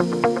Thank 0.00 0.24
you. 0.24 0.39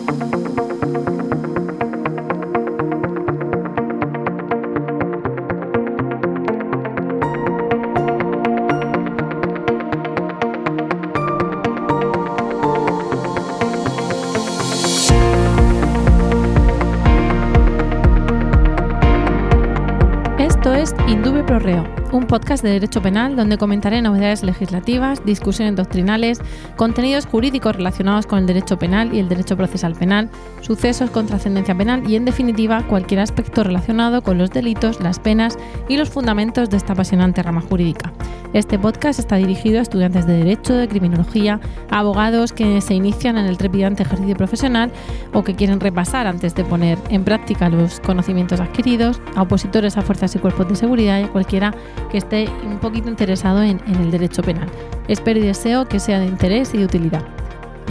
Un 22.20 22.26
podcast 22.26 22.62
de 22.62 22.70
Derecho 22.70 23.00
Penal 23.00 23.34
donde 23.34 23.56
comentaré 23.56 24.02
novedades 24.02 24.42
legislativas, 24.42 25.24
discusiones 25.24 25.74
doctrinales, 25.74 26.40
contenidos 26.76 27.24
jurídicos 27.24 27.76
relacionados 27.76 28.26
con 28.26 28.40
el 28.40 28.46
derecho 28.46 28.78
penal 28.78 29.14
y 29.14 29.18
el 29.20 29.28
derecho 29.28 29.56
procesal 29.56 29.94
penal, 29.94 30.28
sucesos 30.60 31.10
con 31.10 31.26
trascendencia 31.26 31.74
penal 31.74 32.08
y, 32.08 32.16
en 32.16 32.26
definitiva, 32.26 32.86
cualquier 32.86 33.20
aspecto 33.20 33.64
relacionado 33.64 34.22
con 34.22 34.36
los 34.36 34.50
delitos, 34.50 35.00
las 35.00 35.18
penas 35.18 35.58
y 35.88 35.96
los 35.96 36.10
fundamentos 36.10 36.68
de 36.68 36.76
esta 36.76 36.92
apasionante 36.92 37.42
rama 37.42 37.62
jurídica. 37.62 38.12
Este 38.52 38.80
podcast 38.80 39.20
está 39.20 39.36
dirigido 39.36 39.78
a 39.78 39.82
estudiantes 39.82 40.26
de 40.26 40.38
Derecho, 40.38 40.74
de 40.74 40.88
Criminología, 40.88 41.60
abogados 41.88 42.52
que 42.52 42.80
se 42.80 42.94
inician 42.94 43.38
en 43.38 43.46
el 43.46 43.56
trepidante 43.56 44.02
ejercicio 44.02 44.34
profesional 44.34 44.90
o 45.32 45.44
que 45.44 45.54
quieren 45.54 45.78
repasar 45.78 46.26
antes 46.26 46.56
de 46.56 46.64
poner 46.64 46.98
en 47.10 47.22
práctica 47.22 47.68
los 47.68 48.00
conocimientos 48.00 48.58
adquiridos, 48.58 49.20
a 49.36 49.42
opositores 49.42 49.96
a 49.96 50.02
fuerzas 50.02 50.34
y 50.34 50.40
cuerpos 50.40 50.68
de 50.68 50.74
seguridad 50.74 51.20
y 51.20 51.24
a 51.24 51.28
cualquiera 51.28 51.72
que 52.10 52.18
esté 52.18 52.48
un 52.64 52.78
poquito 52.80 53.08
interesado 53.08 53.62
en, 53.62 53.80
en 53.86 53.94
el 53.94 54.10
derecho 54.10 54.42
penal. 54.42 54.68
Espero 55.06 55.38
y 55.38 55.42
deseo 55.42 55.86
que 55.86 56.00
sea 56.00 56.18
de 56.18 56.26
interés 56.26 56.74
y 56.74 56.78
de 56.78 56.86
utilidad. 56.86 57.39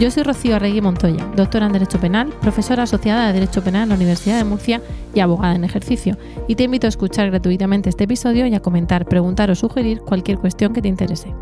Yo 0.00 0.10
soy 0.10 0.22
Rocío 0.22 0.56
Arregui 0.56 0.80
Montoya, 0.80 1.26
doctora 1.36 1.66
en 1.66 1.74
Derecho 1.74 2.00
Penal, 2.00 2.30
profesora 2.40 2.84
asociada 2.84 3.26
de 3.26 3.34
Derecho 3.34 3.62
Penal 3.62 3.82
en 3.82 3.88
la 3.90 3.94
Universidad 3.96 4.38
de 4.38 4.44
Murcia 4.44 4.80
y 5.12 5.20
abogada 5.20 5.54
en 5.54 5.62
ejercicio, 5.62 6.16
y 6.48 6.54
te 6.54 6.62
invito 6.62 6.86
a 6.86 6.88
escuchar 6.88 7.28
gratuitamente 7.28 7.90
este 7.90 8.04
episodio 8.04 8.46
y 8.46 8.54
a 8.54 8.60
comentar, 8.60 9.04
preguntar 9.04 9.50
o 9.50 9.54
sugerir 9.54 10.00
cualquier 10.00 10.38
cuestión 10.38 10.72
que 10.72 10.80
te 10.80 10.88
interese. 10.88 11.34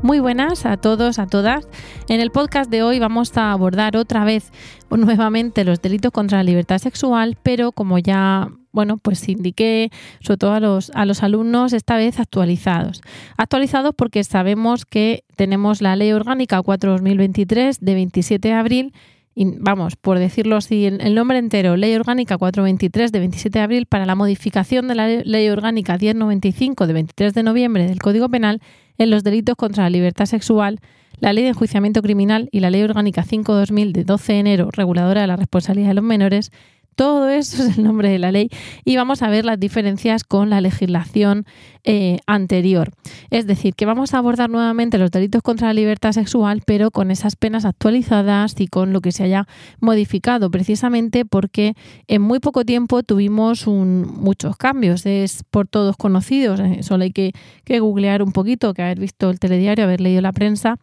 Muy 0.00 0.20
buenas 0.20 0.64
a 0.64 0.76
todos, 0.76 1.18
a 1.18 1.26
todas. 1.26 1.66
En 2.08 2.20
el 2.20 2.30
podcast 2.30 2.70
de 2.70 2.84
hoy 2.84 3.00
vamos 3.00 3.36
a 3.36 3.50
abordar 3.50 3.96
otra 3.96 4.24
vez 4.24 4.52
nuevamente 4.90 5.64
los 5.64 5.82
delitos 5.82 6.12
contra 6.12 6.38
la 6.38 6.44
libertad 6.44 6.78
sexual, 6.78 7.36
pero 7.42 7.72
como 7.72 7.98
ya 7.98 8.48
bueno, 8.76 8.98
pues 8.98 9.26
indiqué 9.26 9.90
sobre 10.20 10.36
todo 10.36 10.52
a 10.52 10.60
los, 10.60 10.90
a 10.90 11.06
los 11.06 11.22
alumnos 11.22 11.72
esta 11.72 11.96
vez 11.96 12.20
actualizados. 12.20 13.00
Actualizados 13.38 13.94
porque 13.96 14.22
sabemos 14.22 14.84
que 14.84 15.24
tenemos 15.34 15.80
la 15.80 15.96
Ley 15.96 16.12
Orgánica 16.12 16.60
4-2023 16.60 17.78
de 17.80 17.94
27 17.94 18.48
de 18.48 18.54
abril 18.54 18.92
y 19.34 19.46
vamos, 19.58 19.96
por 19.96 20.18
decirlo 20.18 20.56
así, 20.56 20.84
el 20.84 21.14
nombre 21.14 21.38
entero, 21.38 21.76
Ley 21.76 21.94
Orgánica 21.94 22.36
423 22.36 23.12
de 23.12 23.18
27 23.18 23.58
de 23.58 23.62
abril 23.62 23.86
para 23.86 24.04
la 24.04 24.14
modificación 24.14 24.88
de 24.88 24.94
la 24.94 25.08
Ley 25.08 25.48
Orgánica 25.48 25.96
1095 25.96 26.86
de 26.86 26.92
23 26.92 27.34
de 27.34 27.42
noviembre 27.42 27.86
del 27.86 27.98
Código 27.98 28.28
Penal 28.28 28.60
en 28.98 29.10
los 29.10 29.24
delitos 29.24 29.56
contra 29.56 29.84
la 29.84 29.90
libertad 29.90 30.26
sexual, 30.26 30.80
la 31.18 31.32
Ley 31.32 31.44
de 31.44 31.50
Enjuiciamiento 31.50 32.02
Criminal 32.02 32.48
y 32.52 32.60
la 32.60 32.70
Ley 32.70 32.82
Orgánica 32.82 33.24
5-2000 33.24 33.92
de 33.92 34.04
12 34.04 34.32
de 34.32 34.38
enero, 34.38 34.68
reguladora 34.70 35.22
de 35.22 35.26
la 35.26 35.36
responsabilidad 35.36 35.88
de 35.88 35.94
los 35.94 36.04
menores, 36.04 36.50
todo 36.96 37.28
eso 37.28 37.62
es 37.68 37.78
el 37.78 37.84
nombre 37.84 38.08
de 38.08 38.18
la 38.18 38.32
ley 38.32 38.50
y 38.84 38.96
vamos 38.96 39.22
a 39.22 39.28
ver 39.28 39.44
las 39.44 39.60
diferencias 39.60 40.24
con 40.24 40.50
la 40.50 40.60
legislación 40.60 41.46
eh, 41.84 42.18
anterior. 42.26 42.90
Es 43.30 43.46
decir, 43.46 43.74
que 43.74 43.86
vamos 43.86 44.12
a 44.12 44.18
abordar 44.18 44.50
nuevamente 44.50 44.98
los 44.98 45.12
delitos 45.12 45.42
contra 45.42 45.68
la 45.68 45.74
libertad 45.74 46.10
sexual, 46.12 46.62
pero 46.66 46.90
con 46.90 47.12
esas 47.12 47.36
penas 47.36 47.64
actualizadas 47.64 48.54
y 48.58 48.66
con 48.66 48.92
lo 48.92 49.00
que 49.00 49.12
se 49.12 49.22
haya 49.22 49.46
modificado, 49.80 50.50
precisamente 50.50 51.24
porque 51.24 51.74
en 52.08 52.22
muy 52.22 52.40
poco 52.40 52.64
tiempo 52.64 53.04
tuvimos 53.04 53.66
muchos 53.68 54.56
cambios. 54.56 55.06
Es 55.06 55.44
por 55.48 55.68
todos 55.68 55.96
conocidos, 55.96 56.58
eh, 56.58 56.82
solo 56.82 57.04
hay 57.04 57.12
que, 57.12 57.32
que 57.64 57.78
googlear 57.78 58.22
un 58.22 58.32
poquito, 58.32 58.74
que 58.74 58.82
haber 58.82 58.98
visto 58.98 59.30
el 59.30 59.38
telediario, 59.38 59.84
haber 59.84 60.00
leído 60.00 60.22
la 60.22 60.32
prensa 60.32 60.78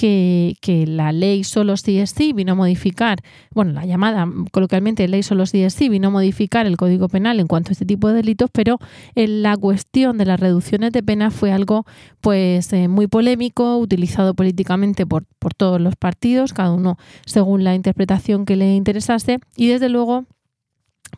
que, 0.00 0.84
la 0.86 1.12
ley 1.12 1.44
solo 1.44 1.76
sí 1.76 1.98
es 1.98 2.10
sí 2.10 2.32
vino 2.32 2.52
a 2.52 2.54
modificar, 2.54 3.18
bueno, 3.52 3.72
la 3.72 3.84
llamada 3.84 4.26
coloquialmente 4.50 5.06
ley 5.08 5.22
solo 5.22 5.44
sí 5.44 5.62
es 5.62 5.74
sí 5.74 5.90
vino 5.90 6.08
a 6.08 6.10
modificar 6.10 6.66
el 6.66 6.78
Código 6.78 7.08
Penal 7.08 7.38
en 7.38 7.46
cuanto 7.46 7.70
a 7.70 7.72
este 7.72 7.84
tipo 7.84 8.08
de 8.08 8.14
delitos, 8.14 8.48
pero 8.50 8.78
en 9.14 9.42
la 9.42 9.56
cuestión 9.58 10.16
de 10.16 10.24
las 10.24 10.40
reducciones 10.40 10.92
de 10.92 11.02
pena 11.02 11.30
fue 11.30 11.52
algo 11.52 11.84
pues 12.22 12.72
eh, 12.72 12.88
muy 12.88 13.08
polémico, 13.08 13.76
utilizado 13.76 14.32
políticamente 14.32 15.04
por, 15.06 15.26
por 15.38 15.52
todos 15.52 15.80
los 15.80 15.96
partidos, 15.96 16.54
cada 16.54 16.72
uno 16.72 16.96
según 17.26 17.62
la 17.62 17.74
interpretación 17.74 18.46
que 18.46 18.56
le 18.56 18.74
interesase 18.74 19.38
y 19.54 19.68
desde 19.68 19.90
luego 19.90 20.24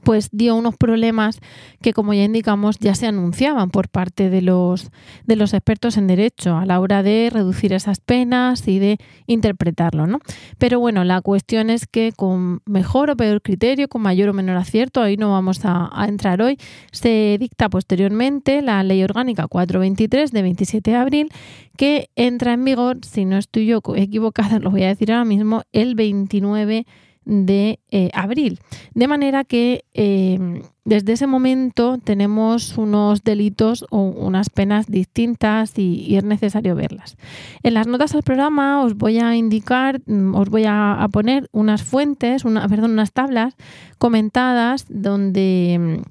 pues 0.03 0.29
dio 0.33 0.57
unos 0.57 0.77
problemas 0.77 1.41
que, 1.81 1.93
como 1.93 2.15
ya 2.15 2.25
indicamos, 2.25 2.79
ya 2.79 2.95
se 2.95 3.07
anunciaban 3.07 3.71
por 3.71 3.89
parte 3.89 4.31
de 4.31 4.43
los, 4.43 4.91
de 5.27 5.37
los 5.37 5.55
expertos 5.55 5.97
en 5.97 6.07
derecho 6.07 6.57
a 6.57 6.67
la 6.67 6.81
hora 6.81 7.03
de 7.03 7.31
reducir 7.33 7.73
esas 7.73 8.01
penas 8.01 8.67
y 8.69 8.79
de 8.79 8.99
interpretarlo. 9.27 10.07
¿no? 10.07 10.21
Pero 10.59 10.81
bueno, 10.81 11.05
la 11.05 11.21
cuestión 11.21 11.71
es 11.71 11.87
que 11.87 12.13
con 12.13 12.61
mejor 12.67 13.11
o 13.11 13.17
peor 13.17 13.43
criterio, 13.43 13.89
con 13.89 14.03
mayor 14.03 14.29
o 14.31 14.33
menor 14.33 14.57
acierto, 14.57 15.03
ahí 15.03 15.17
no 15.17 15.31
vamos 15.31 15.65
a, 15.65 15.91
a 15.93 16.07
entrar 16.07 16.43
hoy, 16.43 16.59
se 16.91 17.37
dicta 17.39 17.69
posteriormente 17.69 18.63
la 18.63 18.83
Ley 18.83 19.03
Orgánica 19.03 19.47
423 19.47 20.33
de 20.33 20.43
27 20.43 20.91
de 20.91 20.97
abril, 20.97 21.29
que 21.77 22.11
entra 22.17 22.53
en 22.53 22.65
vigor, 22.65 22.99
si 23.03 23.25
no 23.25 23.39
estoy 23.39 23.67
yo 23.67 23.81
equivocada, 23.97 24.59
lo 24.61 24.71
voy 24.71 24.85
a 24.85 24.89
decir 24.89 25.13
ahora 25.13 25.25
mismo, 25.25 25.63
el 25.73 25.95
29 25.95 26.87
de 27.12 27.12
eh, 27.27 28.11
abril. 28.15 28.59
De 28.95 29.07
manera 29.07 29.45
que 29.45 29.85
eh, 29.95 30.63
desde 30.85 31.13
ese 31.13 31.27
momento 31.27 31.99
tenemos 31.99 32.77
unos 32.77 33.23
delitos 33.23 33.87
o 33.91 34.01
unas 34.01 34.51
penas 34.51 34.87
distintas 34.87 35.79
y, 35.79 36.17
es 36.17 36.25
necesario 36.25 36.75
verlas. 36.75 37.17
En 37.63 37.75
las 37.75 37.87
notas 37.87 38.15
al 38.15 38.23
programa 38.23 38.83
os 38.83 38.97
voy 38.97 39.19
a 39.19 39.37
indicar, 39.37 40.01
mm, 40.07 40.35
os 40.35 40.49
voy 40.49 40.65
a, 40.67 41.07
poner 41.13 41.49
unas 41.53 41.83
fuentes, 41.83 42.45
una, 42.45 42.69
perdón, 42.69 42.93
unas 42.93 43.13
tablas 43.13 43.55
comentadas 43.99 44.87
donde, 44.89 45.79
mm, 45.79 46.03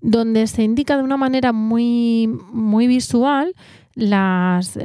donde 0.00 0.46
se 0.46 0.62
indica 0.62 0.96
de 0.96 1.02
una 1.02 1.16
manera 1.16 1.52
muy, 1.52 2.28
muy 2.52 2.86
visual 2.86 3.54
las, 3.96 4.76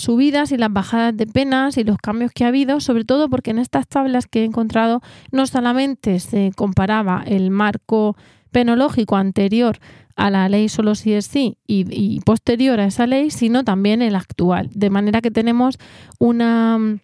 subidas 0.00 0.52
y 0.52 0.58
las 0.58 0.72
bajadas 0.72 1.16
de 1.16 1.26
penas 1.26 1.78
y 1.78 1.84
los 1.84 1.96
cambios 1.98 2.32
que 2.32 2.44
ha 2.44 2.48
habido, 2.48 2.80
sobre 2.80 3.04
todo 3.04 3.30
porque 3.30 3.52
en 3.52 3.58
estas 3.58 3.86
tablas 3.86 4.26
que 4.26 4.42
he 4.42 4.44
encontrado 4.44 5.00
no 5.30 5.46
solamente 5.46 6.18
se 6.18 6.50
comparaba 6.54 7.22
el 7.26 7.50
marco 7.50 8.16
penológico 8.50 9.16
anterior 9.16 9.78
a 10.16 10.30
la 10.30 10.48
ley 10.48 10.68
solo 10.68 10.94
si 10.94 11.12
es 11.12 11.26
sí 11.26 11.58
y, 11.66 12.20
posterior 12.20 12.80
a 12.80 12.86
esa 12.86 13.06
ley, 13.06 13.30
sino 13.30 13.64
también 13.64 14.02
el 14.02 14.16
actual. 14.16 14.68
De 14.74 14.90
manera 14.90 15.20
que 15.20 15.30
tenemos 15.30 15.78
una 16.18 16.78
mm, 16.78 17.00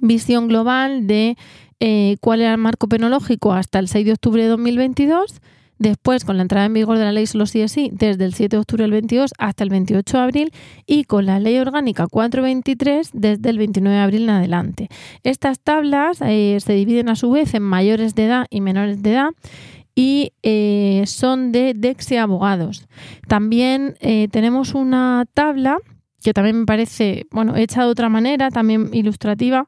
visión 0.00 0.48
global 0.48 1.06
de 1.06 1.36
eh, 1.78 2.16
cuál 2.20 2.40
era 2.40 2.52
el 2.52 2.58
marco 2.58 2.88
penológico 2.88 3.52
hasta 3.52 3.78
el 3.78 3.88
6 3.88 4.06
de 4.06 4.12
octubre 4.12 4.42
de 4.42 4.48
2022 4.48 5.40
Después, 5.84 6.24
con 6.24 6.38
la 6.38 6.42
entrada 6.42 6.64
en 6.64 6.72
vigor 6.72 6.96
de 6.96 7.04
la 7.04 7.12
ley 7.12 7.26
solo 7.26 7.44
sí 7.44 7.60
es 7.60 7.72
sí, 7.72 7.90
desde 7.92 8.24
el 8.24 8.32
7 8.32 8.56
de 8.56 8.60
octubre 8.60 8.84
del 8.84 8.92
22 8.92 9.34
hasta 9.36 9.64
el 9.64 9.68
28 9.68 10.16
de 10.16 10.22
abril 10.22 10.52
y 10.86 11.04
con 11.04 11.26
la 11.26 11.38
ley 11.38 11.58
orgánica 11.58 12.06
423 12.06 13.10
desde 13.12 13.50
el 13.50 13.58
29 13.58 13.94
de 13.94 14.02
abril 14.02 14.22
en 14.22 14.30
adelante. 14.30 14.88
Estas 15.24 15.60
tablas 15.60 16.22
eh, 16.22 16.56
se 16.58 16.72
dividen 16.72 17.10
a 17.10 17.16
su 17.16 17.30
vez 17.30 17.52
en 17.52 17.64
mayores 17.64 18.14
de 18.14 18.24
edad 18.24 18.46
y 18.48 18.62
menores 18.62 19.02
de 19.02 19.12
edad 19.12 19.28
y 19.94 20.32
eh, 20.42 21.04
son 21.04 21.52
de 21.52 21.74
Dexia 21.76 22.22
Abogados. 22.22 22.88
También 23.28 23.96
eh, 24.00 24.28
tenemos 24.28 24.72
una 24.72 25.26
tabla 25.34 25.76
que 26.22 26.32
también 26.32 26.60
me 26.60 26.64
parece, 26.64 27.26
bueno, 27.30 27.56
hecha 27.56 27.82
de 27.82 27.88
otra 27.88 28.08
manera, 28.08 28.48
también 28.48 28.88
ilustrativa, 28.94 29.66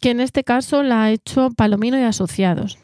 que 0.00 0.10
en 0.10 0.18
este 0.18 0.42
caso 0.42 0.82
la 0.82 1.04
ha 1.04 1.12
hecho 1.12 1.50
Palomino 1.56 1.96
y 1.96 2.02
Asociados 2.02 2.80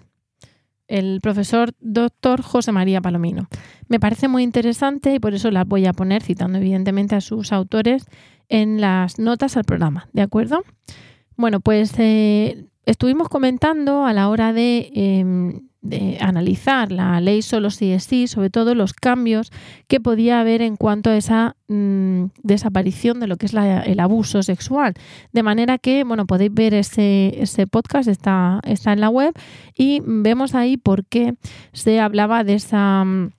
el 0.88 1.20
profesor 1.20 1.72
doctor 1.80 2.42
José 2.42 2.72
María 2.72 3.00
Palomino. 3.00 3.48
Me 3.88 4.00
parece 4.00 4.28
muy 4.28 4.42
interesante 4.42 5.14
y 5.14 5.20
por 5.20 5.34
eso 5.34 5.50
la 5.50 5.64
voy 5.64 5.86
a 5.86 5.92
poner, 5.92 6.22
citando 6.22 6.58
evidentemente 6.58 7.14
a 7.14 7.20
sus 7.20 7.52
autores, 7.52 8.06
en 8.48 8.80
las 8.80 9.18
notas 9.18 9.56
al 9.56 9.64
programa, 9.64 10.08
¿de 10.12 10.22
acuerdo? 10.22 10.62
Bueno, 11.36 11.60
pues 11.60 11.94
eh, 11.98 12.66
estuvimos 12.86 13.28
comentando 13.28 14.04
a 14.04 14.12
la 14.12 14.28
hora 14.28 14.52
de 14.52 14.90
em, 14.94 15.60
analizar 16.20 16.92
la 16.92 17.20
ley 17.20 17.42
solo 17.42 17.70
si 17.70 17.90
es 17.90 18.04
sí, 18.04 18.28
sobre 18.28 18.50
todo 18.50 18.74
los 18.74 18.92
cambios 18.92 19.50
que 19.88 20.00
podía 20.00 20.40
haber 20.40 20.62
en 20.62 20.76
cuanto 20.76 21.10
a 21.10 21.16
esa 21.16 21.56
mm, 21.68 22.26
desaparición 22.42 23.18
de 23.18 23.26
lo 23.26 23.36
que 23.36 23.46
es 23.46 23.54
el 23.54 24.00
abuso 24.00 24.42
sexual. 24.42 24.94
De 25.32 25.42
manera 25.42 25.78
que, 25.78 26.04
bueno, 26.04 26.26
podéis 26.26 26.54
ver 26.54 26.74
ese, 26.74 27.34
ese 27.42 27.66
podcast, 27.66 28.08
está, 28.08 28.60
está 28.64 28.92
en 28.92 29.00
la 29.00 29.08
web 29.08 29.34
y 29.76 30.00
vemos 30.04 30.54
ahí 30.54 30.76
por 30.76 31.04
qué 31.04 31.34
se 31.72 32.00
hablaba 32.00 32.44
de 32.44 32.54
esa 32.54 33.04
mm, 33.04 33.32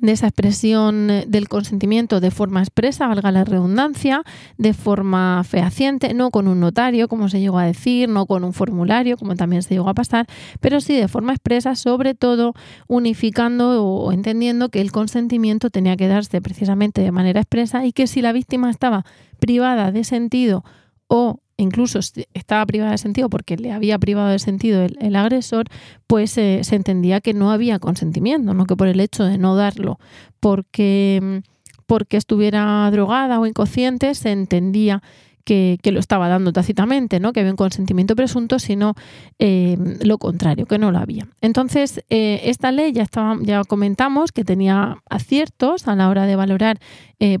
de 0.00 0.12
esa 0.12 0.26
expresión 0.26 1.10
eh, 1.10 1.24
del 1.28 1.48
consentimiento 1.48 2.20
de 2.20 2.30
forma 2.30 2.60
expresa, 2.60 3.06
valga 3.06 3.30
la 3.32 3.44
redundancia, 3.44 4.22
de 4.58 4.74
forma 4.74 5.44
fehaciente, 5.44 6.14
no 6.14 6.30
con 6.30 6.48
un 6.48 6.60
notario, 6.60 7.08
como 7.08 7.28
se 7.28 7.40
llegó 7.40 7.58
a 7.58 7.64
decir, 7.64 8.08
no 8.08 8.26
con 8.26 8.44
un 8.44 8.52
formulario, 8.52 9.16
como 9.16 9.34
también 9.34 9.62
se 9.62 9.74
llegó 9.74 9.88
a 9.88 9.94
pasar, 9.94 10.26
pero 10.60 10.80
sí 10.80 10.96
de 10.96 11.08
forma 11.08 11.32
expresa, 11.32 11.76
sobre 11.76 12.14
todo 12.14 12.54
unificando 12.88 13.84
o 13.84 14.12
entendiendo 14.12 14.68
que 14.68 14.80
el 14.80 14.92
consentimiento 14.92 15.70
tenía 15.70 15.96
que 15.96 16.08
darse 16.08 16.40
precisamente 16.40 17.02
de 17.02 17.12
manera 17.12 17.40
expresa 17.40 17.84
y 17.84 17.92
que 17.92 18.06
si 18.06 18.22
la 18.22 18.32
víctima 18.32 18.70
estaba 18.70 19.04
privada 19.38 19.92
de 19.92 20.04
sentido 20.04 20.64
o 21.08 21.41
incluso 21.56 22.00
estaba 22.34 22.66
privada 22.66 22.92
de 22.92 22.98
sentido 22.98 23.28
porque 23.28 23.56
le 23.56 23.72
había 23.72 23.98
privado 23.98 24.28
de 24.28 24.38
sentido 24.38 24.82
el, 24.82 25.16
agresor, 25.16 25.66
pues 26.06 26.36
eh, 26.38 26.60
se 26.62 26.76
entendía 26.76 27.20
que 27.20 27.34
no 27.34 27.50
había 27.50 27.78
consentimiento, 27.78 28.54
no 28.54 28.66
que 28.66 28.76
por 28.76 28.88
el 28.88 29.00
hecho 29.00 29.24
de 29.24 29.38
no 29.38 29.54
darlo 29.56 29.98
porque, 30.40 31.42
porque 31.86 32.16
estuviera 32.16 32.90
drogada 32.90 33.38
o 33.38 33.46
inconsciente, 33.46 34.14
se 34.14 34.32
entendía 34.32 35.02
que, 35.44 35.78
lo 35.84 36.00
estaba 36.00 36.28
dando 36.28 36.52
tácitamente, 36.52 37.20
¿no? 37.20 37.32
que 37.32 37.40
había 37.40 37.52
un 37.52 37.56
consentimiento 37.56 38.16
presunto, 38.16 38.58
sino 38.58 38.94
eh, 39.38 39.76
lo 40.02 40.18
contrario, 40.18 40.66
que 40.66 40.78
no 40.78 40.90
lo 40.90 40.98
había. 40.98 41.26
Entonces, 41.40 42.02
eh, 42.10 42.40
esta 42.44 42.72
ley 42.72 42.92
ya, 42.92 43.02
estaba, 43.02 43.36
ya 43.42 43.62
comentamos 43.64 44.32
que 44.32 44.44
tenía 44.44 44.98
aciertos 45.10 45.88
a 45.88 45.96
la 45.96 46.08
hora 46.08 46.26
de 46.26 46.36
valorar, 46.36 46.78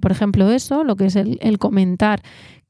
por 0.00 0.12
ejemplo, 0.12 0.48
eso, 0.48 0.84
lo 0.84 0.94
que 0.94 1.06
es 1.06 1.16
el, 1.16 1.58
comentar 1.58 2.22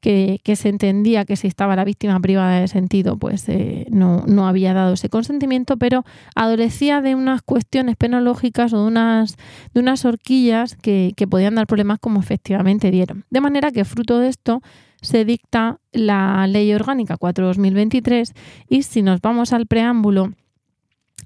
que, 0.03 0.55
se 0.55 0.69
entendía 0.69 1.23
que 1.23 1.37
si 1.37 1.47
estaba 1.47 1.75
la 1.75 1.85
víctima 1.85 2.19
privada 2.19 2.59
de 2.59 2.67
sentido, 2.67 3.17
pues 3.17 3.47
eh, 3.47 3.87
no, 3.89 4.25
no, 4.27 4.47
había 4.47 4.73
dado 4.73 4.93
ese 4.93 5.09
consentimiento, 5.09 5.77
pero 5.77 6.03
adolecía 6.35 7.01
de 7.01 7.15
unas 7.15 7.41
cuestiones 7.41 7.95
penológicas 7.95 8.73
o 8.73 8.81
de 8.81 8.87
unas, 8.87 9.37
de 9.73 9.79
unas 9.79 10.03
horquillas 10.03 10.75
que 10.75 11.27
podían 11.29 11.55
dar 11.55 11.67
problemas 11.67 11.99
como 11.99 12.19
efectivamente 12.19 12.91
dieron. 12.91 13.23
De 13.29 13.39
manera 13.39 13.71
que 13.71 13.85
fruto 13.85 14.19
de 14.19 14.27
esto 14.27 14.61
se 15.03 15.25
dicta 15.25 15.79
la 15.91 16.47
Ley 16.47 16.73
Orgánica 16.73 17.17
4-2023 17.17 18.33
y 18.69 18.83
si 18.83 19.01
nos 19.01 19.21
vamos 19.21 19.53
al 19.53 19.67
preámbulo 19.67 20.33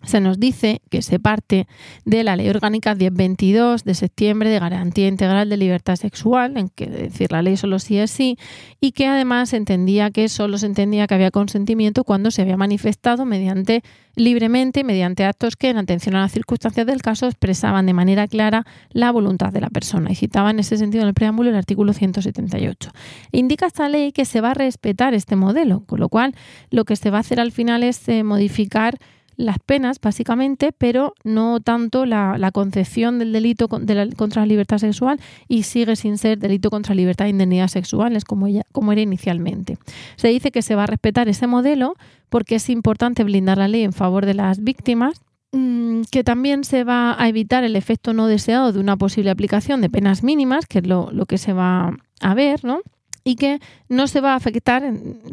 se 0.03 0.21
nos 0.21 0.39
dice 0.39 0.81
que 0.89 1.01
se 1.01 1.19
parte 1.19 1.67
de 2.05 2.23
la 2.23 2.35
Ley 2.35 2.49
Orgánica 2.49 2.95
1022 2.95 3.83
de 3.83 3.93
septiembre 3.93 4.49
de 4.49 4.59
Garantía 4.59 5.07
Integral 5.07 5.49
de 5.49 5.57
Libertad 5.57 5.95
Sexual, 5.95 6.57
en 6.57 6.69
que 6.69 6.87
decir 6.87 7.31
la 7.31 7.41
ley 7.41 7.57
solo 7.57 7.79
sí 7.79 7.97
es 7.97 8.11
sí, 8.11 8.37
y 8.79 8.91
que 8.93 9.07
además 9.07 9.53
entendía 9.53 10.09
que 10.11 10.29
solo 10.29 10.57
se 10.57 10.65
entendía 10.65 11.07
que 11.07 11.15
había 11.15 11.31
consentimiento 11.31 12.03
cuando 12.03 12.31
se 12.31 12.41
había 12.41 12.57
manifestado 12.57 13.25
mediante 13.25 13.83
libremente, 14.15 14.83
mediante 14.83 15.25
actos 15.25 15.55
que 15.55 15.69
en 15.69 15.77
atención 15.77 16.15
a 16.15 16.21
las 16.21 16.31
circunstancias 16.31 16.87
del 16.87 17.01
caso 17.01 17.27
expresaban 17.27 17.85
de 17.85 17.93
manera 17.93 18.27
clara 18.27 18.65
la 18.91 19.11
voluntad 19.11 19.51
de 19.51 19.61
la 19.61 19.69
persona. 19.69 20.11
Y 20.11 20.15
citaba 20.15 20.51
en 20.51 20.59
ese 20.59 20.77
sentido 20.77 21.03
en 21.03 21.09
el 21.09 21.13
preámbulo 21.13 21.49
el 21.49 21.55
artículo 21.55 21.93
178. 21.93 22.91
Indica 23.31 23.67
esta 23.67 23.89
ley 23.89 24.11
que 24.11 24.25
se 24.25 24.41
va 24.41 24.51
a 24.51 24.53
respetar 24.55 25.13
este 25.13 25.35
modelo, 25.35 25.83
con 25.85 25.99
lo 25.99 26.09
cual 26.09 26.33
lo 26.71 26.85
que 26.85 26.95
se 26.95 27.11
va 27.11 27.17
a 27.17 27.21
hacer 27.21 27.39
al 27.39 27.51
final 27.51 27.83
es 27.83 28.07
eh, 28.09 28.23
modificar 28.23 28.97
las 29.37 29.59
penas, 29.59 30.01
básicamente, 30.01 30.71
pero 30.71 31.13
no 31.23 31.59
tanto 31.59 32.05
la, 32.05 32.51
concepción 32.51 33.19
del 33.19 33.31
delito 33.31 33.67
contra 33.67 34.41
la 34.41 34.45
libertad 34.45 34.79
sexual 34.79 35.19
y 35.47 35.63
sigue 35.63 35.95
sin 35.95 36.17
ser 36.17 36.39
delito 36.39 36.69
contra 36.69 36.95
la 36.95 37.01
libertad 37.01 37.27
e 37.27 37.29
indemnidad 37.29 37.67
sexuales 37.67 38.25
como, 38.25 38.47
como 38.71 38.91
era 38.91 39.01
inicialmente. 39.01 39.77
Se 40.15 40.27
dice 40.29 40.51
que 40.51 40.63
se 40.63 40.75
va 40.75 40.83
a 40.83 40.87
respetar 40.87 41.29
ese 41.29 41.45
modelo 41.45 41.95
porque 42.29 42.55
es 42.55 42.69
importante 42.69 43.23
blindar 43.23 43.59
la 43.59 43.67
ley 43.67 43.83
en 43.83 43.93
favor 43.93 44.25
de 44.25 44.33
las 44.33 44.63
víctimas 44.63 45.21
mm, 45.51 46.01
que 46.11 46.23
también 46.23 46.63
se 46.63 46.83
va 46.83 47.15
a 47.21 47.29
evitar 47.29 47.63
el 47.63 47.75
efecto 47.75 48.13
no 48.13 48.27
deseado 48.27 48.73
de 48.73 48.79
una 48.79 48.97
posible 48.97 49.29
aplicación 49.29 49.81
de 49.81 49.89
penas 49.89 50.23
mínimas, 50.23 50.65
que 50.65 50.79
es 50.79 50.87
lo, 50.87 51.11
lo 51.11 51.27
que 51.27 51.37
se 51.37 51.53
va 51.53 51.95
a 52.21 52.33
ver, 52.33 52.65
¿no? 52.65 52.79
Y 53.27 53.35
que 53.35 53.59
no 53.89 54.07
se 54.07 54.21
va 54.21 54.31
a 54.31 54.35
afectar, 54.35 54.89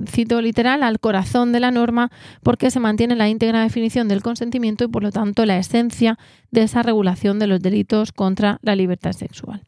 cito 0.08 0.42
literal, 0.42 0.82
al 0.82 0.98
corazón 0.98 1.52
de 1.52 1.60
la 1.60 1.70
norma 1.70 2.10
porque 2.42 2.72
se 2.72 2.80
mantiene 2.80 3.14
la 3.14 3.28
íntegra 3.28 3.62
definición 3.62 4.08
del 4.08 4.20
consentimiento 4.20 4.82
y 4.82 4.88
por 4.88 5.04
lo 5.04 5.12
tanto 5.12 5.46
la 5.46 5.58
esencia 5.58 6.18
de 6.50 6.62
esa 6.64 6.82
regulación 6.82 7.38
de 7.38 7.46
los 7.46 7.62
delitos 7.62 8.10
contra 8.10 8.58
la 8.62 8.74
libertad 8.74 9.12
sexual. 9.12 9.62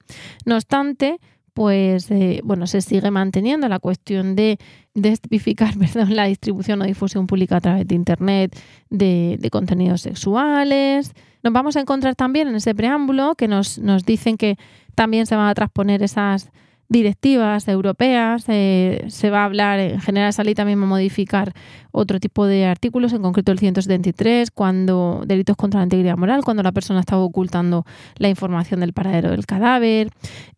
No 0.45 0.57
obstante, 0.57 1.21
pues 1.55 2.11
eh, 2.11 2.41
bueno, 2.43 2.67
se 2.67 2.81
sigue 2.81 3.13
manteniendo 3.13 3.69
la 3.69 3.79
cuestión 3.79 4.35
de 4.35 4.59
destipificar 4.95 5.75
la 6.09 6.25
distribución 6.25 6.83
o 6.83 6.85
difusión 6.85 7.29
pública 7.29 7.59
a 7.59 7.61
través 7.61 7.87
de 7.87 7.95
Internet 7.95 8.61
de, 8.91 9.37
de, 9.39 9.51
contenidos 9.51 10.01
sexuales. 10.01 11.13
Nos 11.45 11.53
vamos 11.53 11.77
a 11.77 11.81
encontrar 11.81 12.17
también 12.17 12.49
en 12.49 12.57
ese 12.57 12.75
preámbulo 12.75 13.37
que 13.37 13.47
nos, 13.47 13.79
nos 13.79 14.05
dicen 14.05 14.37
que 14.37 14.59
también 14.97 15.27
se 15.27 15.37
van 15.37 15.47
a 15.49 15.55
transponer 15.55 16.03
esas 16.03 16.51
directivas 16.89 17.67
europeas. 17.69 18.45
Eh, 18.49 19.05
se 19.09 19.31
va 19.31 19.43
a 19.43 19.45
hablar, 19.45 19.79
en 19.81 20.01
general, 20.01 20.31
esa 20.31 20.45
ley 20.45 20.55
también 20.55 20.79
modificar 20.79 21.53
otro 21.93 22.21
tipo 22.21 22.47
de 22.47 22.67
artículos, 22.67 23.13
en 23.13 23.23
concreto 23.23 23.53
el 23.53 23.59
173, 23.59 24.51
cuando 24.51 25.23
delitos 25.27 25.57
contra 25.57 25.81
la 25.81 25.85
integridad 25.85 26.17
moral, 26.17 26.45
cuando 26.45 26.63
la 26.63 26.73
persona 26.73 27.01
estaba 27.01 27.23
ocultando 27.23 27.87
la 28.19 28.29
información 28.29 28.81
del 28.81 28.93
paradero 28.93 29.31
del 29.31 29.47
cadáver. 29.47 30.11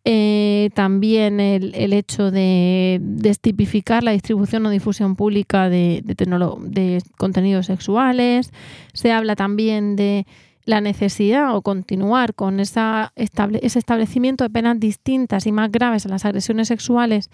Eh, 0.03 0.69
también 0.73 1.39
el, 1.39 1.73
el, 1.75 1.93
hecho 1.93 2.31
de 2.31 2.99
destipificar 3.01 4.03
la 4.03 4.11
distribución 4.11 4.65
o 4.65 4.69
difusión 4.69 5.15
pública 5.15 5.69
de, 5.69 6.01
de, 6.03 6.15
de 6.15 7.01
contenidos 7.17 7.67
sexuales. 7.67 8.51
Se 8.93 9.11
habla 9.11 9.35
también 9.35 9.95
de 9.95 10.25
la 10.65 10.81
necesidad 10.81 11.55
o 11.55 11.61
continuar 11.61 12.33
con 12.33 12.59
esa 12.59 13.11
ese 13.15 13.79
establecimiento 13.79 14.43
de 14.43 14.49
penas 14.49 14.79
distintas 14.79 15.47
y 15.47 15.51
más 15.51 15.71
graves 15.71 16.05
a 16.05 16.09
las 16.09 16.25
agresiones 16.25 16.67
sexuales 16.67 17.29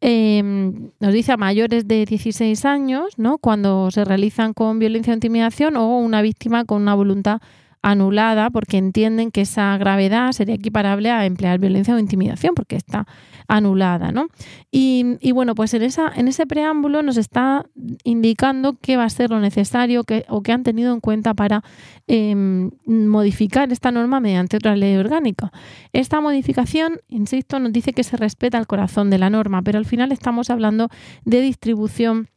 em, 0.00 0.90
nos 1.00 1.12
dice 1.12 1.32
a 1.32 1.36
mayores 1.36 1.88
de 1.88 2.04
16 2.04 2.64
años, 2.66 3.18
¿no? 3.18 3.38
cuando 3.38 3.90
se 3.90 4.04
realizan 4.04 4.52
con 4.52 4.78
violencia 4.78 5.12
o 5.12 5.14
intimidación 5.14 5.76
o 5.76 5.98
una 5.98 6.20
víctima 6.22 6.64
con 6.64 6.82
una 6.82 6.94
voluntad 6.94 7.40
anulada 7.86 8.50
porque 8.50 8.78
entienden 8.78 9.30
que 9.30 9.42
esa 9.42 9.76
gravedad 9.78 10.32
sería 10.32 10.56
equiparable 10.56 11.12
a 11.12 11.24
emplear 11.24 11.60
violencia 11.60 11.94
o 11.94 12.00
intimidación 12.00 12.56
porque 12.56 12.74
está 12.74 13.06
anulada, 13.46 14.10
¿no? 14.10 14.26
Y, 14.72 15.30
bueno, 15.32 15.54
pues 15.54 15.72
en, 15.72 15.82
esa, 15.82 16.10
en 16.16 16.26
ese 16.26 16.46
preámbulo 16.46 17.04
nos 17.04 17.16
está 17.16 17.64
indicando 18.02 18.76
qué 18.80 18.96
va 18.96 19.04
a 19.04 19.10
ser 19.10 19.30
lo 19.30 19.38
necesario 19.38 20.02
que, 20.02 20.24
o 20.28 20.42
qué 20.42 20.50
han 20.50 20.64
tenido 20.64 20.92
en 20.92 21.00
cuenta 21.00 21.34
para 21.34 21.62
em, 22.08 22.72
modificar 22.86 23.70
esta 23.70 23.92
norma 23.92 24.18
mediante 24.18 24.56
otra 24.56 24.74
ley 24.74 24.96
orgánica. 24.96 25.52
Esta 25.92 26.20
modificación, 26.20 27.00
insisto, 27.06 27.60
nos 27.60 27.72
dice 27.72 27.92
que 27.92 28.02
se 28.02 28.16
respeta 28.16 28.58
el 28.58 28.66
corazón 28.66 29.10
de 29.10 29.18
la 29.18 29.30
norma, 29.30 29.62
pero 29.62 29.78
al 29.78 29.86
final 29.86 30.10
estamos 30.10 30.50
hablando 30.50 30.88
de 31.24 31.40
distribución 31.40 32.30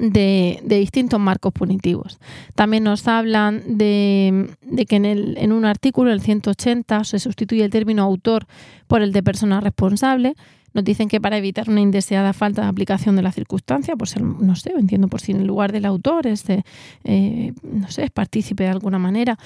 de, 0.00 0.60
distintos 0.64 1.20
marcos 1.20 1.52
punitivos. 1.52 2.18
También 2.54 2.84
nos 2.84 3.06
hablan 3.06 3.62
de, 3.78 4.48
que 4.88 4.96
en, 4.96 5.04
el, 5.04 5.36
en 5.38 5.52
un 5.52 5.64
artículo, 5.64 6.10
el 6.10 6.20
180, 6.20 7.04
se 7.04 7.18
sustituye 7.18 7.64
el 7.64 7.70
término 7.70 8.02
autor 8.02 8.46
por 8.86 9.02
el 9.02 9.12
de 9.12 9.22
persona 9.22 9.60
responsable. 9.60 10.34
Nos 10.72 10.84
dicen 10.84 11.08
que 11.08 11.20
para 11.20 11.36
evitar 11.36 11.68
una 11.68 11.80
indeseada 11.80 12.32
falta 12.32 12.62
de 12.62 12.68
aplicación 12.68 13.16
de 13.16 13.22
la 13.22 13.32
circunstancia, 13.32 13.96
pues 13.96 14.14
no 14.20 14.54
sé, 14.54 14.72
entiendo 14.76 15.08
por 15.08 15.20
si 15.20 15.32
en 15.32 15.46
lugar 15.46 15.72
del 15.72 15.84
autor 15.84 16.26
es, 16.26 16.44
eh, 16.48 17.52
no 17.62 17.90
sé, 17.90 18.04
es 18.04 18.10
partícipe 18.10 18.64
de 18.64 18.70
alguna 18.70 18.98
manera, 18.98 19.36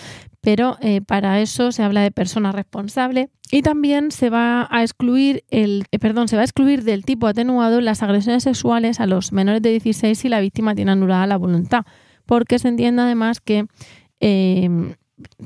pero 0.41 0.77
eh, 0.81 1.01
para 1.01 1.41
eso 1.41 1.73
se 1.73 1.83
habla 1.83 2.03
de 2.03 2.11
persona 2.11 2.53
responsable 2.53 3.31
y 3.51 3.63
también 3.63 4.11
se 4.11 4.31
va 4.31 4.69
a 4.71 4.83
excluir 4.83 5.45
el, 5.51 5.85
eh, 5.93 5.99
perdón, 5.99 6.29
se 6.29 6.37
va 6.37 6.43
a 6.43 6.45
excluir 6.45 6.85
del 6.85 7.05
tipo 7.05 7.27
atenuado 7.27 7.81
las 7.81 8.03
agresiones 8.03 8.43
sexuales 8.43 9.01
a 9.01 9.07
los 9.07 9.33
menores 9.33 9.63
de 9.63 9.71
16 9.71 10.19
si 10.19 10.29
la 10.29 10.41
víctima 10.41 10.75
tiene 10.75 10.93
anulada 10.93 11.27
la 11.27 11.39
voluntad, 11.39 11.85
porque 12.27 12.59
se 12.59 12.69
entiende 12.69 13.03
además 13.03 13.41
que 13.41 13.67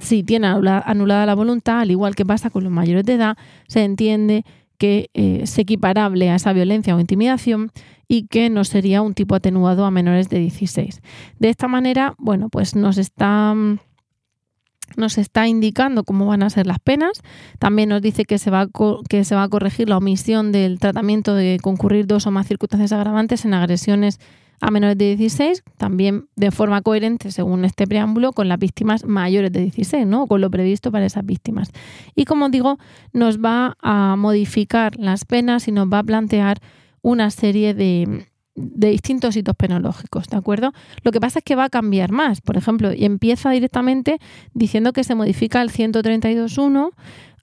si 0.00 0.22
tiene 0.22 0.46
anulada 0.46 1.26
la 1.26 1.34
voluntad, 1.34 1.80
al 1.80 1.90
igual 1.90 2.14
que 2.14 2.24
pasa 2.24 2.50
con 2.50 2.64
los 2.64 2.72
mayores 2.72 3.04
de 3.04 3.14
edad, 3.14 3.36
se 3.66 3.84
entiende 3.84 4.44
que 4.78 5.10
eh, 5.14 5.40
es 5.42 5.58
equiparable 5.58 6.30
a 6.30 6.36
esa 6.36 6.52
violencia 6.52 6.94
o 6.94 7.00
intimidación 7.00 7.70
y 8.06 8.26
que 8.26 8.48
no 8.48 8.64
sería 8.64 9.02
un 9.02 9.14
tipo 9.14 9.34
atenuado 9.34 9.84
a 9.84 9.90
menores 9.90 10.28
de 10.28 10.38
16. 10.38 11.02
De 11.38 11.48
esta 11.50 11.68
manera, 11.68 12.14
bueno, 12.18 12.48
pues 12.48 12.74
nos 12.74 12.96
está 12.96 13.54
nos 14.96 15.18
está 15.18 15.46
indicando 15.46 16.04
cómo 16.04 16.26
van 16.26 16.42
a 16.42 16.50
ser 16.50 16.66
las 16.66 16.78
penas. 16.78 17.22
También 17.58 17.88
nos 17.88 18.02
dice 18.02 18.24
que 18.24 18.38
se, 18.38 18.50
va 18.50 18.62
a 18.62 18.68
que 19.08 19.24
se 19.24 19.34
va 19.34 19.44
a 19.44 19.48
corregir 19.48 19.88
la 19.88 19.96
omisión 19.96 20.52
del 20.52 20.78
tratamiento 20.78 21.34
de 21.34 21.58
concurrir 21.62 22.06
dos 22.06 22.26
o 22.26 22.30
más 22.30 22.46
circunstancias 22.46 22.92
agravantes 22.92 23.44
en 23.44 23.54
agresiones 23.54 24.18
a 24.60 24.70
menores 24.70 24.98
de 24.98 25.16
16, 25.16 25.62
también 25.76 26.26
de 26.36 26.50
forma 26.50 26.82
coherente, 26.82 27.30
según 27.30 27.64
este 27.64 27.86
preámbulo, 27.86 28.32
con 28.32 28.48
las 28.48 28.58
víctimas 28.58 29.04
mayores 29.04 29.52
de 29.52 29.60
16, 29.60 30.06
¿no? 30.06 30.26
con 30.26 30.40
lo 30.40 30.50
previsto 30.50 30.90
para 30.90 31.06
esas 31.06 31.24
víctimas. 31.24 31.70
Y 32.14 32.24
como 32.24 32.48
digo, 32.48 32.78
nos 33.12 33.38
va 33.38 33.76
a 33.80 34.16
modificar 34.16 34.96
las 34.96 35.24
penas 35.24 35.68
y 35.68 35.72
nos 35.72 35.86
va 35.86 36.00
a 36.00 36.02
plantear 36.02 36.58
una 37.02 37.30
serie 37.30 37.74
de, 37.74 38.26
de 38.58 38.90
distintos 38.90 39.36
hitos 39.36 39.54
penológicos, 39.56 40.26
¿de 40.28 40.36
acuerdo? 40.36 40.72
Lo 41.02 41.12
que 41.12 41.20
pasa 41.20 41.38
es 41.38 41.44
que 41.44 41.54
va 41.54 41.64
a 41.64 41.68
cambiar 41.70 42.12
más, 42.12 42.40
por 42.40 42.56
ejemplo, 42.56 42.92
y 42.92 43.04
empieza 43.04 43.50
directamente 43.50 44.18
diciendo 44.54 44.92
que 44.92 45.04
se 45.04 45.14
modifica 45.14 45.62
el 45.62 45.70
132.1 45.70 46.90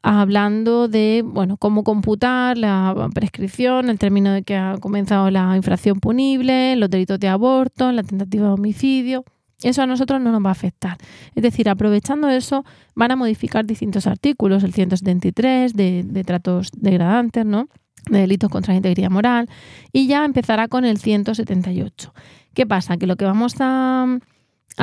hablando 0.05 0.87
de 0.87 1.23
bueno, 1.25 1.57
cómo 1.57 1.83
computar 1.83 2.59
la 2.59 3.09
prescripción, 3.13 3.89
el 3.89 3.97
término 3.97 4.33
de 4.33 4.43
que 4.43 4.55
ha 4.55 4.77
comenzado 4.79 5.31
la 5.31 5.55
infracción 5.55 5.99
punible, 5.99 6.75
los 6.75 6.91
delitos 6.91 7.19
de 7.19 7.27
aborto, 7.27 7.91
la 7.91 8.03
tentativa 8.03 8.45
de 8.45 8.53
homicidio. 8.53 9.25
Eso 9.63 9.81
a 9.81 9.87
nosotros 9.87 10.21
no 10.21 10.31
nos 10.31 10.45
va 10.45 10.49
a 10.49 10.51
afectar. 10.51 10.97
Es 11.33 11.41
decir, 11.41 11.69
aprovechando 11.69 12.29
eso, 12.29 12.65
van 12.93 13.11
a 13.11 13.15
modificar 13.15 13.65
distintos 13.65 14.05
artículos, 14.05 14.63
el 14.63 14.73
173 14.73 15.73
de, 15.73 16.03
de 16.03 16.23
tratos 16.23 16.69
degradantes, 16.77 17.43
¿no? 17.43 17.67
De 18.09 18.19
delitos 18.19 18.49
contra 18.49 18.73
la 18.73 18.77
integridad 18.77 19.09
moral, 19.09 19.49
y 19.91 20.07
ya 20.07 20.25
empezará 20.25 20.67
con 20.67 20.85
el 20.85 20.97
178. 20.97 22.13
¿Qué 22.53 22.65
pasa? 22.65 22.97
Que 22.97 23.07
lo 23.07 23.15
que 23.15 23.25
vamos 23.25 23.55
a, 23.59 24.19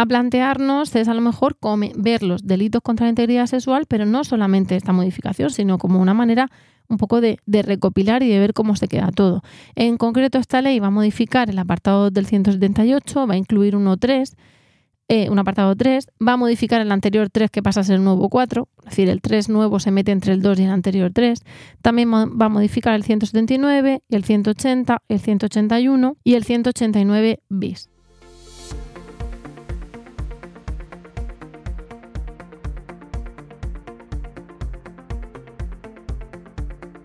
plantearnos 0.08 0.94
es 0.96 1.08
a 1.08 1.14
lo 1.14 1.20
mejor 1.20 1.56
ver 1.96 2.22
los 2.22 2.46
delitos 2.46 2.80
contra 2.82 3.06
la 3.06 3.10
integridad 3.10 3.46
sexual, 3.46 3.84
pero 3.86 4.06
no 4.06 4.24
solamente 4.24 4.76
esta 4.76 4.92
modificación, 4.92 5.50
sino 5.50 5.78
como 5.78 6.00
una 6.00 6.14
manera 6.14 6.48
un 6.88 6.98
poco 6.98 7.20
de, 7.20 7.38
de, 7.46 7.62
recopilar 7.62 8.22
y 8.22 8.28
de 8.28 8.38
ver 8.38 8.52
cómo 8.52 8.76
se 8.76 8.88
queda 8.88 9.10
todo. 9.12 9.42
En 9.74 9.96
concreto, 9.96 10.38
esta 10.38 10.60
ley 10.62 10.78
va 10.78 10.88
a 10.88 10.90
modificar 10.90 11.48
el 11.48 11.58
apartado 11.58 12.10
del 12.10 12.26
178, 12.26 13.26
va 13.26 13.34
a 13.34 13.36
incluir 13.36 13.74
1.3 13.74 14.34
eh, 15.14 15.28
un 15.28 15.38
apartado 15.38 15.76
3, 15.76 16.06
va 16.26 16.32
a 16.32 16.36
modificar 16.38 16.80
el 16.80 16.90
anterior 16.90 17.28
3 17.28 17.50
que 17.50 17.62
pasa 17.62 17.80
a 17.80 17.84
ser 17.84 17.96
el 17.96 18.04
nuevo 18.04 18.30
4, 18.30 18.66
es 18.78 18.84
decir, 18.86 19.10
el 19.10 19.20
3 19.20 19.50
nuevo 19.50 19.78
se 19.78 19.90
mete 19.90 20.10
entre 20.10 20.32
el 20.32 20.40
2 20.40 20.60
y 20.60 20.64
el 20.64 20.70
anterior 20.70 21.10
3. 21.12 21.38
También 21.82 22.10
va 22.10 22.46
a 22.46 22.48
modificar 22.48 22.94
el 22.94 23.04
179, 23.04 24.02
el 24.08 24.24
180, 24.24 25.02
el 25.06 25.20
181 25.20 26.16
y 26.24 26.32
el 26.32 26.44
189 26.44 27.40
bis. 27.50 27.90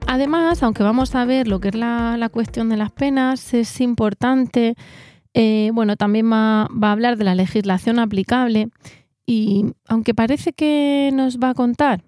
Además, 0.08 0.64
aunque 0.64 0.82
vamos 0.82 1.14
a 1.14 1.26
ver 1.26 1.50
lo 1.50 1.60
que 1.60 1.68
es 1.68 1.76
la, 1.76 2.16
la 2.16 2.30
cuestión 2.30 2.70
de 2.70 2.78
las 2.78 2.94
penas, 2.94 3.54
es 3.54 3.82
importante 3.82 4.78
eh, 5.40 5.70
bueno, 5.72 5.98
también 5.98 6.32
va, 6.32 6.64
a 6.64 6.92
hablar 6.92 7.16
de 7.16 7.24
la 7.24 7.36
legislación 7.36 8.00
aplicable 8.00 8.70
y 9.28 9.66
aunque 9.88 10.16
parece 10.16 10.52
que 10.52 11.12
nos 11.14 11.38
va 11.38 11.52
a 11.52 11.54
contar, 11.54 12.04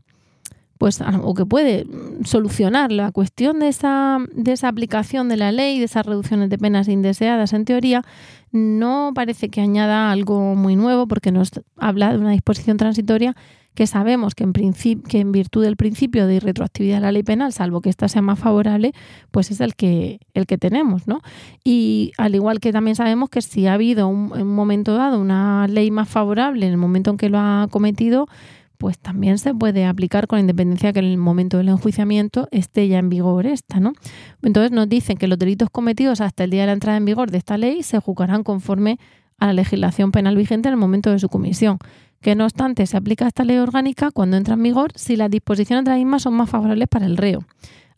pues, 0.80 1.00
o 1.22 1.36
que 1.36 1.46
puede 1.46 1.86
solucionar 2.26 2.92
la 2.92 3.12
cuestión 3.12 3.60
de 3.60 3.68
esa, 3.68 4.18
de 4.34 4.54
esa 4.54 4.68
aplicación 4.68 5.30
de 5.30 5.38
la 5.38 5.52
ley, 5.52 5.78
de 5.78 5.86
esas 5.86 6.08
reducciones 6.08 6.50
de 6.50 6.58
penas 6.58 6.88
indeseadas 6.88 7.54
en 7.54 7.66
teoría, 7.66 8.02
no 8.52 9.12
parece 9.14 9.50
que 9.50 9.62
añada 9.62 10.10
algo 10.10 10.56
muy 10.56 10.76
nuevo 10.76 11.08
porque 11.08 11.32
nos 11.32 11.52
habla 11.78 12.12
de 12.12 12.18
una 12.18 12.32
disposición 12.32 12.78
transitoria 12.78 13.36
que 13.76 13.88
sabemos 13.88 14.36
que 14.36 14.44
en, 14.44 14.54
que 14.54 15.20
en 15.20 15.32
virtud 15.32 15.64
del 15.64 15.78
principio 15.78 16.28
de 16.28 16.36
irretroactividad 16.36 16.98
de 16.98 17.02
la 17.02 17.12
ley 17.12 17.24
penal, 17.24 17.54
salvo 17.54 17.82
que 17.82 17.90
ésta 17.90 18.08
sea 18.08 18.22
más 18.22 18.38
favorable, 18.40 18.94
pues 19.32 19.52
es 19.52 19.62
el 19.62 19.76
que, 19.76 20.20
el 20.34 20.46
que 20.48 20.58
tenemos, 20.58 21.08
¿no? 21.08 21.22
Y 21.64 22.12
al 22.18 22.36
igual 22.36 22.60
que 22.60 22.74
también 22.74 22.96
sabemos 22.96 23.30
que 23.30 23.42
si 23.42 23.68
ha 23.68 23.74
habido 23.74 24.08
un, 24.08 24.34
en 24.36 24.42
un 24.42 24.56
momento 24.56 24.96
dado 24.96 25.20
una 25.20 25.68
ley 25.68 25.92
más 25.92 26.10
favorable 26.10 26.66
en 26.66 26.72
el 26.74 26.78
momento 26.78 27.12
en 27.12 27.18
que 27.18 27.30
lo 27.30 27.40
ha 27.40 27.68
cometido, 27.72 28.28
pues 28.80 28.98
también 28.98 29.38
se 29.38 29.54
puede 29.54 29.86
aplicar 29.86 30.28
con 30.28 30.40
independencia 30.40 30.94
que 30.94 31.00
en 31.00 31.06
el 31.06 31.18
momento 31.18 31.58
del 31.58 31.68
enjuiciamiento 31.68 32.48
esté 32.52 32.88
ya 32.88 32.98
en 32.98 33.10
vigor 33.10 33.46
esta, 33.46 33.82
¿no? 33.82 33.92
Entonces 34.42 34.72
nos 34.72 34.88
dicen 34.88 35.18
que 35.18 35.28
los 35.28 35.38
delitos 35.38 35.70
cometidos 35.70 36.22
hasta 36.22 36.46
el 36.46 36.50
día 36.50 36.62
de 36.62 36.68
la 36.68 36.74
entrada 36.74 36.98
en 36.98 37.04
vigor 37.04 37.30
de 37.30 37.40
esta 37.40 37.58
ley 37.58 37.84
se 37.84 38.00
juzgarán 38.00 38.44
conforme 38.44 38.98
a 39.38 39.48
la 39.48 39.54
legislación 39.54 40.12
penal 40.12 40.38
vigente 40.38 40.70
en 40.70 40.74
el 40.74 40.80
momento 40.80 41.12
de 41.12 41.20
su 41.20 41.28
comisión 41.28 41.78
que 42.22 42.36
no 42.36 42.46
obstante 42.46 42.86
se 42.86 42.98
aplica 42.98 43.28
esta 43.28 43.44
ley 43.44 43.58
orgánica 43.58 44.12
cuando 44.12 44.38
entra 44.38 44.56
en 44.56 44.64
vigor 44.64 44.92
si 44.96 45.16
las 45.16 45.30
disposiciones 45.30 45.86
de 45.86 45.92
la 45.92 45.98
misma 45.98 46.20
son 46.20 46.34
más 46.34 46.50
favorables 46.50 46.88
para 46.88 47.06
el 47.06 47.18
reo, 47.18 47.46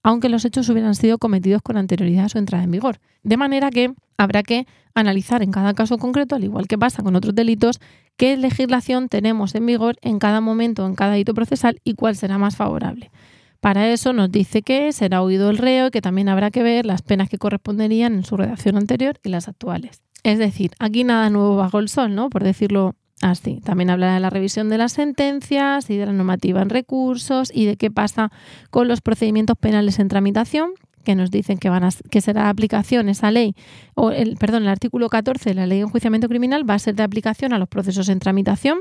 aunque 0.04 0.30
los 0.30 0.46
hechos 0.46 0.70
hubieran 0.70 0.96
sido 0.96 1.18
cometidos 1.18 1.62
con 1.62 1.78
anterioridad 1.78 2.26
a 2.26 2.30
su 2.30 2.38
entrada 2.38 2.64
en 2.64 2.72
vigor. 2.72 3.00
De 3.24 3.38
manera 3.38 3.70
que 3.70 3.94
habrá 4.18 4.44
que 4.44 4.68
analizar 4.94 5.42
en 5.42 5.52
cada 5.52 5.74
caso 5.74 5.98
concreto, 5.98 6.36
al 6.36 6.44
igual 6.44 6.68
que 6.68 6.78
pasa 6.78 7.04
con 7.04 7.16
otros 7.16 7.34
delitos, 7.34 7.80
qué 8.18 8.38
legislación 8.38 9.10
tenemos 9.10 9.56
en 9.56 9.66
vigor 9.66 9.98
en 10.02 10.20
cada 10.20 10.42
momento, 10.42 10.86
en 10.86 10.96
cada 10.96 11.18
hito 11.18 11.34
procesal 11.34 11.80
y 11.84 11.96
cuál 11.96 12.16
será 12.16 12.38
más 12.38 12.56
favorable. 12.56 13.12
Para 13.60 13.90
eso 13.90 14.12
nos 14.12 14.32
dice 14.32 14.64
que 14.64 14.92
será 14.92 15.22
oído 15.22 15.52
el 15.52 15.60
reo 15.60 15.88
y 15.88 15.92
que 15.92 16.02
también 16.02 16.30
habrá 16.30 16.50
que 16.50 16.64
ver 16.64 16.86
las 16.86 17.04
penas 17.04 17.30
que 17.30 17.38
corresponderían 17.38 18.14
en 18.14 18.26
su 18.26 18.36
redacción 18.36 18.76
anterior 18.76 19.20
y 19.24 19.30
las 19.30 19.48
actuales. 19.48 20.02
Es 20.24 20.40
decir, 20.40 20.72
aquí 20.80 21.04
nada 21.04 21.30
nuevo 21.30 21.56
bajo 21.56 21.80
el 21.80 21.88
sol, 21.88 22.16
¿no? 22.16 22.30
Por 22.30 22.44
decirlo 22.44 22.96
Así, 23.22 23.60
ah, 23.60 23.66
también 23.66 23.92
habla 23.92 24.16
de 24.16 24.20
la 24.20 24.30
revisión 24.32 24.70
de 24.70 24.80
las 24.80 24.94
sentencias 24.94 25.90
y 25.90 25.98
de 25.98 26.08
la 26.08 26.12
normativa 26.12 26.62
en 26.62 26.70
recursos 26.70 27.52
y 27.54 27.66
de 27.66 27.78
qué 27.78 27.92
pasa 27.92 28.32
con 28.72 28.88
los 28.88 29.02
procedimientos 29.02 29.58
penales 29.58 30.00
en 30.00 30.08
tramitación, 30.08 30.72
que 31.04 31.16
nos 31.16 31.30
dicen 31.30 31.58
que 31.60 31.70
van 31.70 31.84
a, 31.84 31.90
que 32.10 32.22
será 32.22 32.44
de 32.44 32.50
aplicación 32.50 33.10
esa 33.10 33.30
ley, 33.32 33.56
o 33.96 34.12
el, 34.12 34.38
perdón, 34.38 34.64
el 34.64 34.70
artículo 34.70 35.08
14 35.10 35.50
de 35.50 35.56
la 35.56 35.68
ley 35.68 35.80
de 35.80 35.84
enjuiciamiento 35.84 36.28
criminal 36.28 36.68
va 36.68 36.76
a 36.76 36.80
ser 36.80 36.96
de 36.96 37.04
aplicación 37.04 37.54
a 37.54 37.60
los 37.60 37.70
procesos 37.70 38.10
en 38.10 38.20
tramitación, 38.20 38.80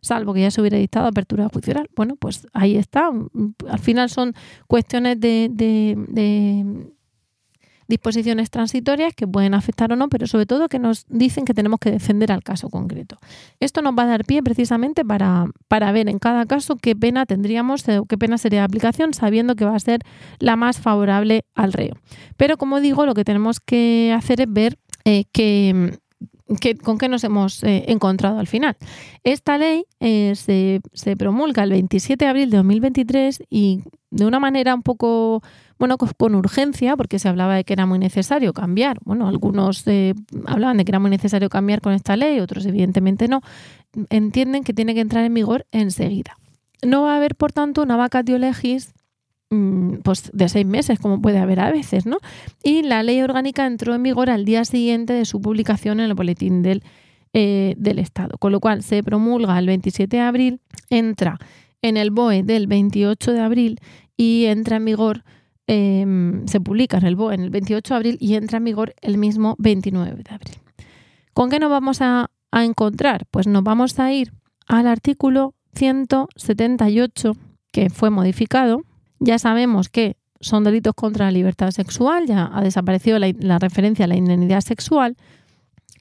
salvo 0.00 0.32
que 0.32 0.40
ya 0.40 0.50
se 0.50 0.60
hubiera 0.60 0.78
dictado 0.78 1.06
apertura 1.06 1.48
judicial. 1.52 1.88
Bueno, 1.94 2.16
pues 2.16 2.46
ahí 2.54 2.76
está. 2.76 3.10
Al 3.68 3.78
final 3.78 4.08
son 4.08 4.34
cuestiones 4.66 5.20
de 5.20 5.48
disposiciones 7.88 8.50
transitorias 8.50 9.14
que 9.14 9.26
pueden 9.26 9.54
afectar 9.54 9.92
o 9.92 9.96
no, 9.96 10.08
pero 10.08 10.26
sobre 10.26 10.46
todo 10.46 10.68
que 10.68 10.78
nos 10.78 11.06
dicen 11.08 11.44
que 11.44 11.54
tenemos 11.54 11.80
que 11.80 11.90
defender 11.90 12.32
al 12.32 12.42
caso 12.42 12.68
concreto. 12.68 13.18
Esto 13.60 13.82
nos 13.82 13.94
va 13.98 14.04
a 14.04 14.06
dar 14.06 14.24
pie 14.24 14.42
precisamente 14.42 15.04
para, 15.04 15.46
para 15.68 15.92
ver 15.92 16.08
en 16.08 16.18
cada 16.18 16.46
caso 16.46 16.76
qué 16.76 16.94
pena 16.96 17.26
tendríamos, 17.26 17.88
o 17.88 18.04
qué 18.06 18.18
pena 18.18 18.38
sería 18.38 18.60
de 18.60 18.64
aplicación, 18.64 19.14
sabiendo 19.14 19.54
que 19.56 19.64
va 19.64 19.74
a 19.74 19.80
ser 19.80 20.00
la 20.38 20.56
más 20.56 20.80
favorable 20.80 21.44
al 21.54 21.72
reo. 21.72 21.96
Pero 22.36 22.56
como 22.56 22.80
digo, 22.80 23.06
lo 23.06 23.14
que 23.14 23.24
tenemos 23.24 23.60
que 23.60 24.14
hacer 24.16 24.40
es 24.40 24.52
ver 24.52 24.78
eh, 25.04 25.24
¿Con 26.82 26.98
qué 26.98 27.08
nos 27.08 27.24
hemos 27.24 27.62
eh, 27.64 27.84
encontrado 27.88 28.38
al 28.38 28.46
final? 28.46 28.76
Esta 29.24 29.56
ley 29.58 29.84
eh, 30.00 30.34
se, 30.36 30.80
se, 30.92 31.16
promulga 31.16 31.62
el 31.62 31.70
27 31.70 32.24
de 32.24 32.28
abril 32.28 32.50
de 32.50 32.58
2023 32.58 33.44
y 33.48 33.82
de 34.10 34.26
una 34.26 34.38
manera 34.38 34.74
un 34.74 34.82
poco 34.82 35.42
bueno, 35.82 35.98
con 35.98 36.36
urgencia, 36.36 36.96
porque 36.96 37.18
se 37.18 37.28
hablaba 37.28 37.56
de 37.56 37.64
que 37.64 37.72
era 37.72 37.86
muy 37.86 37.98
necesario 37.98 38.52
cambiar. 38.52 39.00
Bueno, 39.04 39.26
algunos 39.26 39.84
eh, 39.88 40.14
hablaban 40.46 40.76
de 40.76 40.84
que 40.84 40.92
era 40.92 41.00
muy 41.00 41.10
necesario 41.10 41.48
cambiar 41.48 41.80
con 41.80 41.92
esta 41.92 42.16
ley, 42.16 42.38
otros 42.38 42.64
evidentemente 42.66 43.26
no. 43.26 43.40
Entienden 44.08 44.62
que 44.62 44.72
tiene 44.72 44.94
que 44.94 45.00
entrar 45.00 45.24
en 45.24 45.34
vigor 45.34 45.66
enseguida. 45.72 46.38
No 46.86 47.02
va 47.02 47.14
a 47.14 47.16
haber, 47.16 47.34
por 47.34 47.50
tanto, 47.50 47.82
una 47.82 47.96
vacatio 47.96 48.38
legis 48.38 48.94
mm, 49.50 49.94
pues 50.04 50.30
de 50.32 50.48
seis 50.48 50.64
meses, 50.64 51.00
como 51.00 51.20
puede 51.20 51.38
haber 51.38 51.58
a 51.58 51.72
veces, 51.72 52.06
¿no? 52.06 52.18
Y 52.62 52.82
la 52.82 53.02
ley 53.02 53.20
orgánica 53.20 53.66
entró 53.66 53.92
en 53.96 54.04
vigor 54.04 54.30
al 54.30 54.44
día 54.44 54.64
siguiente 54.64 55.14
de 55.14 55.24
su 55.24 55.40
publicación 55.40 55.98
en 55.98 56.06
el 56.06 56.14
boletín 56.14 56.62
del, 56.62 56.84
eh, 57.32 57.74
del 57.76 57.98
Estado, 57.98 58.38
con 58.38 58.52
lo 58.52 58.60
cual 58.60 58.84
se 58.84 59.02
promulga 59.02 59.58
el 59.58 59.66
27 59.66 60.16
de 60.16 60.22
abril, 60.22 60.60
entra 60.90 61.40
en 61.82 61.96
el 61.96 62.12
BOE 62.12 62.44
del 62.44 62.68
28 62.68 63.32
de 63.32 63.40
abril 63.40 63.80
y 64.16 64.44
entra 64.44 64.76
en 64.76 64.84
vigor 64.84 65.24
Em, 65.68 66.46
se 66.46 66.60
publica 66.60 66.98
en 66.98 67.06
el 67.06 67.16
BOE 67.16 67.36
el 67.36 67.50
28 67.50 67.94
de 67.94 67.96
abril 67.96 68.16
y 68.20 68.34
entra 68.34 68.58
en 68.58 68.64
vigor 68.64 68.94
el 69.00 69.16
mismo 69.16 69.54
29 69.58 70.22
de 70.22 70.34
abril. 70.34 70.56
¿Con 71.32 71.50
qué 71.50 71.60
nos 71.60 71.70
vamos 71.70 72.00
a, 72.02 72.30
a 72.50 72.64
encontrar? 72.64 73.26
Pues 73.30 73.46
nos 73.46 73.62
vamos 73.62 73.98
a 73.98 74.12
ir 74.12 74.32
al 74.66 74.86
artículo 74.86 75.54
178 75.74 77.32
que 77.70 77.90
fue 77.90 78.10
modificado. 78.10 78.82
Ya 79.20 79.38
sabemos 79.38 79.88
que 79.88 80.16
son 80.40 80.64
delitos 80.64 80.94
contra 80.94 81.26
la 81.26 81.32
libertad 81.32 81.70
sexual, 81.70 82.26
ya 82.26 82.50
ha 82.52 82.60
desaparecido 82.62 83.18
la, 83.18 83.32
la 83.38 83.58
referencia 83.58 84.04
a 84.04 84.08
la 84.08 84.16
indemnidad 84.16 84.60
sexual, 84.60 85.16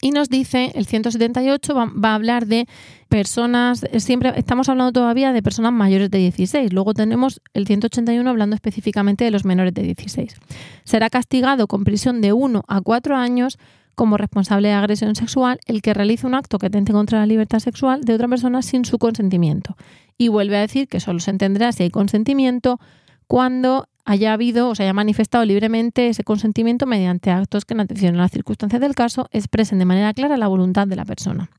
y 0.02 0.12
nos 0.12 0.30
dice, 0.30 0.72
el 0.74 0.88
178 0.88 1.76
va, 1.76 2.10
a 2.10 2.16
hablar 2.16 2.48
de 2.48 2.68
personas, 3.08 3.86
siempre 3.98 4.34
estamos 4.36 4.68
hablando 4.68 4.92
todavía 4.92 5.32
de 5.32 5.44
personas 5.44 5.72
mayores 5.72 6.10
de 6.10 6.18
16. 6.18 6.74
Luego 6.74 6.96
tenemos 6.96 7.40
el 7.54 7.68
181 7.68 8.28
hablando 8.28 8.56
específicamente 8.56 9.24
de 9.24 9.32
los 9.32 9.46
menores 9.46 9.74
de 9.76 9.84
16. 9.84 10.36
Será 10.84 11.12
castigado 11.12 11.68
con 11.68 11.84
prisión 11.84 12.20
de 12.20 12.34
1 12.34 12.64
a 12.68 12.82
4 12.82 13.16
años 13.16 13.60
como 13.94 14.18
responsable 14.18 14.70
de 14.70 14.74
agresión 14.74 15.16
sexual 15.16 15.60
el 15.68 15.84
que 15.84 15.94
realice 15.94 16.26
un 16.26 16.34
acto 16.34 16.58
que 16.58 16.66
atente 16.66 16.92
contra 16.92 17.20
la 17.20 17.28
libertad 17.28 17.60
sexual 17.60 18.02
de 18.02 18.16
otra 18.16 18.28
persona 18.28 18.64
sin 18.64 18.86
su 18.86 18.98
consentimiento. 18.98 19.78
Y 20.18 20.30
vuelve 20.30 20.58
a 20.58 20.62
decir 20.62 20.88
que 20.88 21.00
solo 21.00 21.20
se 21.20 21.30
entenderá 21.30 21.72
si 21.72 21.84
hay 21.84 21.92
consentimiento 21.92 22.80
cuando 23.28 23.88
haya 24.06 24.34
habido 24.34 24.70
o 24.70 24.76
se 24.76 24.84
haya 24.84 24.94
manifestado 24.94 25.46
libremente 25.46 26.08
ese 26.08 26.24
consentimiento 26.24 26.86
mediante 26.86 27.32
actos 27.32 27.66
que 27.66 27.74
en 27.74 27.82
atención 27.82 28.16
a 28.16 28.20
las 28.20 28.32
circunstancias 28.32 28.82
del 28.82 28.96
caso 28.96 29.30
expresen 29.32 29.80
de 29.80 29.86
manera 29.86 30.14
clara 30.14 30.38
la 30.38 30.48
voluntad 30.48 30.88
de 30.88 30.96
la 30.96 31.06
persona. 31.06 31.50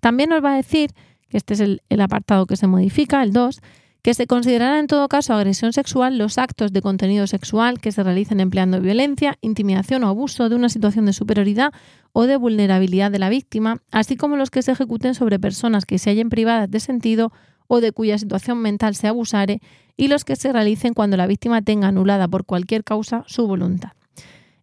También 0.00 0.30
nos 0.30 0.44
va 0.44 0.54
a 0.54 0.56
decir, 0.56 0.90
que 1.28 1.36
este 1.36 1.54
es 1.54 1.60
el, 1.60 2.00
apartado 2.00 2.46
que 2.46 2.56
se 2.56 2.66
modifica, 2.66 3.22
el 3.22 3.32
2, 3.32 3.60
que 4.02 4.14
se 4.14 4.26
considerará 4.26 4.78
en 4.78 4.86
todo 4.86 5.08
caso 5.08 5.34
agresión 5.34 5.72
sexual 5.72 6.18
los 6.18 6.38
actos 6.38 6.72
de 6.72 6.80
contenido 6.80 7.26
sexual 7.26 7.80
que 7.80 7.92
se 7.92 8.02
realicen 8.02 8.40
empleando 8.40 8.80
violencia, 8.80 9.36
intimidación 9.40 10.04
o 10.04 10.08
abuso 10.08 10.48
de 10.48 10.54
una 10.54 10.68
situación 10.68 11.06
de 11.06 11.12
superioridad 11.12 11.72
o 12.12 12.26
de 12.26 12.36
vulnerabilidad 12.36 13.10
de 13.10 13.18
la 13.18 13.28
víctima, 13.28 13.82
así 13.90 14.16
como 14.16 14.36
los 14.36 14.50
que 14.50 14.62
se 14.62 14.72
ejecuten 14.72 15.14
sobre 15.14 15.38
personas 15.38 15.84
que 15.84 15.98
se 15.98 16.10
hallen 16.10 16.30
privadas 16.30 16.70
de 16.70 16.80
sentido 16.80 17.32
o 17.68 17.80
de 17.80 17.92
cuya 17.92 18.18
situación 18.18 18.58
mental 18.58 18.96
se 18.96 19.06
abusare, 19.06 19.60
y 19.96 20.08
los 20.08 20.24
que 20.24 20.36
se 20.36 20.52
realicen 20.52 20.94
cuando 20.94 21.16
la 21.16 21.26
víctima 21.26 21.62
tenga 21.62 21.88
anulada 21.88 22.26
por 22.28 22.44
cualquier 22.44 22.84
causa 22.84 23.24
su 23.26 23.46
voluntad. 23.46 23.90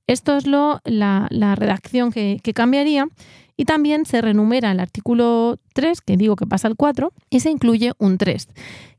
Esto 0.07 0.38
es 0.38 0.45
lo, 0.45 0.81
la, 0.83 1.27
redacción 1.55 2.12
que, 2.12 2.39
que 2.43 2.53
cambiaría 2.53 3.07
y 3.57 3.65
también 3.65 4.05
se 4.05 4.21
renumera 4.21 4.71
el 4.71 4.79
artículo 4.79 5.57
3, 5.74 6.01
que 6.01 6.17
digo 6.17 6.35
que 6.35 6.45
pasa 6.45 6.67
al 6.67 6.75
4, 6.75 7.12
y 7.29 7.39
se 7.39 7.51
incluye 7.51 7.93
un 7.97 8.17
3. 8.17 8.47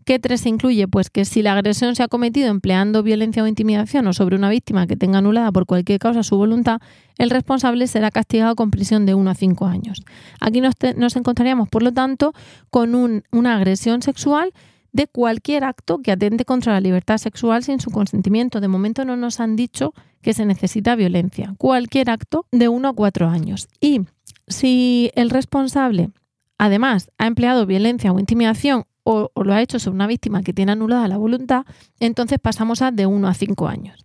¿Qué 0.07 0.21
3 0.21 0.41
se 0.41 0.49
incluye? 0.49 0.87
Pues 0.87 1.11
que 1.11 1.25
si 1.25 1.43
la 1.43 1.53
agresión 1.53 1.97
se 1.97 2.05
ha 2.05 2.09
cometido 2.09 2.49
empleando 2.49 3.03
violencia 3.03 3.43
o 3.43 3.49
intimidación 3.49 4.07
o 4.07 4.13
sobre 4.13 4.37
una 4.37 4.49
víctima 4.49 4.87
que 4.87 4.97
tenga 4.97 5.19
anulada 5.19 5.51
por 5.51 5.67
cualquier 5.67 5.99
causa 5.99 6.23
su 6.23 6.37
voluntad, 6.37 6.81
el 7.19 7.29
responsable 7.29 7.89
será 7.89 8.13
castigado 8.13 8.55
con 8.55 8.71
prisión 8.71 9.05
de 9.05 9.15
1 9.15 9.29
a 9.29 9.35
5 9.35 9.67
años. 9.67 10.05
Aquí 10.41 10.61
nos, 10.61 11.17
encontraríamos, 11.17 11.69
por 11.69 11.83
lo 11.83 11.93
tanto, 11.93 12.35
con 12.71 13.25
una 13.33 13.57
agresión 13.57 14.01
sexual 14.01 14.53
de 14.93 15.09
cualquier 15.09 15.65
acto 15.65 15.99
que 15.99 16.13
atente 16.13 16.45
contra 16.45 16.73
la 16.73 16.81
libertad 16.81 17.19
sexual 17.19 17.65
sin 17.65 17.81
su 17.81 17.91
consentimiento. 17.91 18.61
De 18.61 18.69
momento 18.69 19.05
no 19.05 19.17
nos 19.17 19.41
han 19.41 19.57
dicho 19.57 19.93
que 20.23 20.35
se 20.35 20.47
necesita 20.47 20.95
violencia. 20.95 21.55
Cualquier 21.59 22.11
acto 22.11 22.47
de 22.53 22.69
1 22.69 22.89
a 22.89 22.93
4 22.93 23.29
años. 23.29 23.69
Y 23.81 24.03
si 24.49 25.11
el 25.15 25.31
responsable, 25.31 26.11
además, 26.59 27.11
ha 27.19 27.27
empleado 27.27 27.67
violencia 27.67 28.13
o 28.13 28.19
intimidación 28.19 28.85
o, 29.03 29.31
lo 29.37 29.55
ha 29.55 29.63
hecho 29.63 29.79
sobre 29.79 29.95
una 29.95 30.07
víctima 30.09 30.43
que 30.43 30.53
tiene 30.53 30.73
anulada 30.73 31.07
la 31.07 31.17
voluntad, 31.17 31.65
entonces 32.01 32.39
pasamos 32.41 32.83
a 32.83 32.91
de 32.91 33.07
1 33.07 33.29
a 33.29 33.35
5 33.35 33.69
años. 33.69 34.05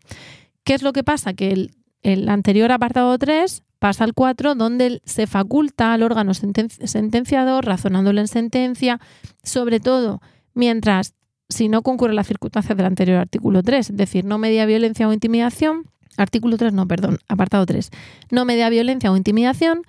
¿Qué 0.64 0.76
es 0.76 0.84
lo 0.84 0.94
que 0.94 1.04
pasa? 1.04 1.34
Que 1.34 1.70
el, 2.04 2.30
anterior 2.30 2.72
apartado 2.72 3.18
3 3.18 3.64
pasa 3.80 4.04
al 4.04 4.14
4, 4.14 4.54
donde 4.54 5.02
se 5.06 5.26
faculta 5.26 5.94
al 5.94 6.04
órgano 6.04 6.34
sentenciador, 6.36 7.66
razonándolo 7.66 8.22
en 8.22 8.28
sentencia, 8.28 9.00
sobre 9.44 9.80
todo 9.80 10.22
mientras 10.54 11.16
si 11.50 11.68
no 11.68 11.82
concurre 11.82 12.14
las 12.14 12.28
circunstancias 12.28 12.78
del 12.78 12.86
anterior 12.86 13.18
artículo 13.18 13.64
3, 13.64 13.90
es 13.90 13.98
decir, 13.98 14.24
no 14.24 14.38
media 14.38 14.66
violencia 14.68 15.08
o 15.08 15.14
intimidación, 15.14 15.86
artículo 16.18 16.58
3, 16.58 16.74
no, 16.74 16.88
perdón, 16.88 17.18
apartado 17.28 17.66
3, 17.66 17.90
no 18.30 18.46
media 18.46 18.70
violencia 18.70 19.12
o 19.12 19.18
intimidación, 19.18 19.82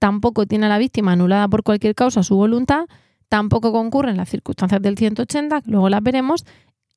tampoco 0.00 0.46
tiene 0.46 0.66
a 0.66 0.68
la 0.70 0.78
víctima 0.78 1.12
anulada 1.12 1.46
por 1.46 1.62
cualquier 1.62 1.94
causa 1.94 2.24
su 2.24 2.34
voluntad, 2.34 2.86
tampoco 3.28 3.70
concurren 3.70 4.16
las 4.16 4.28
circunstancias 4.28 4.82
del 4.82 4.98
180, 4.98 5.62
luego 5.66 5.88
las 5.88 6.02
veremos, 6.02 6.44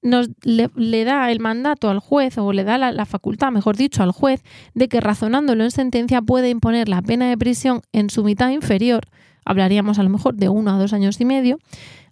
nos 0.02 0.30
le, 0.44 1.06
da 1.06 1.30
el 1.30 1.40
mandato 1.40 1.90
al 1.90 2.00
juez 2.00 2.38
o 2.38 2.52
le 2.52 2.64
da 2.64 2.78
la, 2.78 3.06
facultad, 3.06 3.52
mejor 3.52 3.78
dicho, 3.78 4.04
al 4.04 4.12
juez 4.12 4.42
de 4.74 4.88
que 4.88 5.00
razonándolo 5.00 5.64
en 5.64 5.72
sentencia 5.72 6.22
puede 6.22 6.50
imponer 6.50 6.90
la 6.90 7.02
pena 7.02 7.30
de 7.30 7.38
prisión 7.38 7.82
en 7.92 8.10
su 8.10 8.24
mitad 8.24 8.50
inferior, 8.50 9.04
hablaríamos 9.46 10.00
a 10.00 10.04
lo 10.04 10.10
mejor 10.10 10.36
de 10.36 10.50
uno 10.50 10.72
a 10.72 10.78
dos 10.78 10.94
años 10.94 11.20
y 11.22 11.26
medio, 11.26 11.60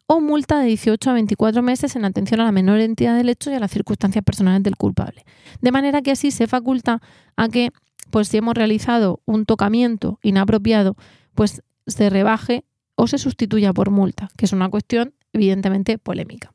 o 0.08 0.20
multa 0.20 0.60
de 0.60 0.68
18 0.68 1.10
a 1.10 1.14
24 1.14 1.62
meses 1.62 1.96
en 1.96 2.04
atención 2.04 2.42
a 2.42 2.44
la 2.44 2.52
menor 2.52 2.82
entidad 2.82 3.16
del 3.16 3.30
hecho 3.30 3.50
y 3.50 3.54
a 3.54 3.60
las 3.62 3.72
circunstancias 3.72 4.26
personales 4.26 4.62
del 4.62 4.76
culpable. 4.76 5.24
De 5.62 5.72
manera 5.72 6.02
que 6.02 6.12
así 6.12 6.32
se 6.32 6.48
faculta 6.48 7.02
a 7.38 7.48
que 7.48 7.72
pues 8.12 8.28
si 8.28 8.38
hemos 8.38 8.54
realizado 8.54 9.22
un 9.26 9.46
tocamiento 9.46 10.20
inapropiado, 10.22 10.96
pues 11.34 11.64
se 11.88 12.10
rebaje 12.10 12.66
o 12.96 13.08
se 13.08 13.18
sustituya 13.18 13.74
por 13.74 13.90
multa, 13.90 14.30
que 14.38 14.46
es 14.46 14.54
una 14.54 14.70
cuestión 14.70 15.14
evidentemente 15.34 15.98
polémica. 15.98 16.54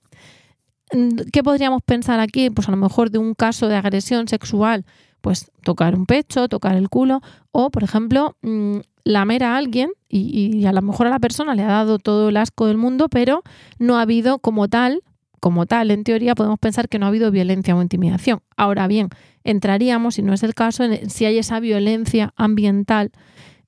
¿Qué 1.32 1.42
podríamos 1.42 1.82
pensar 1.82 2.20
aquí? 2.20 2.50
Pues 2.50 2.68
a 2.68 2.70
lo 2.70 2.76
mejor 2.76 3.10
de 3.10 3.18
un 3.18 3.34
caso 3.34 3.66
de 3.66 3.75
agresión 3.75 4.28
sexual, 4.28 4.84
pues 5.20 5.50
tocar 5.64 5.96
un 5.96 6.06
pecho, 6.06 6.48
tocar 6.48 6.76
el 6.76 6.88
culo, 6.88 7.20
o 7.50 7.70
por 7.70 7.82
ejemplo, 7.82 8.36
mm, 8.42 8.78
lamer 9.02 9.42
a 9.42 9.56
alguien 9.56 9.90
y, 10.08 10.58
y, 10.60 10.66
a 10.66 10.72
lo 10.72 10.82
mejor 10.82 11.08
a 11.08 11.10
la 11.10 11.18
persona 11.18 11.54
le 11.54 11.62
ha 11.62 11.68
dado 11.68 11.98
todo 11.98 12.28
el 12.28 12.36
asco 12.36 12.66
del 12.66 12.76
mundo, 12.76 13.08
pero 13.08 13.42
no 13.78 13.98
ha 13.98 14.02
habido 14.02 14.38
como 14.38 14.68
tal, 14.68 15.02
como 15.47 15.65
tal, 15.65 15.93
en 15.93 16.03
teoría 16.03 16.35
podemos 16.35 16.59
pensar 16.59 16.88
que 16.88 16.99
no 16.99 17.07
ha 17.07 17.09
habido 17.09 17.31
violencia 17.31 17.76
o 17.76 17.81
intimidación. 17.81 18.41
Ahora 18.57 18.88
bien, 18.88 19.11
entraríamos, 19.45 20.17
si 20.17 20.23
no 20.23 20.35
es 20.35 20.43
el 20.43 20.57
caso, 20.57 20.83
si 21.07 21.25
hay 21.25 21.38
esa 21.38 21.61
violencia 21.61 22.35
ambiental 22.35 23.12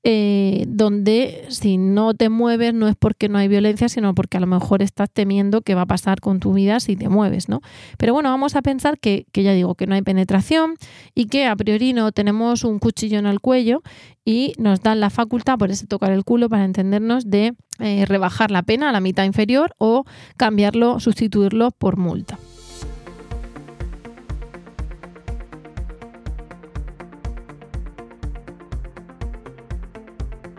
eh, 0.05 0.65
donde 0.69 1.45
si 1.49 1.77
no 1.77 2.15
te 2.15 2.29
mueves 2.29 2.73
no 2.73 2.87
es 2.89 2.95
porque 2.97 3.29
no 3.29 3.39
hay 3.39 3.49
violencia, 3.49 3.89
sino 3.89 4.15
porque 4.15 4.37
a 4.37 4.41
lo 4.41 4.47
mejor 4.47 4.81
estás 4.81 5.11
temiendo 5.11 5.61
qué 5.61 5.75
va 5.75 5.83
a 5.83 5.87
pasar 5.87 6.21
con 6.21 6.39
tu 6.39 6.53
vida 6.53 6.79
si 6.81 6.97
te 6.97 7.09
mueves, 7.09 7.49
¿no? 7.49 7.61
Pero 7.99 8.13
bueno, 8.15 8.31
vamos 8.31 8.55
a 8.55 8.63
pensar 8.63 8.99
que, 8.99 9.27
ya 9.33 9.53
digo, 9.53 9.75
que 9.75 9.87
no 9.87 9.95
hay 9.95 10.03
penetración 10.03 10.75
y 11.15 11.27
que 11.27 11.47
a 11.47 11.57
priori 11.57 11.93
no 11.93 12.13
tenemos 12.13 12.65
un 12.65 12.79
cuchillo 12.79 13.19
en 13.19 13.27
el 13.27 13.41
cuello 13.41 13.83
y 14.25 14.53
nos 14.59 14.83
dan 14.83 15.01
la 15.01 15.11
facultad, 15.11 15.59
por 15.59 15.71
ese 15.71 15.87
tocar 15.87 16.13
el 16.13 16.25
culo, 16.25 16.49
para 16.49 16.65
entendernos, 16.65 17.29
de 17.29 17.55
eh, 17.81 18.05
rebajar 18.07 18.51
la 18.51 18.63
pena 18.63 18.91
a 18.91 18.93
la 18.93 19.01
mitad 19.01 19.25
inferior 19.25 19.75
o 19.79 20.05
cambiarlo, 20.37 21.01
sustituirlo 21.01 21.71
por 21.73 21.97
multa. 21.97 22.39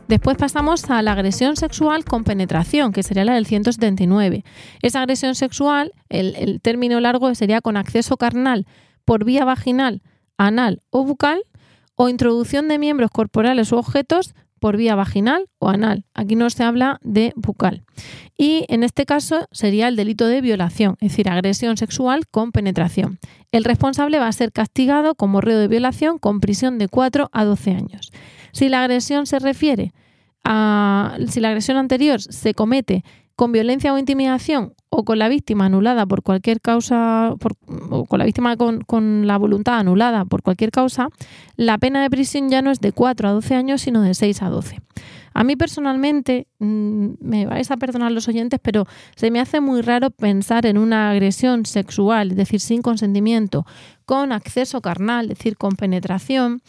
Después 0.10 0.38
pasamos 0.38 0.90
a 0.90 1.04
la 1.04 1.12
agresión 1.12 1.56
sexual 1.56 2.04
con 2.04 2.24
penetración, 2.24 2.94
que 2.94 3.04
sería 3.04 3.26
la 3.26 3.36
del 3.36 3.46
179. 3.46 4.44
Esa 4.82 5.02
agresión 5.02 5.36
sexual, 5.36 5.92
el, 6.10 6.60
término 6.64 7.00
largo 7.00 7.36
sería 7.36 7.62
con 7.62 7.78
acceso 7.78 8.18
carnal 8.18 8.66
por 9.06 9.24
vía 9.24 9.46
vaginal, 9.46 10.02
anal 10.36 10.82
o 10.90 11.04
bucal, 11.04 11.44
o 11.94 12.10
introducción 12.10 12.68
de 12.70 12.80
miembros 12.80 13.12
corporales 13.12 13.72
u 13.72 13.76
objetos 13.76 14.34
por 14.60 14.78
vía 14.78 14.96
vaginal 14.96 15.46
o 15.60 15.70
anal. 15.70 16.06
Aquí 16.16 16.36
no 16.36 16.50
se 16.50 16.64
habla 16.64 17.00
de 17.04 17.32
bucal. 17.36 17.84
Y 18.36 18.66
en 18.68 18.82
este 18.82 19.06
caso 19.06 19.48
sería 19.52 19.88
el 19.88 19.96
delito 19.96 20.26
de 20.26 20.42
violación, 20.42 20.96
es 21.02 21.12
decir, 21.12 21.30
agresión 21.30 21.78
sexual 21.78 22.26
con 22.32 22.52
penetración. 22.52 23.20
El 23.52 23.64
responsable 23.64 24.18
va 24.18 24.28
a 24.28 24.32
ser 24.32 24.52
castigado 24.52 25.14
como 25.14 25.40
reo 25.40 25.60
de 25.60 25.68
violación 25.68 26.18
con 26.18 26.40
prisión 26.40 26.80
de 26.80 26.88
4 26.88 27.30
a 27.32 27.46
12 27.46 27.72
años. 27.74 28.12
Si 28.54 28.70
la 28.70 28.82
agresión 28.82 29.28
se 29.28 29.38
refiere 29.38 29.94
si 30.44 31.40
la 31.40 31.50
agresión 31.50 31.78
anterior 31.78 32.22
se 32.22 32.54
comete 32.54 33.04
con 33.36 33.54
violencia 33.54 33.94
o 33.94 33.98
intimidación 33.98 34.74
o 34.90 35.06
con 35.06 35.18
la 35.18 35.30
víctima 35.30 35.66
anulada 35.66 36.06
por 36.06 36.24
cualquier 36.24 36.60
causa, 36.60 37.34
o 37.90 38.06
con 38.06 38.20
la 38.20 38.26
víctima 38.26 38.58
con, 38.58 38.82
con, 38.82 39.28
la 39.28 39.38
voluntad 39.38 39.80
anulada 39.80 40.26
por 40.26 40.42
cualquier 40.42 40.72
causa, 40.72 41.08
la 41.56 41.78
pena 41.78 42.02
de 42.02 42.10
prisión 42.10 42.50
ya 42.50 42.62
no 42.62 42.70
es 42.70 42.82
de 42.82 42.92
4 42.92 43.30
a 43.30 43.32
12 43.32 43.56
años, 43.56 43.82
sino 43.82 44.02
de 44.02 44.14
6 44.14 44.42
a 44.42 44.50
12. 44.50 44.82
A 45.34 45.44
mí 45.46 45.56
personalmente, 45.56 46.48
mm, 46.60 47.08
me 47.22 47.46
vais 47.46 47.72
a 47.72 47.78
perdonar 47.78 48.12
los 48.12 48.28
oyentes, 48.28 48.60
pero 48.62 48.86
se 49.16 49.32
me 49.32 49.40
hace 49.40 49.62
muy 49.62 49.82
raro 49.82 50.10
pensar 50.10 50.66
en 50.66 50.78
una 50.78 51.12
agresión 51.12 51.66
sexual, 51.66 52.32
es 52.32 52.36
decir, 52.36 52.60
sin 52.60 52.82
consentimiento, 52.82 53.66
con 54.06 54.34
acceso 54.34 54.82
carnal, 54.82 55.32
es 55.32 55.38
decir, 55.38 55.56
con 55.56 55.78
penetración, 55.78 56.62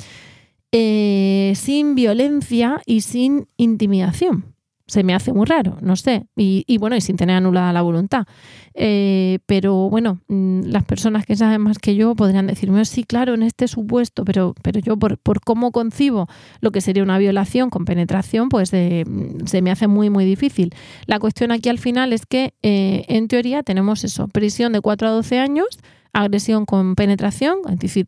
eh, 0.72 1.52
sin 1.56 1.94
violencia 1.96 2.80
y 2.86 3.00
sin 3.00 3.48
intimidación. 3.56 4.54
Se 4.86 5.04
me 5.04 5.14
hace 5.14 5.32
muy 5.32 5.46
raro, 5.46 5.78
no 5.82 5.94
sé. 5.94 6.26
Y, 6.36 6.78
bueno, 6.78 6.96
y 6.96 7.00
sin 7.00 7.16
tener 7.16 7.36
anulada 7.36 7.72
la 7.72 7.82
voluntad. 7.82 8.26
Eh, 8.74 9.38
pero 9.46 9.88
bueno, 9.88 10.18
mm, 10.26 10.62
las 10.64 10.84
personas 10.84 11.24
que 11.26 11.36
saben 11.36 11.60
más 11.60 11.78
que 11.78 11.94
yo 11.94 12.16
podrían 12.16 12.48
decirme, 12.48 12.84
sí, 12.84 13.04
claro, 13.04 13.34
en 13.34 13.44
este 13.44 13.68
supuesto, 13.68 14.24
pero, 14.24 14.52
pero 14.62 14.80
yo 14.80 14.96
por, 14.96 15.40
cómo 15.42 15.70
concibo 15.70 16.26
lo 16.60 16.72
que 16.72 16.80
sería 16.80 17.04
una 17.04 17.18
violación 17.18 17.70
con 17.70 17.84
penetración, 17.84 18.48
pues 18.48 18.72
eh, 18.72 19.04
se 19.44 19.62
me 19.62 19.70
hace 19.70 19.86
muy, 19.86 20.10
muy 20.10 20.24
difícil. 20.24 20.74
La 21.06 21.20
cuestión 21.20 21.52
aquí 21.52 21.68
al 21.68 21.78
final 21.78 22.12
es 22.12 22.26
que, 22.26 22.54
en 22.62 23.28
teoría, 23.28 23.62
tenemos 23.62 24.02
eso, 24.02 24.26
prisión 24.26 24.72
de 24.72 24.80
4 24.80 25.06
a 25.06 25.10
12 25.12 25.38
años, 25.38 25.66
agresión 26.12 26.66
con 26.66 26.96
penetración, 26.96 27.58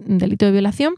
delito 0.07 0.47
de 0.47 0.53
violación, 0.53 0.95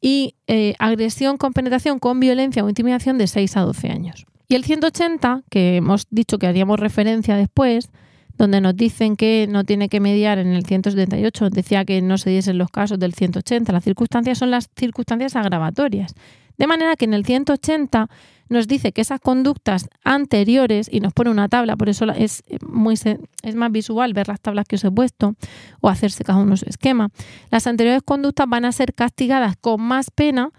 y 0.00 0.34
eh, 0.46 0.74
agresión 0.78 1.36
con 1.36 1.52
penetración 1.52 1.98
con 1.98 2.20
violencia 2.20 2.64
o 2.64 2.68
intimidación 2.68 3.18
de 3.18 3.26
6 3.26 3.56
a 3.56 3.60
12 3.62 3.90
años. 3.90 4.26
Y 4.48 4.54
el 4.54 4.64
180, 4.64 5.42
que 5.50 5.76
hemos 5.76 6.06
dicho 6.10 6.38
que 6.38 6.46
haríamos 6.46 6.78
referencia 6.78 7.36
después, 7.36 7.90
donde 8.38 8.60
nos 8.60 8.76
dicen 8.76 9.16
que 9.16 9.46
no 9.50 9.64
tiene 9.64 9.88
que 9.88 9.98
mediar 9.98 10.38
en 10.38 10.48
el 10.48 10.64
178, 10.64 11.50
decía 11.50 11.84
que 11.84 12.02
no 12.02 12.18
se 12.18 12.30
diesen 12.30 12.58
los 12.58 12.70
casos 12.70 12.98
del 12.98 13.14
180, 13.14 13.72
las 13.72 13.84
circunstancias 13.84 14.38
son 14.38 14.50
las 14.50 14.68
circunstancias 14.76 15.34
agravatorias. 15.36 16.14
De 16.58 16.66
manera 16.66 16.96
que 16.96 17.06
en 17.06 17.14
el 17.14 17.24
180 17.24 18.08
nos 18.48 18.68
dice 18.68 18.92
que 18.92 19.00
esas 19.00 19.20
conductas 19.20 19.88
anteriores, 20.04 20.88
y 20.90 21.00
nos 21.00 21.12
pone 21.12 21.30
una 21.30 21.48
tabla, 21.48 21.76
por 21.76 21.88
eso 21.88 22.06
es, 22.12 22.42
muy, 22.66 22.94
es 22.94 23.54
más 23.54 23.72
visual 23.72 24.12
ver 24.12 24.28
las 24.28 24.40
tablas 24.40 24.66
que 24.66 24.76
os 24.76 24.84
he 24.84 24.90
puesto 24.90 25.34
o 25.80 25.88
hacerse 25.88 26.24
cada 26.24 26.38
uno 26.38 26.56
su 26.56 26.68
esquema, 26.68 27.10
las 27.50 27.66
anteriores 27.66 28.02
conductas 28.02 28.46
van 28.48 28.64
a 28.64 28.72
ser 28.72 28.94
castigadas 28.94 29.56
con 29.56 29.80
más 29.82 30.10
pena 30.10 30.50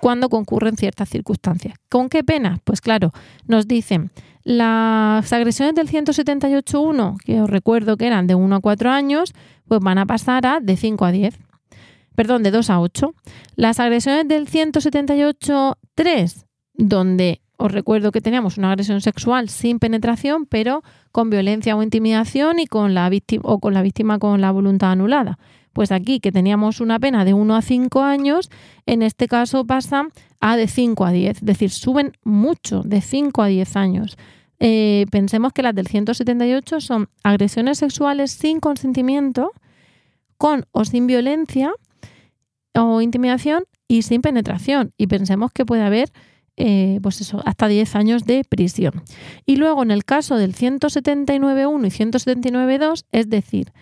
cuando 0.00 0.28
concurren 0.28 0.76
ciertas 0.76 1.08
circunstancias. 1.08 1.74
¿Con 1.88 2.08
qué 2.08 2.22
pena? 2.22 2.60
Pues 2.64 2.80
claro, 2.80 3.12
nos 3.46 3.66
dicen 3.66 4.10
las 4.44 5.32
agresiones 5.32 5.74
del 5.74 5.88
178.1, 5.88 7.16
que 7.24 7.40
os 7.40 7.50
recuerdo 7.50 7.96
que 7.96 8.06
eran 8.06 8.26
de 8.26 8.34
1 8.34 8.56
a 8.56 8.60
4 8.60 8.90
años, 8.90 9.32
pues 9.66 9.80
van 9.80 9.98
a 9.98 10.06
pasar 10.06 10.46
a 10.46 10.60
de 10.60 10.76
5 10.76 11.04
a 11.04 11.12
10. 11.12 11.38
Perdón, 12.14 12.42
de 12.42 12.50
2 12.50 12.70
a 12.70 12.80
8. 12.80 13.14
Las 13.56 13.78
agresiones 13.78 14.26
del 14.26 14.48
178.3, 14.48 16.46
donde 16.78 17.42
os 17.58 17.72
recuerdo 17.72 18.12
que 18.12 18.20
teníamos 18.20 18.56
una 18.56 18.70
agresión 18.70 19.00
sexual 19.00 19.48
sin 19.48 19.80
penetración, 19.80 20.46
pero 20.46 20.82
con 21.12 21.28
violencia 21.28 21.76
o 21.76 21.82
intimidación 21.82 22.60
y 22.60 22.66
con 22.66 22.94
la 22.94 23.08
víctima 23.10 23.42
o 23.44 23.58
con 23.58 23.74
la 23.74 23.82
víctima 23.82 24.18
con 24.18 24.40
la 24.40 24.52
voluntad 24.52 24.92
anulada. 24.92 25.38
Pues 25.72 25.92
aquí 25.92 26.20
que 26.20 26.32
teníamos 26.32 26.80
una 26.80 26.98
pena 26.98 27.24
de 27.24 27.34
1 27.34 27.56
a 27.56 27.62
5 27.62 28.02
años, 28.02 28.48
en 28.86 29.02
este 29.02 29.26
caso 29.26 29.66
pasa 29.66 30.08
a 30.40 30.56
de 30.56 30.68
5 30.68 31.04
a 31.04 31.12
10, 31.12 31.36
es 31.36 31.44
decir, 31.44 31.70
suben 31.70 32.12
mucho, 32.22 32.82
de 32.82 33.00
5 33.00 33.42
a 33.42 33.46
10 33.48 33.76
años. 33.76 34.16
Eh, 34.60 35.06
pensemos 35.10 35.52
que 35.52 35.62
las 35.62 35.74
del 35.74 35.88
178 35.88 36.80
son 36.80 37.08
agresiones 37.22 37.78
sexuales 37.78 38.30
sin 38.30 38.60
consentimiento, 38.60 39.52
con 40.36 40.64
o 40.70 40.84
sin 40.84 41.08
violencia 41.08 41.72
o 42.74 43.00
intimidación 43.00 43.64
y 43.88 44.02
sin 44.02 44.22
penetración. 44.22 44.92
Y 44.96 45.08
pensemos 45.08 45.50
que 45.52 45.66
puede 45.66 45.82
haber 45.82 46.10
eh, 46.60 46.98
pues 47.02 47.20
eso, 47.20 47.40
hasta 47.44 47.68
10 47.68 47.94
años 47.94 48.24
de 48.24 48.42
prisión. 48.42 49.02
Y 49.46 49.56
luego 49.56 49.84
en 49.84 49.92
el 49.92 50.04
caso 50.04 50.36
del 50.36 50.56
179.1 50.56 51.86
y 51.86 51.90
179.2, 51.90 53.04
es 53.12 53.30
decir, 53.30 53.72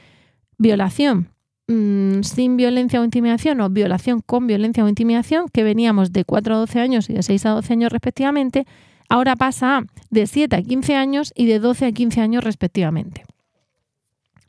violación 0.59 1.31
mm, 1.69 2.21
sin 2.21 2.59
violencia 2.59 3.01
o 3.01 3.05
intimidación 3.05 3.63
o 3.63 3.71
violación 3.71 4.21
con 4.21 4.47
violencia 4.47 4.85
o 4.85 4.89
intimidación, 4.89 5.49
que 5.49 5.63
veníamos 5.63 6.13
de 6.13 6.27
4 6.27 6.55
a 6.55 6.59
12 6.59 6.81
años 6.81 7.09
y 7.09 7.15
de 7.15 7.23
6 7.23 7.47
a 7.47 7.51
12 7.53 7.73
años 7.73 7.93
respectivamente, 7.93 8.67
ahora 9.09 9.37
pasa 9.37 9.85
de 10.11 10.27
7 10.27 10.57
a 10.57 10.63
15 10.63 10.97
años 10.97 11.33
y 11.35 11.47
de 11.47 11.59
12 11.59 11.87
a 11.87 11.93
15 11.93 12.21
años 12.21 12.45
respectivamente. 12.45 13.25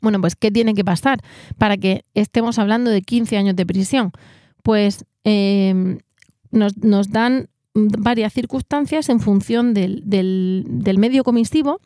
Bueno, 0.02 0.20
pues 0.20 0.36
¿qué 0.36 0.50
tiene 0.50 0.74
que 0.74 0.84
pasar 0.84 1.20
para 1.56 1.78
que 1.78 2.04
estemos 2.12 2.58
hablando 2.58 2.90
de 2.90 3.00
15 3.00 3.38
años 3.38 3.56
de 3.56 3.64
prisión? 3.64 4.12
Pues 4.62 5.06
eh, 5.24 5.98
nos, 6.50 6.76
nos, 6.76 7.10
dan 7.10 7.48
varias 7.74 8.32
circunstancias 8.32 9.08
en 9.08 9.20
función 9.20 9.74
del, 9.74 10.02
del, 10.04 10.98
medio 10.98 11.24
comisivo 11.24 11.80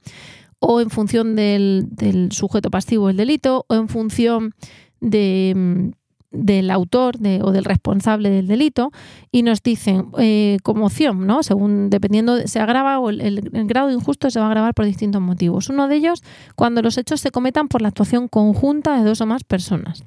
o 0.58 0.80
en 0.80 0.90
función 0.90 1.36
del, 1.36 1.86
del, 1.90 2.32
sujeto 2.32 2.70
pasivo 2.70 3.08
del 3.08 3.16
delito 3.16 3.64
o 3.68 3.74
en 3.74 3.88
función 3.88 4.54
de, 5.00 5.92
del 6.32 6.70
autor 6.70 7.16
o 7.42 7.52
del 7.52 7.64
responsable 7.64 8.30
del 8.30 8.46
delito 8.46 8.90
y 9.30 9.42
nos 9.42 9.62
dicen 9.62 10.08
eh, 10.18 10.56
como 10.62 10.88
¿no? 11.14 11.42
Según 11.42 11.90
dependiendo 11.90 12.46
se 12.46 12.58
agrava 12.58 12.98
o 12.98 13.10
el, 13.10 13.40
grado 13.66 13.88
de 13.88 13.94
injusto 13.94 14.30
se 14.30 14.40
va 14.40 14.46
a 14.46 14.48
agravar 14.48 14.74
por 14.74 14.86
distintos 14.86 15.20
motivos. 15.20 15.68
Uno 15.68 15.88
de 15.88 15.96
ellos 15.96 16.22
cuando 16.56 16.82
los 16.82 16.96
hechos 16.98 17.20
se 17.20 17.30
cometan 17.30 17.68
por 17.68 17.82
la 17.82 17.88
actuación 17.88 18.28
conjunta 18.28 18.96
de 18.96 19.04
dos 19.04 19.20
o 19.20 19.26
más 19.26 19.44
personas. 19.44 20.04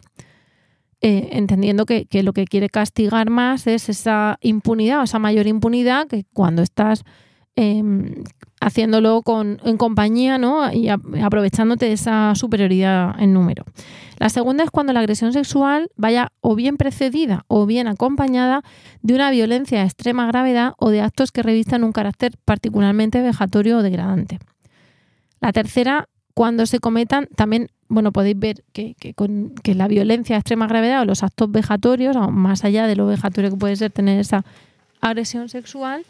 Eh, 1.07 1.37
entendiendo 1.37 1.85
que, 1.85 2.07
lo 2.23 2.33
que 2.33 2.45
quiere 2.45 2.67
castigar 2.67 3.29
más 3.29 3.67
es 3.67 3.89
esa 3.89 4.39
impunidad 4.41 5.01
o 5.01 5.03
esa 5.03 5.19
mayor 5.19 5.45
impunidad 5.45 6.07
que 6.07 6.25
cuando 6.33 6.63
estás 6.63 7.03
em, 7.55 8.23
haciéndolo 8.59 9.21
con, 9.21 9.59
en 9.63 9.77
compañía 9.77 10.39
¿no? 10.39 10.73
y 10.73 10.89
aprovechándote 10.89 11.85
de 11.85 11.91
esa 11.91 12.33
superioridad 12.33 13.21
en 13.21 13.33
número. 13.33 13.65
La 14.17 14.29
segunda 14.29 14.63
es 14.63 14.71
cuando 14.71 14.93
la 14.93 15.01
agresión 15.01 15.31
sexual 15.31 15.91
vaya 15.95 16.31
o 16.41 16.55
bien 16.55 16.75
precedida 16.75 17.45
o 17.49 17.67
bien 17.67 17.87
acompañada 17.87 18.63
de 19.03 19.13
una 19.13 19.29
violencia 19.29 19.81
de 19.81 19.85
extrema 19.85 20.25
gravedad 20.25 20.73
o 20.79 20.89
de 20.89 21.01
actos 21.01 21.31
que 21.31 21.43
revistan 21.43 21.83
un 21.83 21.91
carácter 21.91 22.31
particularmente 22.45 23.21
vejatorio 23.21 23.77
o 23.77 23.83
degradante. 23.83 24.39
La 25.39 25.53
tercera, 25.53 26.09
cuando 26.33 26.65
se 26.65 26.79
cometan 26.79 27.27
también 27.35 27.69
bueno, 27.87 28.11
podéis 28.11 28.39
ver 28.39 28.63
que, 28.73 28.95
con, 29.15 29.53
que 29.63 29.75
la 29.75 29.87
violencia 29.87 30.35
de 30.35 30.39
extrema 30.39 30.67
gravedad 30.67 31.01
o 31.01 31.05
los 31.05 31.23
actos 31.23 31.51
vejatorios, 31.51 32.15
más 32.31 32.63
allá 32.63 32.87
de 32.87 32.95
lo 32.95 33.07
vejatorio 33.07 33.51
que 33.51 33.57
puede 33.57 33.75
ser 33.75 33.91
tener 33.91 34.19
esa 34.19 34.43
agresión 35.01 35.49
sexual, 35.49 36.05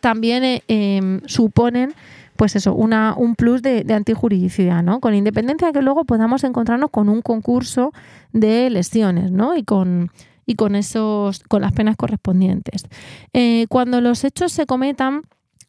también 0.00 0.44
eh, 0.44 0.62
em, 0.68 1.20
suponen 1.26 1.92
pues 2.36 2.54
eso, 2.54 2.72
una, 2.72 3.14
un 3.16 3.34
plus 3.34 3.62
de, 3.62 3.82
de, 3.82 3.94
antijuridicidad, 3.94 4.84
¿no? 4.84 5.00
Con 5.00 5.12
independencia 5.12 5.66
de 5.66 5.72
que 5.72 5.82
luego 5.82 6.04
podamos 6.04 6.44
encontrarnos 6.44 6.90
con 6.90 7.08
un 7.08 7.20
concurso 7.20 7.92
de 8.32 8.70
lesiones, 8.70 9.32
¿no? 9.32 9.56
Y 9.56 9.64
con, 9.64 10.12
y 10.48 10.54
con 10.54 10.76
esos, 10.76 11.40
con 11.40 11.60
las 11.60 11.72
penas 11.72 11.96
correspondientes. 11.96 12.86
Eh, 13.34 13.66
cuando 13.68 14.00
los 14.00 14.24
hechos 14.24 14.50
se 14.50 14.64
cometan 14.64 15.22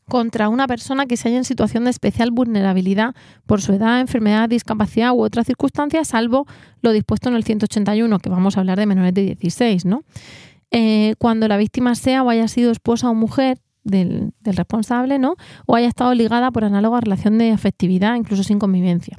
contra 0.10 0.50
una 0.50 0.67
persona 0.67 1.06
que 1.06 1.15
se 1.15 1.30
haya 1.30 1.38
en 1.38 1.45
situación 1.45 1.86
de 1.86 1.91
especial 1.91 2.32
vulnerabilidad 2.32 3.15
por 3.45 3.62
su 3.62 3.72
edad, 3.72 4.02
enfermedad, 4.02 4.50
discapacidad 4.50 5.13
u 5.13 5.22
otra 5.22 5.45
circunstancia, 5.45 6.04
salvo 6.04 6.45
lo 6.82 6.91
dispuesto 6.91 7.30
en 7.30 7.36
el 7.36 7.43
181, 7.43 8.19
que 8.19 8.30
vamos 8.30 8.58
a 8.58 8.60
hablar 8.60 8.78
de 8.78 8.86
menores 8.86 9.13
de 9.13 9.24
16, 9.24 9.86
¿no? 9.86 10.04
Eh, 10.72 11.15
cuando 11.17 11.48
la 11.48 11.58
víctima 11.58 11.95
sea 11.95 12.24
o 12.24 12.30
haya 12.30 12.48
sido 12.48 12.72
esposa 12.72 13.10
o 13.10 13.13
mujer 13.13 13.60
del, 13.84 14.34
del, 14.41 14.56
responsable, 14.56 15.17
¿no? 15.17 15.36
O 15.65 15.76
haya 15.76 15.88
estado 15.88 16.13
ligada 16.13 16.52
por 16.52 16.63
análoga 16.63 17.00
relación 17.00 17.38
de 17.38 17.52
afectividad, 17.52 18.15
incluso 18.15 18.43
sin 18.43 18.60
convivencia. 18.60 19.17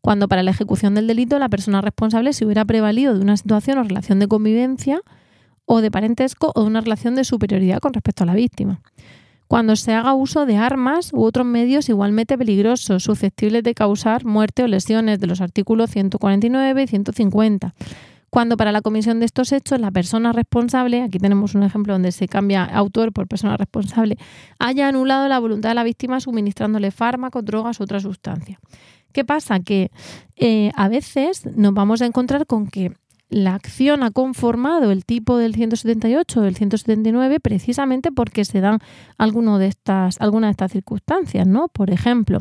Cuando 0.00 0.28
para 0.28 0.42
la 0.42 0.52
ejecución 0.52 0.94
del 0.94 1.06
delito 1.06 1.38
la 1.38 1.48
persona 1.48 1.80
responsable 1.80 2.32
se 2.32 2.44
hubiera 2.44 2.64
prevalido 2.64 3.14
de 3.14 3.20
una 3.20 3.36
situación 3.36 3.78
o 3.78 3.82
relación 3.82 4.18
de 4.18 4.28
convivencia 4.28 5.00
o 5.66 5.80
de 5.80 5.90
parentesco 5.90 6.52
o 6.54 6.62
de 6.62 6.66
una 6.66 6.80
relación 6.80 7.14
de 7.14 7.24
superioridad 7.24 7.80
con 7.80 7.92
respecto 7.92 8.24
a 8.24 8.26
la 8.26 8.34
víctima 8.34 8.80
cuando 9.50 9.74
se 9.74 9.92
haga 9.92 10.14
uso 10.14 10.46
de 10.46 10.56
armas 10.56 11.12
u 11.12 11.24
otros 11.24 11.44
medios 11.44 11.88
igualmente 11.88 12.38
peligrosos, 12.38 13.02
susceptibles 13.02 13.64
de 13.64 13.74
causar 13.74 14.24
muerte 14.24 14.62
o 14.62 14.68
lesiones 14.68 15.18
de 15.18 15.26
los 15.26 15.40
artículos 15.40 15.90
149 15.90 16.84
y 16.84 16.86
150. 16.86 17.74
Cuando 18.30 18.56
para 18.56 18.70
la 18.70 18.80
comisión 18.80 19.18
de 19.18 19.26
estos 19.26 19.50
hechos 19.50 19.80
la 19.80 19.90
persona 19.90 20.32
responsable, 20.32 21.02
aquí 21.02 21.18
tenemos 21.18 21.56
un 21.56 21.64
ejemplo 21.64 21.94
donde 21.94 22.12
se 22.12 22.28
cambia 22.28 22.62
autor 22.62 23.12
por 23.12 23.26
persona 23.26 23.56
responsable, 23.56 24.18
haya 24.60 24.86
anulado 24.86 25.26
la 25.26 25.40
voluntad 25.40 25.70
de 25.70 25.74
la 25.74 25.82
víctima 25.82 26.20
suministrándole 26.20 26.92
fármacos, 26.92 27.44
drogas 27.44 27.80
u 27.80 27.82
otra 27.82 27.98
sustancia. 27.98 28.60
¿Qué 29.12 29.24
pasa? 29.24 29.58
Que 29.58 29.90
eh, 30.36 30.70
a 30.76 30.88
veces 30.88 31.44
nos 31.56 31.74
vamos 31.74 32.02
a 32.02 32.06
encontrar 32.06 32.46
con 32.46 32.68
que 32.68 32.92
la 33.30 33.54
acción 33.54 34.02
ha 34.02 34.10
conformado 34.10 34.90
el 34.90 35.04
tipo 35.04 35.38
del 35.38 35.54
178 35.54 36.40
o 36.40 36.42
del 36.42 36.56
179 36.56 37.38
precisamente 37.40 38.10
porque 38.10 38.44
se 38.44 38.60
dan 38.60 38.80
alguno 39.18 39.58
de 39.58 39.68
estas, 39.68 40.20
algunas 40.20 40.48
de 40.48 40.52
estas 40.52 40.72
circunstancias, 40.72 41.46
¿no? 41.46 41.68
Por 41.68 41.90
ejemplo, 41.90 42.40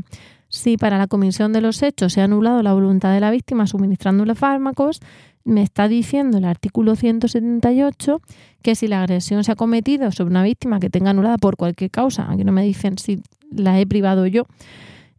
si 0.49 0.77
para 0.77 0.97
la 0.97 1.05
comisión 1.07 1.53
de 1.53 1.61
los 1.61 1.83
hechos 1.83 2.13
se 2.13 2.21
ha 2.21 2.23
anulado 2.23 2.63
la 2.63 2.73
voluntad 2.73 3.13
de 3.13 3.19
la 3.19 3.29
víctima 3.29 3.67
suministrándole 3.67 4.33
fármacos, 4.33 4.99
me 5.43 5.61
está 5.61 5.87
diciendo 5.87 6.39
el 6.39 6.45
artículo 6.45 6.95
178 6.95 8.21
que 8.63 8.73
si 8.73 8.87
la 8.87 9.03
agresión 9.03 9.43
se 9.43 9.51
ha 9.51 9.55
cometido 9.55 10.11
sobre 10.11 10.31
una 10.31 10.43
víctima 10.43 10.79
que 10.79 10.89
tenga 10.89 11.11
anulada 11.11 11.37
por 11.37 11.55
cualquier 11.55 11.91
causa, 11.91 12.31
aquí 12.31 12.43
no 12.43 12.51
me 12.51 12.63
dicen 12.63 12.97
si 12.97 13.21
la 13.51 13.79
he 13.79 13.85
privado 13.85 14.25
yo, 14.25 14.47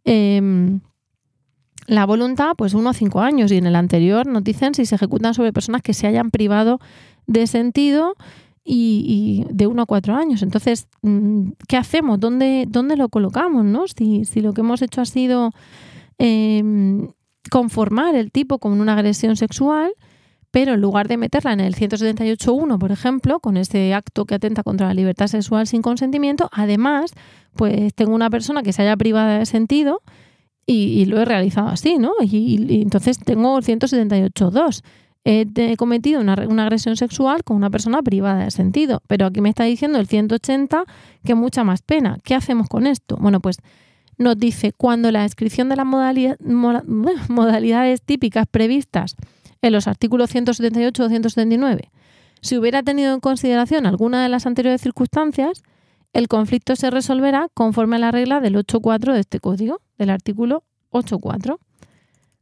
eh, 0.03 0.79
la 1.91 2.05
voluntad, 2.05 2.53
pues 2.55 2.73
uno 2.73 2.91
a 2.91 2.93
cinco 2.93 3.19
años 3.19 3.51
y 3.51 3.57
en 3.57 3.65
el 3.65 3.75
anterior 3.75 4.25
nos 4.25 4.45
dicen 4.45 4.73
si 4.73 4.85
se 4.85 4.95
ejecutan 4.95 5.33
sobre 5.33 5.51
personas 5.51 5.81
que 5.81 5.93
se 5.93 6.07
hayan 6.07 6.31
privado 6.31 6.79
de 7.27 7.47
sentido 7.47 8.15
y, 8.63 9.45
de 9.49 9.67
uno 9.67 9.81
a 9.81 9.85
cuatro 9.85 10.15
años. 10.15 10.41
Entonces, 10.41 10.87
mm, 11.01 11.49
¿qué 11.67 11.75
hacemos? 11.75 12.17
¿Dónde, 12.17 12.65
dónde 12.69 12.95
lo 12.95 13.09
colocamos? 13.09 13.65
¿no? 13.65 13.89
Si, 13.89 14.23
si 14.23 14.39
lo 14.39 14.53
que 14.53 14.61
hemos 14.61 14.81
hecho 14.81 15.01
ha 15.01 15.05
sido 15.05 15.51
em, 16.17 17.09
conformar 17.49 18.15
el 18.15 18.31
tipo 18.31 18.59
con 18.59 18.79
una 18.79 18.93
agresión 18.93 19.35
sexual, 19.35 19.91
pero 20.49 20.75
en 20.75 20.79
lugar 20.79 21.09
de 21.09 21.17
meterla 21.17 21.51
en 21.51 21.59
el 21.59 21.75
178.1, 21.75 22.77
por 22.77 22.93
ejemplo, 22.93 23.41
con 23.41 23.57
ese 23.57 23.93
acto 23.93 24.23
que 24.23 24.35
atenta 24.35 24.63
contra 24.63 24.87
la 24.87 24.93
libertad 24.93 25.27
sexual 25.27 25.67
sin 25.67 25.81
consentimiento, 25.81 26.49
además, 26.53 27.11
pues 27.53 27.93
tengo 27.95 28.15
una 28.15 28.29
persona 28.29 28.63
que 28.63 28.71
se 28.71 28.83
haya 28.83 28.95
privado 28.95 29.39
de 29.39 29.45
sentido, 29.45 30.01
y, 30.65 31.05
lo 31.05 31.19
he 31.19 31.25
realizado 31.25 31.67
así, 31.67 31.97
¿no? 31.97 32.13
Y, 32.21 32.81
entonces 32.81 33.19
tengo 33.19 33.59
178.2. 33.59 34.83
He, 35.23 35.77
cometido 35.77 36.21
una, 36.21 36.33
agresión 36.33 36.95
sexual 36.95 37.43
con 37.43 37.57
una 37.57 37.69
persona 37.69 38.01
privada 38.01 38.45
de 38.45 38.51
sentido, 38.51 39.01
pero 39.07 39.27
aquí 39.27 39.41
me 39.41 39.49
está 39.49 39.65
diciendo 39.65 39.99
el 39.99 40.07
180 40.07 40.85
que 41.23 41.35
mucha 41.35 41.63
más 41.63 41.81
pena. 41.81 42.17
¿Qué 42.23 42.33
hacemos 42.33 42.67
con 42.67 42.87
esto? 42.87 43.17
Bueno, 43.17 43.39
pues 43.39 43.57
nos 44.17 44.37
dice 44.37 44.71
cuando 44.71 45.11
la 45.11 45.23
descripción 45.23 45.69
de 45.69 45.75
las 45.75 45.85
modalidades 47.29 48.01
típicas 48.01 48.45
previstas 48.49 49.15
en 49.61 49.73
los 49.73 49.87
artículos 49.87 50.31
178 50.31 51.03
o 51.03 51.09
179 51.09 51.91
si 52.41 52.57
hubiera 52.57 52.83
tenido 52.83 53.13
en 53.13 53.19
consideración 53.19 53.85
alguna 53.85 54.23
de 54.23 54.29
las 54.29 54.45
anteriores 54.45 54.81
circunstancias, 54.81 55.63
el 56.13 56.27
conflicto 56.27 56.75
se 56.75 56.89
resolverá 56.89 57.47
conforme 57.53 57.95
a 57.95 57.99
la 57.99 58.11
regla 58.11 58.41
del 58.41 58.55
8.4 58.55 59.13
de 59.13 59.19
este 59.19 59.39
código, 59.39 59.81
del 59.97 60.09
artículo 60.09 60.63
8.4. 60.91 61.57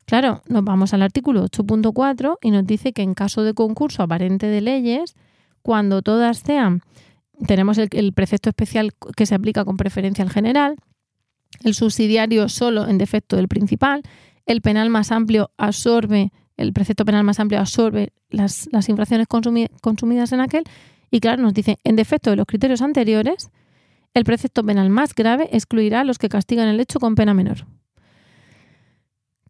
Claro, 0.05 0.41
nos 0.47 0.63
vamos 0.63 0.93
al 0.93 1.03
artículo 1.03 1.45
8.4 1.45 2.37
y 2.41 2.49
nos 2.49 2.65
dice 2.65 2.93
que 2.93 3.03
en 3.03 3.13
caso 3.13 3.43
de 3.43 3.53
concurso 3.53 4.01
aparente 4.01 4.47
de 4.47 4.61
leyes, 4.61 5.15
cuando 5.61 6.01
todas 6.01 6.39
sean, 6.39 6.81
tenemos 7.45 7.77
el, 7.77 8.13
precepto 8.13 8.49
especial 8.49 8.91
que 9.15 9.27
se 9.27 9.35
aplica 9.35 9.65
con 9.65 9.77
preferencia 9.77 10.23
al 10.23 10.31
general, 10.31 10.77
el 11.63 11.75
subsidiario 11.75 12.49
solo 12.49 12.87
en 12.87 12.97
defecto 12.97 13.35
del 13.35 13.47
principal, 13.47 14.01
el 14.47 14.61
penal 14.61 14.89
más 14.89 15.11
amplio 15.11 15.51
absorbe, 15.57 16.31
el 16.57 16.73
precepto 16.73 17.05
penal 17.05 17.23
más 17.23 17.39
amplio 17.39 17.59
absorbe 17.59 18.11
las, 18.31 18.67
infracciones 18.87 19.27
consumidas 19.27 20.31
en 20.31 20.41
aquel, 20.41 20.63
y 21.11 21.19
claro, 21.19 21.41
nos 21.41 21.53
dice, 21.53 21.77
en 21.83 21.95
defecto 21.95 22.31
de 22.31 22.35
los 22.35 22.45
criterios 22.45 22.81
anteriores, 22.81 23.51
el 24.13 24.23
precepto 24.23 24.63
penal 24.63 24.89
más 24.89 25.13
grave 25.13 25.49
excluirá 25.51 26.01
a 26.01 26.03
los 26.03 26.17
que 26.17 26.29
castigan 26.29 26.67
el 26.67 26.79
hecho 26.79 26.99
con 26.99 27.15
pena 27.15 27.33
menor. 27.33 27.65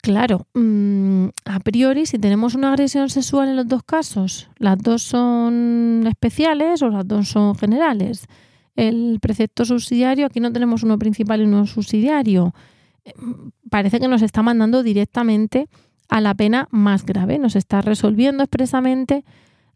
Claro, 0.01 0.47
mm, 0.53 1.27
a 1.45 1.59
priori, 1.59 2.05
si 2.05 2.17
tenemos 2.17 2.55
una 2.55 2.69
agresión 2.69 3.09
sexual 3.09 3.49
en 3.49 3.57
los 3.57 3.67
dos 3.67 3.83
casos, 3.83 4.49
las 4.57 4.77
dos 4.77 5.03
son 5.03 6.05
especiales 6.07 6.81
o 6.81 6.89
las 6.89 7.05
dos 7.05 7.27
son 7.27 7.55
generales. 7.55 8.25
El 8.75 9.19
precepto 9.21 9.65
subsidiario, 9.65 10.25
aquí 10.25 10.39
no 10.39 10.53
tenemos 10.53 10.83
uno 10.83 10.97
principal 10.97 11.41
y 11.41 11.43
uno 11.43 11.67
subsidiario. 11.67 12.53
Eh, 13.03 13.13
parece 13.69 13.99
que 13.99 14.07
nos 14.07 14.21
está 14.21 14.41
mandando 14.41 14.83
directamente 14.83 15.67
a 16.07 16.21
la 16.21 16.33
pena 16.33 16.69
más 16.71 17.05
grave, 17.05 17.37
nos 17.37 17.57
está 17.57 17.81
resolviendo 17.81 18.43
expresamente 18.43 19.25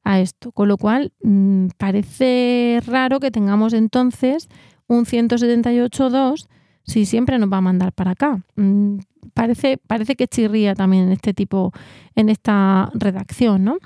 a 0.06 0.22
esto. 0.22 0.54
Con 0.54 0.70
lo 0.70 0.78
cual, 0.78 1.12
mm, 1.22 1.68
parece 1.78 2.82
raro 2.86 3.20
que 3.20 3.30
tengamos 3.30 3.74
entonces 3.74 4.48
un 4.94 5.06
178.2 5.06 6.48
si 6.86 7.06
siempre 7.06 7.38
nos 7.38 7.52
va 7.52 7.58
a 7.58 7.62
mandar 7.62 7.94
para 7.94 8.12
acá. 8.12 8.42
Mm, 8.56 8.98
parece, 9.34 9.78
parece 9.88 10.16
que 10.16 10.28
chirría 10.28 10.76
también 10.76 11.04
en 11.04 11.12
este 11.14 11.34
tipo, 11.34 11.72
en 12.16 12.30
esta 12.30 12.90
redacción, 12.94 13.64
¿no? 13.64 13.78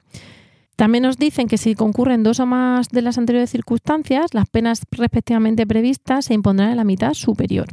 También 0.76 1.04
nos 1.04 1.18
dicen 1.18 1.48
que 1.48 1.58
si 1.58 1.74
concurren 1.74 2.22
dos 2.22 2.40
o 2.40 2.46
más 2.46 2.90
de 2.90 3.02
las 3.02 3.18
anteriores 3.18 3.50
circunstancias, 3.50 4.34
las 4.34 4.48
penas 4.48 4.82
respectivamente 4.92 5.66
previstas 5.66 6.26
se 6.26 6.36
impondrán 6.36 6.70
en 6.70 6.78
la 6.78 6.84
mitad 6.84 7.16
superior. 7.16 7.68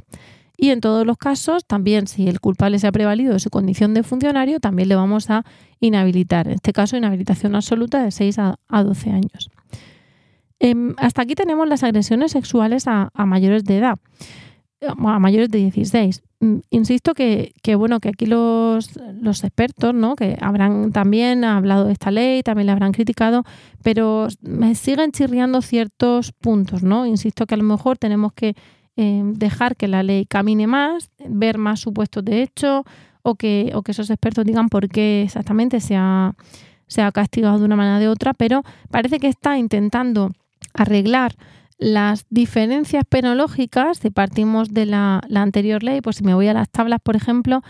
Y 0.56 0.70
en 0.70 0.80
todos 0.80 1.04
los 1.04 1.18
casos, 1.18 1.66
también 1.66 2.06
si 2.06 2.28
el 2.28 2.40
culpable 2.40 2.78
se 2.78 2.86
ha 2.86 2.92
prevalido 2.92 3.34
de 3.34 3.40
su 3.40 3.50
condición 3.50 3.92
de 3.92 4.04
funcionario, 4.04 4.60
también 4.60 4.88
le 4.88 4.94
vamos 4.94 5.28
a 5.28 5.44
inhabilitar. 5.80 6.46
En 6.46 6.54
este 6.54 6.72
caso, 6.72 6.96
inhabilitación 6.96 7.54
absoluta 7.54 8.02
de 8.02 8.10
6 8.10 8.38
a, 8.38 8.58
12 8.70 9.10
años. 9.10 9.50
Em, 10.60 10.94
hasta 10.98 11.22
aquí 11.22 11.34
tenemos 11.34 11.68
las 11.68 11.82
agresiones 11.82 12.32
sexuales 12.32 12.86
a 12.86 13.10
mayores 13.26 13.64
de 13.64 13.78
edad 13.78 13.98
a 14.86 15.18
mayores 15.18 15.50
de 15.50 15.58
16. 15.58 16.22
Mm, 16.40 16.56
insisto 16.70 17.14
que, 17.14 17.52
bueno, 17.76 18.00
que 18.00 18.10
aquí 18.10 18.26
los, 18.26 18.90
los, 19.20 19.44
expertos, 19.44 19.94
¿no? 19.94 20.16
que 20.16 20.36
habrán 20.40 20.92
también 20.92 21.44
hablado 21.44 21.86
de 21.86 21.92
esta 21.92 22.10
ley, 22.10 22.42
también 22.42 22.66
la 22.66 22.72
habrán 22.72 22.92
criticado, 22.92 23.44
pero 23.82 24.28
me 24.40 24.74
siguen 24.74 25.12
chirriando 25.12 25.62
ciertos 25.62 26.32
puntos, 26.32 26.82
¿no? 26.82 27.06
Insisto 27.06 27.46
que 27.46 27.54
a 27.54 27.58
lo 27.58 27.64
mejor 27.64 27.98
tenemos 27.98 28.32
que 28.32 28.54
eh, 28.96 29.22
dejar 29.24 29.76
que 29.76 29.88
la 29.88 30.02
ley 30.02 30.26
camine 30.26 30.66
más, 30.66 31.10
ver 31.28 31.58
más 31.58 31.80
supuestos 31.80 32.24
de 32.24 32.42
hecho, 32.42 32.84
o 33.22 33.36
que, 33.36 33.72
o 33.74 33.82
que 33.82 33.92
esos 33.92 34.10
expertos 34.10 34.44
digan 34.44 34.68
por 34.68 34.88
qué 34.88 35.22
exactamente 35.22 35.80
se 35.80 35.96
ha, 35.96 36.34
se 36.86 37.00
ha 37.00 37.10
castigado 37.10 37.58
de 37.58 37.64
una 37.64 37.76
manera 37.76 37.96
o 37.96 38.00
de 38.00 38.08
otra, 38.08 38.34
pero 38.34 38.62
parece 38.90 39.18
que 39.18 39.28
está 39.28 39.56
intentando 39.56 40.30
arreglar 40.74 41.34
las 41.78 42.26
diferencias 42.30 43.04
penológicas, 43.08 43.98
si 43.98 44.10
partimos 44.10 44.72
de 44.72 44.86
la, 44.86 45.20
anterior 45.34 45.82
ley, 45.82 46.00
pues 46.00 46.16
si 46.16 46.24
me 46.24 46.34
voy 46.34 46.48
a 46.48 46.54
las 46.54 46.70
tablas, 46.70 47.00
por 47.02 47.16
ejemplo, 47.16 47.62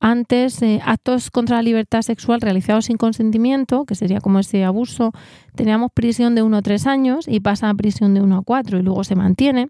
antes 0.00 0.60
eh, 0.62 0.80
actos 0.84 1.30
contra 1.30 1.56
la 1.56 1.62
libertad 1.62 2.02
sexual 2.02 2.40
realizados 2.40 2.86
sin 2.86 2.96
consentimiento, 2.96 3.84
que 3.84 3.94
sería 3.94 4.20
como 4.20 4.40
ese 4.40 4.64
abuso, 4.64 5.12
teníamos 5.54 5.92
prisión 5.94 6.34
de 6.34 6.42
1 6.42 6.56
a 6.56 6.62
3 6.62 6.86
años 6.88 7.28
y 7.28 7.38
pasa 7.38 7.70
a 7.70 7.74
prisión 7.74 8.14
de 8.14 8.20
1 8.20 8.38
a 8.38 8.42
4 8.42 8.78
y 8.78 8.82
luego 8.82 9.04
se 9.04 9.14
mantiene. 9.14 9.68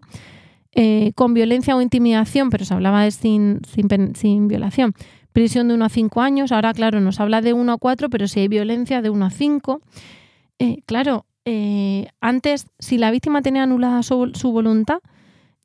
Eh, 0.75 1.11
con 1.13 1.35
violencia 1.35 1.75
o 1.75 1.81
intimidación, 1.81 2.49
pero 2.49 2.65
se 2.65 2.73
hablaba 2.73 3.03
de 3.03 3.11
sin, 3.11 3.61
sin, 4.15 4.47
violación, 4.47 4.93
prisión 5.31 5.67
de 5.67 5.75
1 5.75 5.85
a 5.85 5.89
5 5.89 6.21
años. 6.21 6.51
Ahora, 6.51 6.73
claro, 6.73 6.99
nos 6.99 7.19
habla 7.19 7.41
de 7.41 7.53
1 7.53 7.73
a 7.73 7.77
4, 7.77 8.09
pero 8.09 8.27
si 8.27 8.39
hay 8.39 8.47
violencia, 8.47 9.03
de 9.03 9.11
1 9.11 9.23
a 9.23 9.29
5. 9.29 9.81
Eh, 10.57 10.81
claro, 10.87 11.27
eh, 11.45 12.07
antes, 12.21 12.67
si 12.79 12.97
la 12.97 13.11
víctima 13.11 13.41
tenía 13.41 13.63
anulada 13.63 14.01
su, 14.03 14.31
voluntad, 14.51 14.99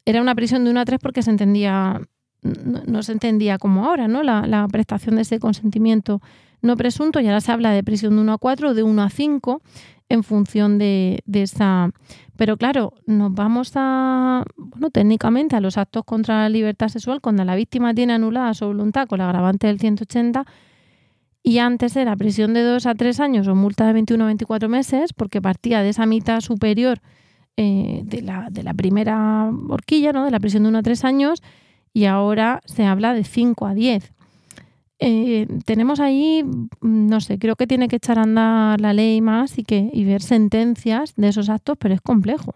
era 0.05 0.21
una 0.21 0.35
prisión 0.35 0.64
de 0.64 0.71
1 0.71 0.81
a 0.81 0.85
3 0.85 0.99
porque 1.01 1.23
se 1.23 1.31
entendía, 1.31 2.01
no, 2.43 3.03
se 3.03 3.12
entendía 3.12 3.59
como 3.59 3.87
ahora, 3.87 4.09
¿no? 4.09 4.23
La, 4.23 4.67
prestación 4.71 5.17
de 5.17 5.23
ese 5.23 5.38
consentimiento 5.38 6.21
no 6.61 6.77
presunto 6.77 7.21
y 7.21 7.27
ahora 7.27 7.41
se 7.41 7.53
habla 7.53 7.71
de 7.71 7.85
prisión 7.85 8.17
de 8.17 8.23
1 8.23 8.33
a 8.33 8.38
4 8.38 8.71
o 8.71 8.75
de 8.75 8.83
1 8.83 9.03
a 9.03 9.11
5 9.11 9.62
en 10.09 10.23
función 10.25 10.79
de, 10.79 11.21
de, 11.27 11.43
esa... 11.43 11.91
Pero 12.37 12.57
claro, 12.57 12.95
nos 13.07 13.33
vamos 13.35 13.73
a, 13.75 14.43
bueno, 14.57 14.91
técnicamente 14.91 15.55
a 15.55 15.61
los 15.61 15.77
actos 15.77 16.05
contra 16.05 16.43
la 16.43 16.49
libertad 16.49 16.88
sexual 16.88 17.21
cuando 17.21 17.45
la 17.45 17.55
víctima 17.55 17.95
tiene 17.95 18.14
anulada 18.14 18.55
su 18.55 18.67
voluntad 18.67 19.07
con 19.07 19.19
la 19.19 19.27
agravante 19.27 19.67
del 19.67 19.79
180 19.79 20.47
y 21.42 21.59
antes 21.59 21.96
era 21.96 22.16
prisión 22.16 22.55
de 22.55 22.62
2 22.62 22.87
a 22.87 22.94
3 22.94 23.20
años 23.20 23.48
o 23.48 23.55
multa 23.55 23.87
de 23.87 23.92
21 23.92 24.24
a 24.24 24.27
24 24.27 24.68
meses 24.68 25.12
porque 25.12 25.40
partía 25.40 25.83
de 25.83 25.90
esa 25.90 26.07
mitad 26.07 26.40
superior 26.40 27.01
eh, 27.57 28.03
de, 28.05 28.22
la, 28.22 28.48
de, 28.51 28.62
la, 28.62 28.74
primera 28.74 29.51
horquilla, 29.68 30.12
¿no? 30.12 30.24
de 30.24 30.31
la 30.31 30.40
prisión 30.40 30.64
de 30.64 30.68
1 30.70 30.79
a 30.79 30.83
3 30.83 31.05
años 31.05 31.42
y 31.92 32.05
ahora 32.05 32.61
se 32.66 32.85
habla 32.85 33.14
de 33.14 33.24
5 33.24 33.66
a 33.66 33.74
10. 33.74 34.12
Eh, 35.01 35.46
tenemos 35.64 36.01
ahí, 36.01 36.44
no 36.81 37.20
sé, 37.20 37.38
creo 37.38 37.55
que 37.55 37.66
tiene 37.66 37.88
que 37.88 37.96
echar 37.96 38.18
a 38.18 38.22
andar 38.22 38.81
la 38.81 38.92
ley 38.92 39.20
más 39.20 39.59
y, 39.59 39.62
que, 39.62 39.90
y 39.92 40.05
ver 40.05 40.22
sentencias 40.22 41.14
de 41.16 41.29
esos 41.29 41.48
actos, 41.48 41.77
pero 41.79 41.94
es 41.94 42.01
complejo. 42.01 42.55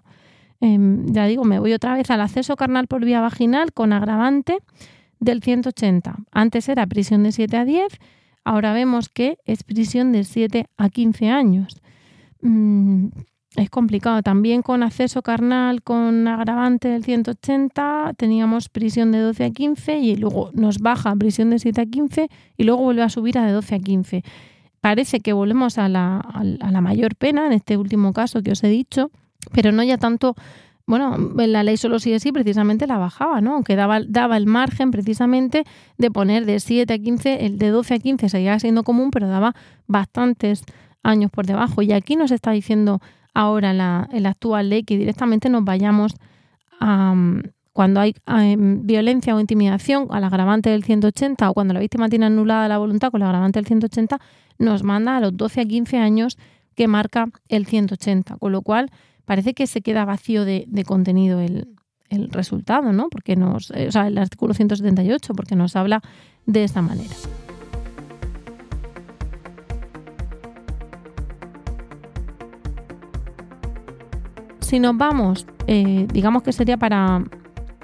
Em, 0.61 1.07
ya 1.13 1.27
digo, 1.27 1.45
me 1.45 1.59
voy 1.59 1.73
otra 1.73 1.95
vez 1.95 2.11
al 2.11 2.21
acceso 2.21 2.57
carnal 2.57 2.87
por 2.87 3.05
vía 3.05 3.21
vaginal 3.21 3.73
con 3.73 3.93
agravante 3.93 4.59
del 5.19 5.43
180. 5.43 6.17
Antes 6.31 6.69
era 6.69 6.87
prisión 6.87 7.23
de 7.23 7.33
7 7.33 7.57
a 7.57 7.65
10 7.65 7.99
Ahora 8.45 8.73
vemos 8.73 9.09
que 9.09 9.39
es 9.45 9.63
prisión 9.63 10.13
de 10.13 10.25
7 10.25 10.67
a 10.77 10.89
15 10.89 11.29
años. 11.31 11.81
Mm, 12.41 13.09
es 13.57 13.71
complicado. 13.71 14.23
También 14.23 14.63
con 14.63 14.83
acceso 14.83 15.23
carnal 15.23 15.83
con 15.83 16.27
agravante 16.27 16.89
del 16.89 17.05
180 17.05 18.15
teníamos 18.17 18.69
prisión 18.69 19.13
de 19.13 19.19
12 19.19 19.45
a 19.45 19.51
15 19.51 19.99
y 19.99 20.17
luego 20.17 20.51
nos 20.55 20.79
baja 20.79 21.15
prisión 21.17 21.51
de 21.51 21.59
7 21.59 21.81
a 21.81 21.87
15 21.87 22.29
y 22.57 22.65
luego 22.65 22.83
vuelve 22.83 23.03
a 23.03 23.09
subir 23.09 23.39
a 23.39 23.47
de 23.47 23.53
12 23.53 23.75
a 23.75 23.79
15. 23.79 24.25
Parece 24.81 25.21
que 25.21 25.33
volvemos 25.33 25.79
a 25.79 25.89
la, 25.89 26.19
a 26.19 26.71
la 26.71 26.81
mayor 26.81 27.15
pena 27.15 27.47
en 27.47 27.53
este 27.53 27.77
último 27.77 28.13
caso 28.13 28.43
que 28.43 28.51
os 28.51 28.65
he 28.65 28.69
dicho, 28.69 29.11
pero 29.53 29.71
no 29.71 29.83
ya 29.85 29.99
tanto 29.99 30.35
bueno, 30.87 31.17
la 31.37 31.63
ley 31.63 31.77
solo 31.77 31.99
sigue 31.99 32.17
así, 32.17 32.33
precisamente 32.33 32.87
la 32.87 32.99
bajaba, 32.99 33.41
¿no? 33.41 33.55
Aunque 33.55 33.77
daba, 33.77 33.97
el 33.99 34.47
margen 34.47 34.91
precisamente 34.91 35.65
de 35.99 36.11
poner 36.11 36.45
de 36.47 36.61
7 36.61 36.93
a 36.93 36.99
15, 36.99 37.47
el 37.47 37.59
de 37.59 37.69
12 37.69 37.95
a 37.95 37.99
15 37.99 38.29
seguía 38.29 38.59
siendo 38.59 38.83
común, 38.83 39.11
pero 39.11 39.29
daba 39.29 39.55
bastantes 39.87 40.65
años 41.03 41.31
por 41.31 41.47
debajo. 41.47 41.83
Y 41.83 41.93
aquí 41.93 42.17
nos 42.17 42.31
está 42.31 42.51
diciendo 42.51 43.01
ahora 43.35 43.73
la, 43.73 44.09
la 44.13 44.31
actual 44.31 44.71
ley 44.71 44.83
que 44.83 44.99
directamente 44.99 45.49
nos 45.49 45.65
vayamos 45.65 46.15
a, 46.81 47.15
cuando 47.73 48.01
hay 48.01 48.15
violencia 48.59 49.35
o 49.35 49.41
intimidación 49.41 50.09
al 50.11 50.25
agravante 50.25 50.71
del 50.71 50.85
180 50.85 51.51
o 51.51 51.55
cuando 51.55 51.75
la 51.75 51.81
víctima 51.81 52.09
tiene 52.09 52.27
anulada 52.27 52.69
la 52.69 52.79
voluntad 52.79 53.11
con 53.11 53.23
el 53.23 53.27
agravante 53.27 53.59
del 53.59 53.67
180, 53.67 54.19
nos 54.59 54.83
manda 54.83 55.17
a 55.17 55.21
los 55.21 55.37
12 55.37 55.61
a 55.63 55.65
15 55.65 55.99
años 55.99 56.39
que 56.75 56.87
marca 56.87 57.29
el 57.49 57.67
180. 57.67 58.37
Con 58.37 58.53
lo 58.53 58.63
cual, 58.63 58.91
parece 59.33 59.55
que 59.55 59.67
se 59.67 59.81
queda 59.81 60.05
vacío 60.05 60.45
de, 60.45 60.85
contenido 60.87 61.41
el, 61.41 61.67
resultado, 62.33 62.93
¿no? 62.93 63.09
Porque 63.09 63.35
nos, 63.35 63.71
eh, 63.71 63.89
o 63.89 63.91
sea, 63.91 64.09
el 64.09 64.19
artículo 64.19 64.53
178, 64.53 65.33
porque 65.33 65.57
nos 65.57 65.75
habla 65.75 66.03
de 66.45 66.65
esta 66.65 66.83
manera. 66.83 67.15
Si 74.61 74.79
nos 74.79 74.99
vamos, 74.99 75.47
eh, 75.67 76.07
digamos 76.13 76.43
que 76.43 76.53
sería 76.53 76.77
para, 76.77 77.25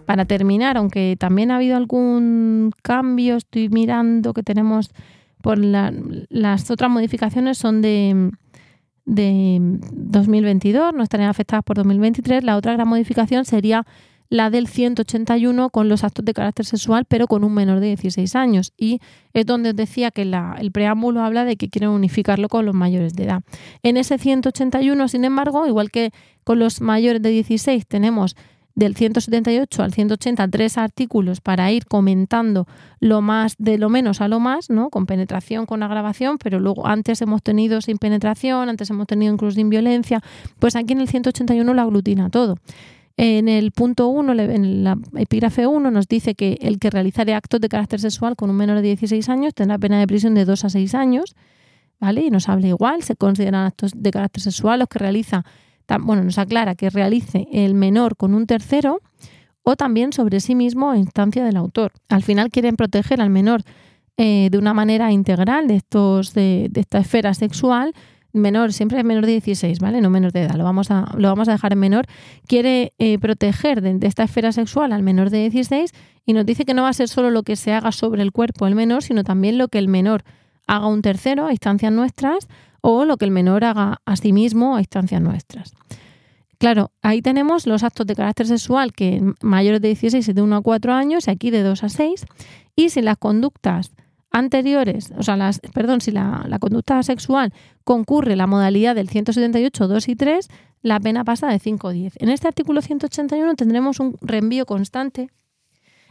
para 0.04 0.26
terminar, 0.26 0.76
aunque 0.76 1.16
también 1.18 1.50
ha 1.50 1.56
habido 1.56 1.78
algún 1.78 2.72
cambio, 2.82 3.37
estoy 3.37 3.70
mirando 3.70 4.34
que 4.34 4.42
tenemos 4.42 4.90
por 5.40 5.56
las 5.56 6.70
otras 6.70 6.90
modificaciones 6.90 7.56
son 7.56 7.80
de 7.80 8.32
de 9.08 9.58
2022, 9.92 10.94
no 10.94 11.02
estarían 11.02 11.30
afectadas 11.30 11.64
por 11.64 11.76
2023. 11.76 12.44
La 12.44 12.56
otra 12.56 12.74
gran 12.74 12.86
modificación 12.86 13.44
sería 13.44 13.86
la 14.28 14.50
del 14.50 14.66
181 14.66 15.70
con 15.70 15.88
los 15.88 16.04
actos 16.04 16.22
de 16.24 16.34
carácter 16.34 16.66
sexual, 16.66 17.06
pero 17.06 17.26
con 17.26 17.44
un 17.44 17.54
menor 17.54 17.80
de 17.80 17.86
16 17.86 18.36
años. 18.36 18.74
Y 18.76 19.00
es 19.32 19.46
donde 19.46 19.70
os 19.70 19.76
decía 19.76 20.10
que 20.10 20.22
el 20.22 20.72
preámbulo 20.72 21.22
habla 21.22 21.46
de 21.46 21.56
que 21.56 21.70
quieren 21.70 21.88
unificarlo 21.90 22.48
con 22.48 22.66
los 22.66 22.74
mayores 22.74 23.14
de 23.14 23.24
edad. 23.24 23.42
En 23.82 23.96
ese 23.96 24.18
181, 24.18 25.08
sin 25.08 25.24
embargo, 25.24 25.66
igual 25.66 25.90
que 25.90 26.12
con 26.44 26.58
los 26.58 26.82
mayores 26.82 27.22
de 27.22 27.30
16 27.30 27.86
tenemos 27.86 28.36
del 28.78 28.94
178 28.94 29.82
al 29.82 29.92
180 29.92 30.48
tres 30.48 30.78
artículos 30.78 31.40
para 31.40 31.72
ir 31.72 31.86
comentando 31.86 32.68
lo 33.00 33.20
más 33.20 33.56
de 33.58 33.76
lo 33.76 33.88
menos 33.88 34.20
a 34.20 34.28
lo 34.28 34.38
más, 34.38 34.70
¿no? 34.70 34.88
Con 34.88 35.04
penetración, 35.04 35.66
con 35.66 35.82
agravación, 35.82 36.38
pero 36.38 36.60
luego 36.60 36.86
antes 36.86 37.20
hemos 37.20 37.42
tenido 37.42 37.80
sin 37.80 37.98
penetración, 37.98 38.68
antes 38.68 38.88
hemos 38.90 39.08
tenido 39.08 39.34
incluso 39.34 39.56
sin 39.56 39.68
violencia, 39.68 40.22
pues 40.60 40.76
aquí 40.76 40.92
en 40.92 41.00
el 41.00 41.08
181 41.08 41.74
lo 41.74 41.82
aglutina 41.82 42.30
todo. 42.30 42.54
En 43.16 43.48
el 43.48 43.72
punto 43.72 44.06
1, 44.06 44.32
en 44.34 44.84
la 44.84 44.96
epígrafe 45.16 45.66
1, 45.66 45.90
nos 45.90 46.06
dice 46.06 46.36
que 46.36 46.58
el 46.60 46.78
que 46.78 46.90
realizare 46.90 47.34
actos 47.34 47.60
de 47.60 47.68
carácter 47.68 47.98
sexual 47.98 48.36
con 48.36 48.48
un 48.48 48.56
menor 48.56 48.76
de 48.76 48.82
16 48.82 49.28
años 49.28 49.54
tendrá 49.54 49.76
pena 49.76 49.98
de 49.98 50.06
prisión 50.06 50.34
de 50.34 50.44
2 50.44 50.64
a 50.64 50.70
6 50.70 50.94
años, 50.94 51.34
¿vale? 51.98 52.20
Y 52.20 52.30
nos 52.30 52.48
habla 52.48 52.68
igual, 52.68 53.02
se 53.02 53.16
consideran 53.16 53.66
actos 53.66 53.90
de 53.96 54.12
carácter 54.12 54.40
sexual 54.40 54.78
los 54.78 54.88
que 54.88 55.00
realiza, 55.00 55.44
bueno, 56.01 56.22
nos 56.22 56.38
aclara 56.38 56.74
que 56.74 56.90
realice 56.90 57.48
el 57.53 57.74
menor 57.74 58.16
con 58.16 58.35
un 58.35 58.46
tercero 58.46 59.01
o 59.62 59.77
también 59.77 60.12
sobre 60.12 60.40
sí 60.40 60.55
mismo 60.55 60.90
a 60.90 60.98
instancia 60.98 61.44
del 61.44 61.57
autor. 61.57 61.92
Al 62.09 62.22
final 62.22 62.51
quieren 62.51 62.77
proteger 62.77 63.20
al 63.20 63.31
menor 63.31 63.62
eh, 64.16 64.48
de 64.51 64.59
una 64.59 64.74
manera 64.74 65.12
integral 65.12 65.68
de, 65.68 65.77
estos, 65.77 66.35
de 66.35 66.70
esta 66.74 66.98
esfera 66.98 67.35
sexual 67.35 67.94
menor, 68.33 68.72
siempre 68.72 69.03
menor 69.05 69.27
de 69.27 69.33
16, 69.33 69.79
¿vale? 69.81 70.01
No 70.01 70.11
menor 70.11 70.33
de 70.33 70.42
edad, 70.42 70.55
lo 70.55 70.64
vamos 70.64 70.90
a, 70.90 71.12
lo 71.16 71.29
vamos 71.29 71.48
a 71.48 71.53
dejar 71.53 71.72
en 71.72 71.79
menor, 71.79 72.07
quiere 72.46 72.92
eh, 72.98 73.18
proteger 73.18 73.81
de, 73.81 74.07
esta 74.07 74.24
esfera 74.24 74.53
sexual 74.53 74.92
al 74.92 75.03
menor 75.03 75.31
de 75.31 75.40
16 75.40 75.92
y 76.27 76.33
nos 76.33 76.44
dice 76.44 76.64
que 76.64 76.74
no 76.74 76.83
va 76.83 76.90
a 76.90 76.92
ser 76.92 77.09
solo 77.09 77.31
lo 77.31 77.42
que 77.42 77.57
se 77.57 77.72
haga 77.72 77.92
sobre 77.92 78.22
el 78.22 78.33
cuerpo 78.33 78.66
del 78.66 78.74
menor, 78.74 79.03
sino 79.03 79.24
también 79.24 79.59
lo 79.59 79.68
que 79.68 79.79
el 79.79 79.88
menor 79.88 80.24
haga 80.66 80.87
un 80.87 81.03
tercero 81.03 81.46
a 81.46 81.53
instancias 81.53 81.92
nuestras 81.92 82.48
o 82.80 83.04
lo 83.04 83.16
que 83.16 83.24
el 83.24 83.30
menor 83.30 83.64
haga 83.64 84.00
a 84.04 84.16
sí 84.16 84.32
mismo 84.32 84.76
a 84.76 84.80
instancias 84.80 85.20
nuestras. 85.20 85.74
Claro, 86.58 86.90
ahí 87.02 87.22
tenemos 87.22 87.66
los 87.66 87.84
actos 87.84 88.06
de 88.06 88.16
carácter 88.16 88.46
sexual 88.46 88.92
que 88.92 89.22
mayores 89.42 89.80
de 89.80 89.88
16 89.88 90.28
es 90.28 90.34
de 90.34 90.42
1 90.42 90.56
a 90.56 90.60
4 90.60 90.92
años 90.92 91.28
aquí 91.28 91.50
de 91.50 91.62
2 91.62 91.84
a 91.84 91.88
6. 91.88 92.26
Y 92.74 92.90
si 92.90 93.00
las 93.00 93.16
conductas 93.16 93.92
anteriores, 94.30 95.12
o 95.16 95.22
sea, 95.22 95.36
las, 95.36 95.60
perdón, 95.72 96.00
si 96.00 96.10
la, 96.10 96.44
conducta 96.60 97.00
sexual 97.04 97.52
concurre 97.84 98.34
la 98.34 98.48
modalidad 98.48 98.96
del 98.96 99.08
178, 99.08 99.86
2 99.86 100.08
y 100.08 100.16
3, 100.16 100.48
la 100.82 100.98
pena 100.98 101.24
pasa 101.24 101.48
de 101.48 101.60
5 101.60 101.88
a 101.88 101.92
10. 101.92 102.14
En 102.18 102.28
este 102.28 102.48
artículo 102.48 102.82
181 102.82 103.54
tendremos 103.54 104.00
un 104.00 104.16
reenvío 104.20 104.66
constante 104.66 105.30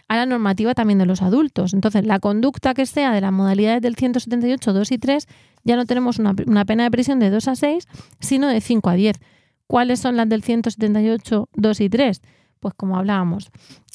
a 0.07 0.15
la 0.15 0.25
normativa 0.25 0.73
también 0.73 0.99
de 0.99 1.05
los 1.05 1.21
adultos. 1.21 1.73
Entonces, 1.73 2.05
la 2.05 2.19
conducta 2.19 2.73
que 2.73 2.85
sea 2.85 3.11
de 3.11 3.21
las 3.21 3.31
modalidades 3.31 3.81
del 3.81 3.95
178, 3.95 4.73
2 4.73 4.91
y 4.91 4.97
3, 4.97 5.27
ya 5.63 5.75
no 5.75 5.85
tenemos 5.85 6.19
una, 6.19 6.33
pena 6.65 6.83
de 6.83 6.91
prisión 6.91 7.19
de 7.19 7.29
2 7.29 7.47
a 7.47 7.55
6, 7.55 7.87
sino 8.19 8.47
de 8.47 8.61
5 8.61 8.89
a 8.89 8.93
10. 8.93 9.19
¿Cuáles 9.67 9.99
son 9.99 10.15
las 10.15 10.29
del 10.29 10.43
178, 10.43 11.49
2 11.53 11.81
y 11.81 11.89
3? 11.89 12.21
Pues 12.59 12.73
como 12.73 12.97
hablábamos, 12.97 13.51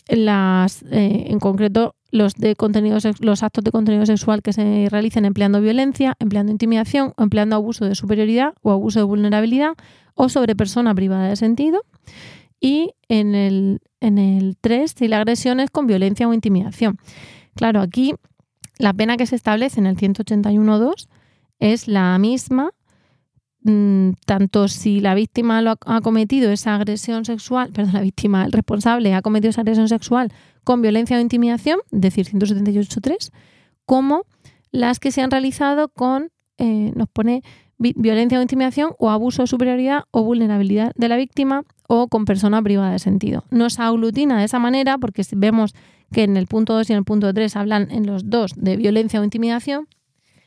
las, 0.09 0.83
eh, 0.91 1.27
en 1.29 1.39
concreto 1.39 1.95
los, 2.11 2.35
de 2.35 2.57
contenido, 2.57 2.99
los 3.21 3.43
actos 3.43 3.65
de 3.65 3.71
contenido 3.71 4.05
sexual 4.05 4.43
que 4.43 4.53
se 4.53 4.89
realicen 4.91 5.25
empleando 5.25 5.61
violencia, 5.61 6.15
empleando 6.19 6.53
intimidación 6.53 7.15
o 7.17 7.23
empleando 7.23 7.57
abuso 7.57 7.87
de 7.87 7.95
superioridad 7.95 8.53
o 8.61 8.71
abuso 8.71 8.99
de 8.99 9.05
vulnerabilidad 9.05 9.73
o 10.15 10.29
sobre 10.29 10.55
persona 10.55 10.95
privada 10.95 11.29
de 11.29 11.37
sentido. 11.37 11.83
Y 12.61 12.91
en 13.09 13.35
el, 13.35 13.81
en 14.03 14.19
el 14.19 14.57
3, 14.61 14.95
si 14.97 15.09
la 15.09 15.19
agresión 15.19 15.61
es 15.61 15.71
con 15.71 15.87
violencia 15.87 16.29
o 16.29 16.35
intimidación. 16.35 16.99
Claro, 17.55 17.81
aquí 17.81 18.15
la 18.79 18.93
pena 18.93 19.17
que 19.17 19.27
se 19.27 19.37
establece 19.37 19.81
en 19.81 19.87
el 19.87 19.97
181.2 19.97 21.09
es 21.59 21.89
la 21.89 22.19
misma 22.19 22.71
Mm, 23.65 24.15
tanto 24.27 24.67
si 24.67 25.01
la 25.01 25.15
víctima 25.15 25.63
lo 25.63 25.77
ha, 25.87 26.01
cometido 26.01 26.51
esa 26.51 26.75
agresión 26.75 27.25
sexual, 27.25 27.71
perdón, 27.73 27.95
la 27.95 28.01
víctima, 28.01 28.45
el 28.45 28.51
responsable 28.51 29.15
ha 29.15 29.23
cometido 29.23 29.51
esa 29.51 29.61
agresión 29.61 29.89
sexual 29.89 30.33
con 30.65 30.83
violencia 30.83 31.17
o 31.17 31.21
intimidación, 31.21 31.79
es 31.93 32.01
decir, 32.01 32.27
178.3, 32.27 33.31
como 33.87 34.25
las 34.73 34.99
que 34.99 35.13
se 35.13 35.23
han 35.23 35.31
realizado 35.31 35.89
con, 35.89 36.31
eh, 36.59 36.93
nos 36.97 37.09
pone 37.09 37.43
violencia 37.97 38.39
o 38.39 38.43
intimidación 38.43 38.93
o 38.99 39.11
abuso 39.11 39.43
de 39.43 39.47
superioridad 39.49 40.05
o 40.11 40.23
vulnerabilidad 40.23 40.93
de 40.97 41.09
la 41.09 41.17
víctima 41.17 41.65
o 41.89 42.09
con 42.09 42.25
persona 42.25 42.63
privada 42.63 42.93
de 42.93 42.99
sentido. 42.99 43.45
Nos 43.51 43.79
aglutina 43.79 44.39
de 44.39 44.45
esa 44.45 44.59
manera 44.59 44.99
porque 44.99 45.23
vemos 45.37 45.75
que 46.13 46.23
en 46.23 46.37
el 46.37 46.47
punto 46.47 46.75
2 46.75 46.89
y 46.91 46.93
en 46.93 46.99
el 46.99 47.05
punto 47.05 47.33
3 47.33 47.57
hablan 47.57 47.91
en 47.91 48.07
los 48.07 48.31
dos 48.31 48.53
de 48.57 48.77
violencia 48.77 49.21
o 49.21 49.25
intimidación, 49.25 49.89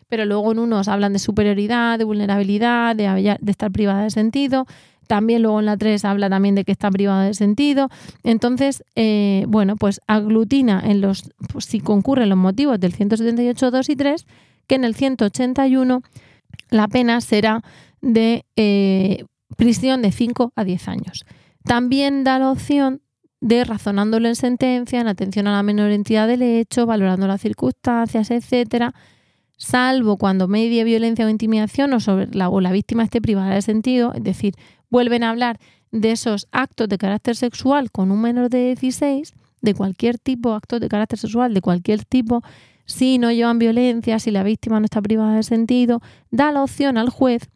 pero 0.07 0.25
luego 0.25 0.51
en 0.51 0.59
unos 0.59 0.87
hablan 0.87 1.13
de 1.13 1.19
superioridad, 1.19 1.97
de 1.97 2.05
vulnerabilidad, 2.05 2.95
de, 2.95 3.37
estar 3.47 3.71
privada 3.71 4.03
de 4.03 4.11
sentido. 4.11 4.65
También 5.07 5.43
luego 5.43 5.59
en 5.59 5.67
la 5.67 5.77
3 5.77 6.03
habla 6.05 6.29
también 6.29 6.55
de 6.55 6.63
que 6.63 6.71
está 6.71 6.89
privada 6.89 7.25
de 7.25 7.33
sentido. 7.33 7.89
Entonces, 8.23 8.83
eh, 8.95 9.45
bueno, 9.47 9.75
pues 9.75 10.01
aglutina 10.07 10.81
en 10.83 11.01
los, 11.01 11.29
pues, 11.51 11.65
si 11.65 11.79
concurren 11.79 12.29
los 12.29 12.37
motivos 12.37 12.79
del 12.79 12.93
178, 12.93 13.71
2 13.71 13.89
y 13.89 13.95
3, 13.95 14.25
que 14.67 14.75
en 14.75 14.83
el 14.83 14.95
181 14.95 16.01
la 16.69 16.87
pena 16.87 17.21
será 17.21 17.61
de 18.01 18.45
eh, 18.55 19.25
prisión 19.57 20.01
de 20.01 20.11
5 20.11 20.53
a 20.55 20.63
10 20.63 20.87
años. 20.87 21.25
También 21.63 22.23
da 22.23 22.39
la 22.39 22.51
opción 22.51 23.01
de 23.41 23.63
razonándolo 23.63 24.27
en 24.27 24.35
sentencia, 24.35 24.99
en 24.99 25.07
atención 25.07 25.47
a 25.47 25.51
la 25.51 25.63
menor 25.63 25.91
entidad 25.91 26.27
del 26.27 26.41
hecho, 26.41 26.85
valorando 26.85 27.27
las 27.27 27.41
circunstancias, 27.41 28.31
etcétera, 28.31 28.93
salvo 29.57 30.17
cuando 30.17 30.47
medie 30.47 30.83
violencia 30.83 31.25
o 31.25 31.29
intimidación 31.29 31.93
o, 31.93 31.99
sobre 31.99 32.27
o 32.45 32.61
la 32.61 32.71
víctima 32.71 33.03
esté 33.03 33.21
privada 33.21 33.53
de 33.53 33.61
sentido, 33.61 34.13
es 34.13 34.23
decir, 34.23 34.55
vuelven 34.89 35.23
a 35.23 35.29
hablar 35.29 35.59
de 35.91 36.11
esos 36.11 36.47
actos 36.51 36.89
de 36.89 36.97
carácter 36.97 37.35
sexual 37.35 37.91
con 37.91 38.11
un 38.11 38.21
menor 38.21 38.49
de 38.49 38.75
16, 38.75 39.33
de 39.61 39.73
cualquier 39.73 40.17
tipo, 40.19 40.53
actos 40.53 40.79
de 40.79 40.89
carácter 40.89 41.19
sexual 41.19 41.53
de 41.53 41.61
cualquier 41.61 42.03
tipo, 42.05 42.41
si 42.85 43.17
no 43.17 43.31
llevan 43.31 43.59
violencia, 43.59 44.19
si 44.19 44.31
la 44.31 44.43
víctima 44.43 44.79
no 44.79 44.85
está 44.85 45.01
privada 45.01 45.35
de 45.35 45.43
sentido, 45.43 46.01
da 46.31 46.51
la 46.51 46.63
opción 46.63 46.97
al 46.97 47.09
juez 47.09 47.49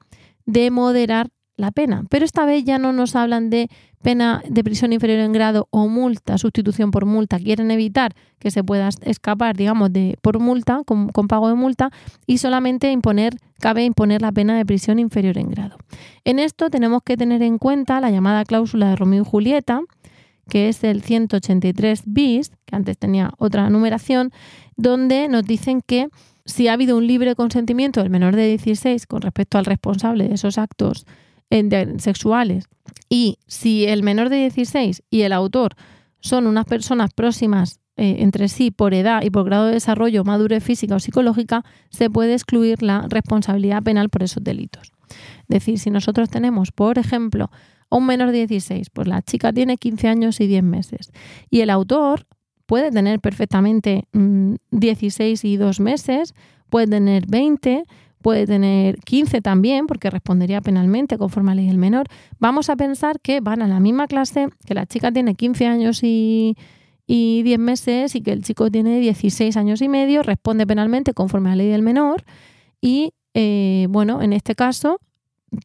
de 0.46 0.72
moderar 0.72 1.30
la 1.60 1.72
pena. 1.72 2.04
Pero 2.10 2.26
esta 2.26 2.46
vez 2.46 2.64
ya 2.64 2.80
no 2.80 2.94
nos 2.94 3.16
hablan 3.16 3.50
de 3.50 3.70
pena 4.02 4.42
de 4.48 4.64
prisión 4.64 4.94
inferior 4.94 5.20
en 5.20 5.34
grado 5.34 5.68
o 5.72 5.88
multa, 5.88 6.38
sustitución 6.38 6.90
por 6.90 7.06
multa. 7.06 7.38
Quieren 7.38 7.70
evitar 7.70 8.14
que 8.40 8.50
se 8.50 8.64
pueda 8.64 8.90
escapar, 9.02 9.58
digamos, 9.58 9.92
de 9.92 10.18
por 10.22 10.40
multa, 10.40 10.82
con, 10.86 11.10
pago 11.28 11.50
de 11.50 11.56
multa, 11.56 11.92
y 12.26 12.38
solamente 12.38 12.92
imponer, 12.92 13.36
cabe 13.60 13.84
imponer 13.84 14.22
la 14.22 14.32
pena 14.32 14.58
de 14.58 14.66
prisión 14.66 15.00
inferior 15.00 15.38
en 15.38 15.50
grado. 15.50 15.78
En 16.24 16.40
esto 16.40 16.70
tenemos 16.70 17.04
que 17.04 17.18
tener 17.18 17.44
en 17.44 17.58
cuenta 17.58 18.00
la 18.00 18.10
llamada 18.10 18.46
cláusula 18.46 18.90
de 18.90 18.96
Romeo 18.96 19.24
y 19.24 19.26
Julieta, 19.26 19.82
que 20.50 20.70
es 20.70 20.84
el 20.84 21.02
183 21.02 22.04
bis, 22.06 22.52
que 22.66 22.76
antes 22.76 22.98
tenía 22.98 23.32
otra 23.38 23.70
numeración, 23.70 24.32
donde 24.76 25.28
nos 25.28 25.44
dicen 25.44 25.82
que 25.86 26.10
si 26.46 26.68
ha 26.68 26.74
habido 26.74 26.98
un 26.98 27.08
libre 27.08 27.36
consentimiento 27.36 28.02
del 28.02 28.10
menor 28.10 28.36
de 28.36 28.48
16 28.48 29.06
con 29.06 29.22
respecto 29.22 29.58
al 29.58 29.66
responsable 29.66 30.28
de 30.28 30.36
esos 30.36 30.58
actos 30.58 31.06
sexuales 31.98 32.66
y 33.10 33.38
si 33.48 33.86
el 33.86 34.04
menor 34.04 34.30
de 34.30 34.38
16 34.38 35.04
y 35.10 35.22
el 35.22 35.34
autor 35.34 35.76
son 36.20 36.48
unas 36.48 36.66
personas 36.66 37.12
próximas 37.14 37.80
eh, 37.98 38.18
entre 38.20 38.48
sí 38.48 38.72
por 38.72 38.94
edad 38.94 39.24
y 39.24 39.30
por 39.30 39.46
grado 39.46 39.66
de 39.66 39.74
desarrollo, 39.74 40.24
madurez 40.24 40.64
física 40.64 40.96
o 40.96 41.00
psicológica, 41.00 41.66
se 41.90 42.10
puede 42.10 42.34
excluir 42.34 42.82
la 42.82 43.06
responsabilidad 43.10 43.84
penal 43.84 44.10
por 44.10 44.24
esos 44.24 44.44
delitos. 44.44 44.94
Es 45.10 45.48
decir, 45.48 45.80
si 45.80 45.90
nosotros 45.90 46.30
tenemos, 46.30 46.72
por 46.72 46.98
ejemplo, 46.98 47.52
a 47.90 47.96
un 47.96 48.06
menor 48.06 48.32
de 48.32 48.48
16, 48.48 48.90
pues 48.92 49.08
la 49.08 49.22
chica 49.22 49.52
tiene 49.54 49.78
15 49.78 50.08
años 50.08 50.40
y 50.40 50.48
10 50.48 50.64
meses 50.64 51.12
y 51.50 51.62
el 51.62 51.70
autor 51.70 52.26
puede 52.66 52.92
tener 52.92 53.20
perfectamente 53.20 54.06
16 54.14 55.44
mm, 55.44 55.48
y 55.48 55.58
2 55.58 55.80
meses, 55.80 56.36
puede 56.70 56.88
tener 56.88 57.26
20, 57.28 57.84
puede 58.22 58.46
tener 58.46 59.00
15 59.00 59.42
también, 59.42 59.88
porque 59.88 60.10
respondería 60.10 60.62
penalmente 60.62 61.18
conforme 61.18 61.52
a 61.52 61.56
la 61.56 61.62
ley 61.62 61.68
del 61.68 61.78
menor. 61.78 62.08
Vamos 62.38 62.70
a 62.70 62.76
pensar 62.76 63.20
que 63.22 63.40
van 63.42 63.62
a 63.62 63.68
la 63.68 63.80
misma 63.80 64.08
clase, 64.08 64.50
que 64.66 64.74
la 64.74 64.86
chica 64.86 65.12
tiene 65.12 65.36
15 65.36 65.66
años 65.66 66.04
y, 66.04 66.56
y 67.08 67.42
10 67.44 67.60
meses 67.60 68.16
y 68.16 68.22
que 68.22 68.32
el 68.32 68.44
chico 68.44 68.70
tiene 68.70 69.00
16 69.00 69.58
años 69.58 69.82
y 69.82 69.88
medio, 69.88 70.22
responde 70.22 70.68
penalmente 70.68 71.14
conforme 71.14 71.50
a 71.50 71.54
la 71.54 71.64
ley 71.64 71.70
del 71.70 71.82
menor. 71.82 72.24
Y 72.82 73.14
eh, 73.34 73.88
bueno, 73.90 74.22
en 74.22 74.34
este 74.34 74.54
caso 74.54 75.00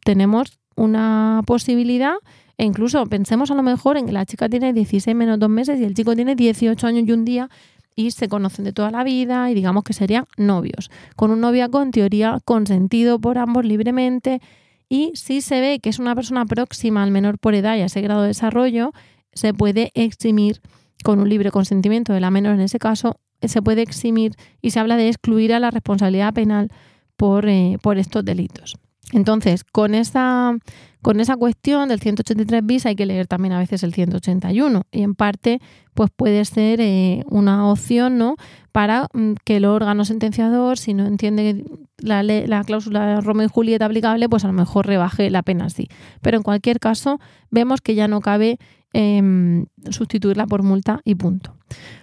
tenemos 0.04 0.58
una 0.76 1.42
posibilidad. 1.46 2.14
E 2.56 2.64
incluso 2.64 3.04
pensemos 3.06 3.50
a 3.50 3.54
lo 3.54 3.62
mejor 3.62 3.96
en 3.96 4.06
que 4.06 4.12
la 4.12 4.24
chica 4.26 4.48
tiene 4.48 4.72
16 4.72 5.16
menos 5.16 5.38
2 5.38 5.48
meses 5.48 5.80
y 5.80 5.84
el 5.84 5.94
chico 5.94 6.14
tiene 6.14 6.36
18 6.36 6.86
años 6.86 7.04
y 7.06 7.12
un 7.12 7.24
día 7.24 7.48
y 7.96 8.10
se 8.10 8.28
conocen 8.28 8.64
de 8.64 8.72
toda 8.72 8.90
la 8.90 9.04
vida 9.04 9.50
y 9.50 9.54
digamos 9.54 9.84
que 9.84 9.92
serían 9.92 10.26
novios, 10.36 10.90
con 11.16 11.30
un 11.30 11.40
noviazgo 11.40 11.82
en 11.82 11.90
teoría 11.90 12.38
consentido 12.44 13.18
por 13.18 13.38
ambos 13.38 13.64
libremente 13.64 14.40
y 14.88 15.12
si 15.14 15.40
se 15.40 15.60
ve 15.60 15.80
que 15.80 15.90
es 15.90 15.98
una 15.98 16.14
persona 16.14 16.44
próxima 16.44 17.02
al 17.02 17.10
menor 17.10 17.38
por 17.38 17.54
edad 17.54 17.76
y 17.76 17.80
a 17.80 17.86
ese 17.86 18.00
grado 18.00 18.22
de 18.22 18.28
desarrollo, 18.28 18.92
se 19.32 19.54
puede 19.54 19.90
eximir 19.94 20.60
con 21.02 21.18
un 21.18 21.28
libre 21.28 21.50
consentimiento 21.50 22.12
de 22.12 22.20
la 22.20 22.30
menor. 22.30 22.54
En 22.54 22.60
ese 22.60 22.78
caso, 22.78 23.16
se 23.42 23.62
puede 23.62 23.82
eximir 23.82 24.34
y 24.62 24.70
se 24.70 24.80
habla 24.80 24.96
de 24.96 25.08
excluir 25.08 25.52
a 25.52 25.60
la 25.60 25.70
responsabilidad 25.70 26.32
penal 26.32 26.70
por, 27.16 27.48
eh, 27.48 27.78
por 27.82 27.98
estos 27.98 28.24
delitos. 28.24 28.76
Entonces, 29.14 29.62
con 29.62 29.94
esa, 29.94 30.58
con 31.00 31.20
esa 31.20 31.36
cuestión 31.36 31.88
del 31.88 32.00
183 32.00 32.66
bis 32.66 32.84
hay 32.84 32.96
que 32.96 33.06
leer 33.06 33.28
también 33.28 33.52
a 33.52 33.60
veces 33.60 33.84
el 33.84 33.94
181 33.94 34.82
y 34.90 35.02
en 35.02 35.14
parte 35.14 35.60
pues 35.94 36.10
puede 36.14 36.44
ser 36.44 36.80
eh, 36.80 37.22
una 37.30 37.70
opción 37.70 38.18
¿no? 38.18 38.34
para 38.72 39.06
mm, 39.14 39.34
que 39.44 39.58
el 39.58 39.66
órgano 39.66 40.04
sentenciador, 40.04 40.78
si 40.78 40.94
no 40.94 41.06
entiende 41.06 41.64
la, 41.98 42.24
la 42.24 42.64
cláusula 42.64 43.20
Romeo 43.20 43.46
y 43.46 43.50
Julieta 43.50 43.86
aplicable, 43.86 44.28
pues 44.28 44.42
a 44.44 44.48
lo 44.48 44.52
mejor 44.52 44.88
rebaje 44.88 45.30
la 45.30 45.44
pena 45.44 45.66
así. 45.66 45.86
Pero 46.20 46.36
en 46.36 46.42
cualquier 46.42 46.80
caso, 46.80 47.20
vemos 47.52 47.80
que 47.80 47.94
ya 47.94 48.08
no 48.08 48.20
cabe 48.20 48.58
em, 48.92 49.66
sustituirla 49.90 50.48
por 50.48 50.64
multa 50.64 51.02
y 51.04 51.14
punto. 51.14 51.56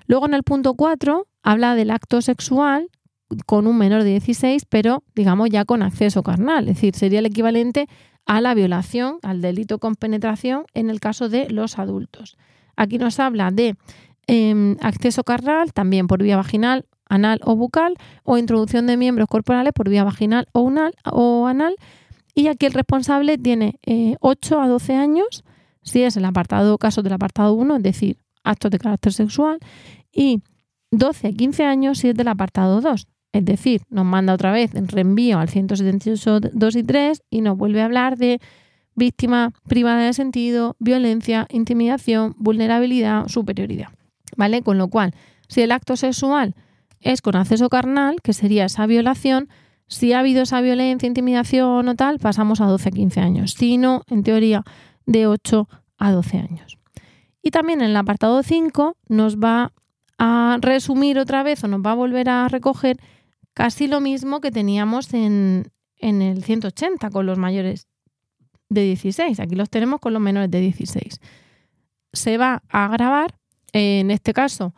Luego 0.08 0.28
en 0.28 0.34
el 0.34 0.44
punto 0.44 0.76
4 0.76 1.28
habla 1.44 1.76
del 1.76 1.92
acto 1.92 2.22
sexual 2.22 2.88
con 3.46 3.68
un 3.68 3.78
menor 3.78 4.04
de 4.04 4.12
16, 4.12 4.66
pero 4.66 5.04
digamos 5.16 5.50
ya 5.50 5.66
con 5.66 5.84
acceso 5.84 6.24
carnal, 6.24 6.68
es 6.68 6.76
decir, 6.76 6.96
sería 6.96 7.20
el 7.20 7.26
equivalente 7.26 7.88
a 8.26 8.42
la 8.42 8.54
violación, 8.54 9.18
al 9.24 9.42
delito 9.42 9.80
con 9.80 9.96
penetración 9.96 10.66
en 10.74 10.90
el 10.90 11.00
caso 11.00 11.30
de 11.30 11.50
los 11.50 11.80
adultos. 11.80 12.38
Aquí 12.76 12.98
nos 12.98 13.20
habla 13.20 13.52
de 13.52 13.76
em, 14.28 14.78
acceso 14.82 15.24
carnal, 15.24 15.74
también 15.74 16.08
por 16.08 16.22
vía 16.22 16.38
vaginal, 16.38 16.86
anal 17.06 17.40
o 17.44 17.56
bucal, 17.56 17.96
o 18.24 18.38
introducción 18.38 18.88
de 18.88 18.98
miembros 18.98 19.28
corporales 19.28 19.74
por 19.74 19.90
vía 19.90 20.04
vaginal 20.04 20.48
o, 20.54 20.62
unal, 20.62 20.94
o 21.04 21.48
anal. 21.48 21.76
Y 22.34 22.48
aquí 22.48 22.66
el 22.66 22.74
responsable 22.74 23.38
tiene 23.38 23.80
8 24.22 24.56
eh, 24.56 24.64
a 24.64 24.68
12 24.68 24.96
años, 24.96 25.44
si 25.84 26.04
es 26.04 26.16
el 26.16 26.26
apartado, 26.26 26.78
caso 26.78 27.02
del 27.02 27.14
apartado 27.14 27.54
1, 27.54 27.78
es 27.78 27.84
decir, 27.84 28.18
actos 28.44 28.72
de 28.72 28.80
carácter 28.80 29.12
sexual, 29.12 29.60
y 30.12 30.42
12 30.92 31.28
a 31.28 31.32
15 31.32 31.66
años 31.66 32.00
si 32.00 32.10
es 32.10 32.16
del 32.16 32.30
apartado 32.30 32.80
2, 32.82 33.08
es 33.34 33.46
decir, 33.46 33.84
nos 33.90 34.06
manda 34.06 34.34
otra 34.34 34.52
vez 34.52 34.76
en 34.76 34.88
reenvío 34.88 35.40
al 35.40 35.50
178 35.50 36.40
2 36.54 36.76
y 36.76 36.84
3 36.84 37.24
y 37.30 37.42
nos 37.42 37.58
vuelve 37.58 37.82
a 37.82 37.86
hablar 37.86 38.18
de 38.18 38.40
víctima 38.96 39.54
privada 39.68 40.02
de 40.02 40.14
sentido, 40.14 40.76
violencia, 40.80 41.48
intimidación, 41.50 42.36
vulnerabilidad, 42.38 43.28
superioridad. 43.28 43.88
¿Vale? 44.36 44.62
Con 44.62 44.78
lo 44.78 44.88
cual, 44.90 45.14
si 45.48 45.62
el 45.62 45.72
acto 45.72 45.96
sexual 45.96 46.56
es 47.00 47.22
con 47.22 47.36
acceso 47.36 47.70
carnal, 47.70 48.18
que 48.22 48.34
sería 48.34 48.66
esa 48.66 48.86
violación, 48.86 49.50
si 49.88 50.14
ha 50.14 50.20
habido 50.20 50.44
esa 50.44 50.62
violencia, 50.62 51.08
intimidación 51.08 51.88
o 51.88 51.96
tal, 51.96 52.20
pasamos 52.20 52.62
a 52.62 52.66
12 52.66 52.90
a 52.90 52.92
15 52.92 53.20
años. 53.20 53.52
Si 53.52 53.78
no, 53.78 54.04
en 54.08 54.24
teoría, 54.24 54.64
de 55.06 55.28
8 55.28 55.68
a 55.98 56.12
12 56.12 56.38
años. 56.38 56.78
Y 57.42 57.52
también 57.52 57.82
en 57.82 57.90
el 57.90 57.98
apartado 57.98 58.42
5 58.44 58.96
nos 59.10 59.38
va 59.38 59.74
a 60.18 60.58
resumir 60.62 61.18
otra 61.18 61.44
vez 61.44 61.64
o 61.64 61.68
nos 61.68 61.82
va 61.82 61.92
a 61.92 61.96
volver 61.96 62.30
a 62.30 62.48
recoger 62.48 62.98
Casi 63.54 63.88
lo 63.88 64.00
mismo 64.00 64.42
que 64.42 64.52
teníamos 64.52 65.14
en, 65.14 65.72
el 65.98 66.44
180 66.44 67.10
con 67.10 67.26
los 67.26 67.38
mayores 67.38 67.88
de 68.70 68.84
16. 68.84 69.40
Aquí 69.40 69.56
los 69.56 69.70
tenemos 69.70 70.00
con 70.00 70.14
los 70.14 70.22
menores 70.22 70.50
de 70.50 70.62
16. 70.62 71.20
Se 72.14 72.38
va 72.38 72.64
a 72.70 72.86
agravar, 72.86 73.36
en 73.74 74.12
este 74.12 74.34
caso, 74.34 74.74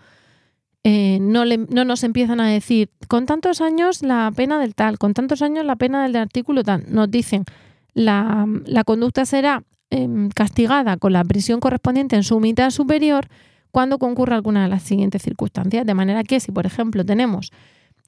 eh, 0.83 1.19
no, 1.21 1.45
no, 1.45 1.85
nos 1.85 2.03
empiezan 2.03 2.41
a 2.41 2.49
decir, 2.49 2.89
con 3.07 3.25
tantos 3.25 3.61
años 3.61 4.01
la 4.01 4.31
pena 4.35 4.59
del 4.59 4.75
tal, 4.75 4.97
con 4.97 5.13
tantos 5.13 5.41
años 5.41 5.65
la 5.65 5.75
pena 5.75 6.03
del 6.03 6.15
artículo 6.15 6.63
tal. 6.63 6.83
Nos 6.87 7.09
dicen, 7.09 7.45
la, 7.93 8.45
la 8.65 8.83
conducta 8.83 9.25
será 9.25 9.63
em, 9.91 10.29
castigada 10.29 10.97
con 10.97 11.13
la 11.13 11.23
prisión 11.23 11.59
correspondiente 11.59 12.15
en 12.15 12.23
su 12.23 12.39
mitad 12.39 12.71
superior 12.71 13.27
cuando 13.71 13.97
concurra 13.97 14.35
alguna 14.35 14.63
de 14.63 14.69
las 14.69 14.83
siguientes 14.83 15.21
circunstancias. 15.21 15.85
De 15.85 15.93
manera 15.93 16.23
que 16.23 16.39
si, 16.39 16.51
por 16.51 16.65
ejemplo, 16.65 17.05
tenemos 17.05 17.51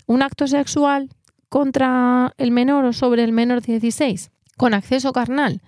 un 0.06 0.22
acto 0.22 0.48
sexual 0.48 1.10
contra 1.50 2.34
el 2.38 2.52
menor 2.52 2.86
o 2.86 2.94
sobre 2.94 3.24
el 3.24 3.32
menor 3.32 3.62
de 3.62 3.80
16 3.80 4.32
con 4.58 4.74
acceso 4.74 5.14
carnal 5.14 5.62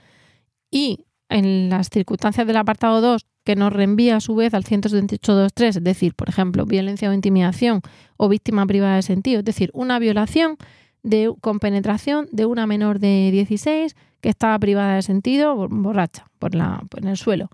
y 0.72 1.06
en 1.30 1.70
las 1.70 1.90
circunstancias 1.90 2.48
del 2.48 2.58
apartado 2.58 3.02
2 3.02 3.26
que 3.44 3.56
nos 3.56 3.72
reenvía 3.72 4.18
a 4.18 4.20
su 4.20 4.36
vez 4.36 4.54
al 4.54 4.64
178.2.3, 4.64 5.68
es 5.68 5.84
decir, 5.84 6.14
por 6.16 6.30
ejemplo, 6.30 6.66
violencia 6.66 7.10
o 7.10 7.14
intimidación 7.14 7.82
o 8.18 8.28
víctima 8.28 8.66
privada 8.66 8.96
de 8.96 9.02
sentido, 9.02 9.40
es 9.40 9.46
decir, 9.46 9.70
una 9.74 10.00
violación 10.00 10.58
de, 11.04 11.34
con 11.40 11.60
penetración 11.60 12.28
de 12.32 12.46
una 12.46 12.68
menor 12.68 13.00
de 13.00 13.30
16 13.32 13.96
que 14.20 14.30
estaba 14.30 14.58
privada 14.60 14.96
de 14.96 15.02
sentido, 15.02 15.68
borracha, 15.70 16.28
por 16.40 16.56
la, 16.56 16.84
en 16.98 17.08
el 17.08 17.18
suelo. 17.18 17.50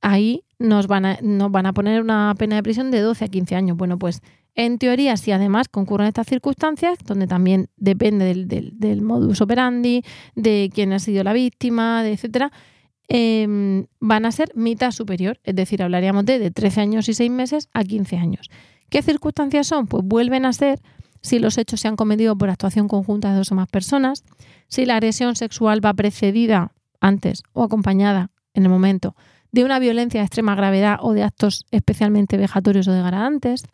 Ahí 0.00 0.44
nos 0.58 0.86
van, 0.86 1.06
a, 1.06 1.72
poner 1.72 2.02
una 2.02 2.34
pena 2.38 2.56
de 2.56 2.62
prisión 2.62 2.90
de 2.90 3.00
12 3.00 3.24
a 3.24 3.28
15 3.28 3.56
años. 3.56 3.76
Bueno, 3.76 3.98
pues 3.98 4.22
en 4.54 4.78
teoría, 4.78 5.16
si 5.16 5.32
además 5.32 5.68
concurren 5.68 6.08
estas 6.08 6.26
circunstancias, 6.26 6.98
donde 7.04 7.26
también 7.26 7.68
depende 7.76 8.34
del, 8.34 9.02
modus 9.02 9.40
operandi, 9.40 10.02
de 10.34 10.70
quién 10.72 10.92
ha 10.92 10.98
sido 10.98 11.24
la 11.24 11.32
víctima, 11.32 12.02
de 12.02 12.12
etcétera, 12.12 12.50
em, 13.08 13.86
van 14.00 14.26
a 14.26 14.32
ser 14.32 14.52
mitad 14.54 14.90
superior, 14.90 15.38
es 15.44 15.54
decir, 15.54 15.82
hablaríamos 15.82 16.24
de, 16.24 16.38
de 16.38 16.50
13 16.50 16.80
años 16.80 17.08
y 17.08 17.14
6 17.14 17.30
meses 17.30 17.68
a 17.72 17.84
15 17.84 18.16
años. 18.16 18.50
¿Qué 18.88 19.02
circunstancias 19.02 19.66
son? 19.66 19.86
Pues 19.86 20.04
vuelven 20.04 20.44
a 20.44 20.52
ser 20.52 20.80
si 21.22 21.38
los 21.38 21.58
hechos 21.58 21.80
se 21.80 21.88
han 21.88 21.96
cometido 21.96 22.36
por 22.36 22.50
actuación 22.50 22.88
conjunta 22.88 23.30
de 23.30 23.36
dos 23.36 23.52
o 23.52 23.54
más 23.54 23.68
personas, 23.68 24.24
si 24.68 24.86
la 24.86 24.96
agresión 24.96 25.36
sexual 25.36 25.84
va 25.84 25.92
precedida 25.94 26.72
antes 27.00 27.42
o 27.52 27.62
acompañada 27.62 28.30
en 28.54 28.64
el 28.64 28.68
momento 28.68 29.14
de 29.52 29.64
una 29.64 29.78
violencia 29.78 30.20
de 30.20 30.26
extrema 30.26 30.54
gravedad 30.54 30.98
o 31.00 31.12
de 31.12 31.22
actos 31.22 31.66
especialmente 31.70 32.36
vejatorios 32.36 32.88
o 32.88 32.92
degradantes, 32.92 33.64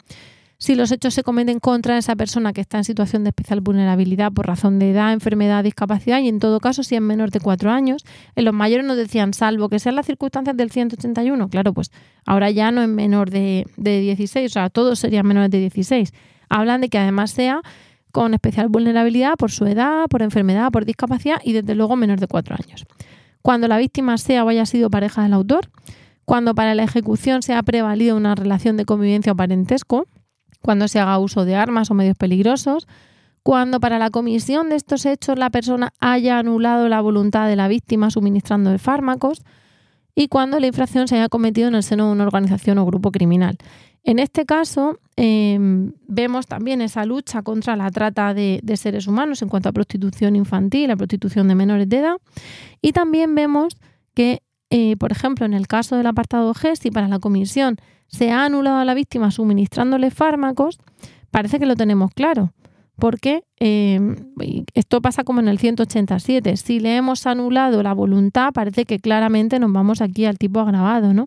si 0.59 0.74
los 0.74 0.91
hechos 0.91 1.12
se 1.12 1.22
cometen 1.22 1.61
contra 1.61 1.99
esa 1.99 2.16
persona 2.16 2.55
que 2.55 2.62
está 2.62 2.79
en 2.79 2.85
situación 2.85 3.24
de 3.24 3.29
especial 3.29 3.61
vulnerabilidad 3.61 4.33
por 4.33 4.47
razón 4.47 4.79
de 4.79 4.91
edad, 4.91 5.12
enfermedad, 5.12 5.62
discapacidad 5.62 6.20
y 6.20 6.29
en 6.29 6.39
todo 6.39 6.61
caso 6.61 6.83
si 6.83 6.95
es 6.95 7.01
menor 7.03 7.31
de 7.31 7.41
cuatro 7.41 7.70
años. 7.70 8.05
En 8.37 8.47
los 8.47 8.55
mayores 8.55 8.87
nos 8.87 8.97
decían, 8.97 9.35
salvo 9.35 9.68
que 9.68 9.79
sean 9.79 9.97
las 9.97 10.07
circunstancias 10.07 10.57
del 10.57 10.70
181, 10.70 11.49
claro, 11.51 11.74
pues 11.74 11.91
ahora 12.24 12.51
ya 12.51 12.70
no 12.70 12.81
es 12.81 12.89
menor 12.89 13.29
de, 13.29 13.66
de 13.77 14.01
16, 14.01 14.51
o 14.51 14.53
sea, 14.53 14.70
todos 14.70 14.99
serían 14.99 15.27
menores 15.27 15.51
de 15.51 15.59
16. 15.59 16.14
Hablan 16.49 16.81
de 16.81 16.89
que 16.89 16.99
además 16.99 17.33
sea 17.33 17.61
con 18.11 18.33
especial 18.33 18.68
vulnerabilidad 18.68 19.35
por 19.35 19.51
su 19.51 19.66
edad, 19.66 20.07
por 20.09 20.22
enfermedad, 20.22 20.70
por 20.70 20.87
discapacidad 20.87 21.37
y 21.45 21.53
desde 21.53 21.74
luego 21.74 21.97
menor 21.97 22.18
de 22.18 22.29
cuatro 22.29 22.57
años. 22.59 22.87
Cuando 23.47 23.69
la 23.69 23.79
víctima 23.79 24.19
sea 24.19 24.43
o 24.43 24.49
haya 24.49 24.67
sido 24.67 24.91
pareja 24.91 25.23
del 25.23 25.33
autor, 25.33 25.71
cuando 26.25 26.57
para 26.57 26.75
la 26.75 26.83
ejecución 26.83 27.43
se 27.43 27.55
ha 27.55 27.63
prevalido 27.63 28.17
una 28.17 28.35
relación 28.35 28.77
de 28.77 28.85
convivencia 28.85 29.31
o 29.31 29.37
parentesco, 29.37 30.09
cuando 30.63 30.89
se 30.89 30.99
haga 30.99 31.21
uso 31.21 31.45
de 31.45 31.55
armas 31.55 31.89
o 31.93 31.95
medios 31.95 32.17
peligrosos, 32.17 32.89
cuando 33.45 33.79
para 33.79 34.01
la 34.01 34.11
comisión 34.11 34.69
de 34.69 34.75
estos 34.75 35.07
hechos 35.07 35.39
la 35.39 35.51
persona 35.51 35.93
haya 36.01 36.41
anulado 36.41 36.89
la 36.89 37.01
voluntad 37.01 37.47
de 37.47 37.55
la 37.55 37.69
víctima 37.69 38.11
suministrando 38.11 38.77
fármacos 38.81 39.45
y 40.19 40.29
cuando 40.29 40.59
la 40.59 40.67
infracción 40.67 41.07
se 41.07 41.17
haya 41.17 41.29
cometido 41.29 41.69
en 41.69 41.75
el 41.75 41.83
seno 41.83 42.07
de 42.07 42.12
una 42.12 42.25
organización 42.25 42.79
o 42.79 42.87
grupo 42.87 43.12
criminal. 43.12 43.59
En 44.03 44.19
este 44.19 44.47
caso, 44.47 44.99
em, 45.17 45.93
vemos 46.09 46.47
también 46.47 46.81
esa 46.81 47.05
lucha 47.05 47.43
contra 47.43 47.77
la 47.77 47.91
trata 47.91 48.33
de, 48.33 48.62
seres 48.77 49.07
humanos 49.09 49.43
en 49.43 49.49
cuanto 49.49 49.69
a 49.69 49.73
prostitución 49.73 50.35
infantil, 50.35 50.91
a 50.91 50.97
prostitución 50.97 51.49
de 51.49 51.55
menores 51.55 51.89
de 51.89 51.99
edad. 51.99 52.17
Y 52.81 52.93
también 52.93 53.35
vemos 53.35 53.77
que, 54.14 54.43
eh, 54.71 54.97
por 54.97 55.12
ejemplo, 55.12 55.45
en 55.45 55.53
el 55.53 55.67
caso 55.67 55.97
del 55.97 56.07
apartado 56.07 56.55
G, 56.55 56.77
si 56.77 56.91
para 56.91 57.09
la 57.09 57.19
comisión 57.19 57.77
se 58.07 58.31
ha 58.31 58.45
anulado 58.45 58.79
a 58.79 58.85
la 58.85 58.95
víctima 58.95 59.31
suministrándole 59.31 60.11
fármacos, 60.11 60.79
parece 61.31 61.59
que 61.59 61.67
lo 61.67 61.77
tenemos 61.77 62.11
claro. 62.14 62.53
Porque 62.99 63.43
eh, 63.61 64.01
esto 64.75 65.01
pasa 65.03 65.25
como 65.25 65.41
en 65.41 65.49
el 65.49 65.59
187. 65.59 66.57
Si 66.57 66.81
le 66.81 66.97
hemos 66.97 67.27
anulado 67.27 67.83
la 67.83 67.93
voluntad, 67.93 68.53
parece 68.53 68.85
que 68.85 68.99
claramente 68.99 69.59
nos 69.59 69.73
vamos 69.73 70.01
aquí 70.01 70.25
al 70.25 70.39
tipo 70.39 70.61
agravado, 70.61 71.13
¿no? 71.13 71.27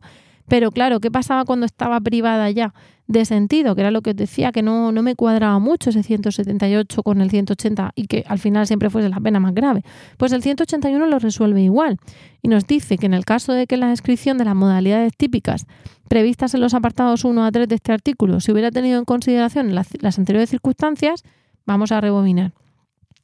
Pero 0.49 0.71
claro, 0.71 0.99
¿qué 0.99 1.11
pasaba 1.11 1.45
cuando 1.45 1.65
estaba 1.67 2.01
privada 2.01 2.49
ya 2.49 2.73
de 3.07 3.23
sentido? 3.23 3.75
Que 3.75 3.81
era 3.81 3.91
lo 3.91 4.01
que 4.01 4.09
os 4.09 4.15
decía, 4.15 4.51
que 4.51 4.63
no, 4.63 4.91
no 4.91 5.03
me 5.03 5.15
cuadraba 5.15 5.59
mucho 5.59 5.91
ese 5.91 6.01
178 6.01 7.03
con 7.03 7.21
el 7.21 7.29
180 7.29 7.91
y 7.95 8.07
que 8.07 8.25
al 8.27 8.39
final 8.39 8.65
siempre 8.65 8.89
fuese 8.89 9.09
la 9.09 9.19
pena 9.19 9.39
más 9.39 9.53
grave. 9.53 9.83
Pues 10.17 10.31
el 10.31 10.41
181 10.41 11.05
lo 11.05 11.19
resuelve 11.19 11.61
igual 11.61 11.99
y 12.41 12.47
nos 12.47 12.65
dice 12.65 12.97
que 12.97 13.05
en 13.05 13.13
el 13.13 13.25
caso 13.25 13.53
de 13.53 13.67
que 13.67 13.77
la 13.77 13.89
descripción 13.89 14.39
de 14.39 14.45
las 14.45 14.55
modalidades 14.55 15.15
típicas 15.15 15.67
previstas 16.07 16.55
en 16.55 16.61
los 16.61 16.73
apartados 16.73 17.23
1 17.23 17.45
a 17.45 17.51
3 17.51 17.67
de 17.67 17.75
este 17.75 17.91
artículo 17.91 18.39
se 18.39 18.51
hubiera 18.51 18.71
tenido 18.71 18.97
en 18.97 19.05
consideración 19.05 19.75
las, 19.75 19.89
las 20.01 20.17
anteriores 20.17 20.49
circunstancias, 20.49 21.23
vamos 21.69 21.91
a 21.91 22.01
rebobinar. 22.01 22.51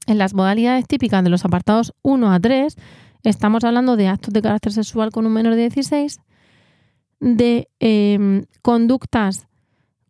En 0.05 0.19
las 0.19 0.35
modalidades 0.35 0.87
típicas 0.87 1.23
de 1.23 1.31
los 1.31 1.45
apartados 1.45 1.93
1 2.03 2.31
a 2.31 2.39
3 2.39 2.77
estamos 3.23 3.63
hablando 3.63 3.95
de 3.95 4.07
actos 4.07 4.31
de 4.33 4.41
carácter 4.43 4.71
sexual 4.71 5.09
con 5.09 5.25
un 5.25 5.33
menor 5.33 5.55
de 5.55 5.63
16, 5.63 6.19
de 7.19 7.67
em, 7.79 8.45
conductas 8.61 9.47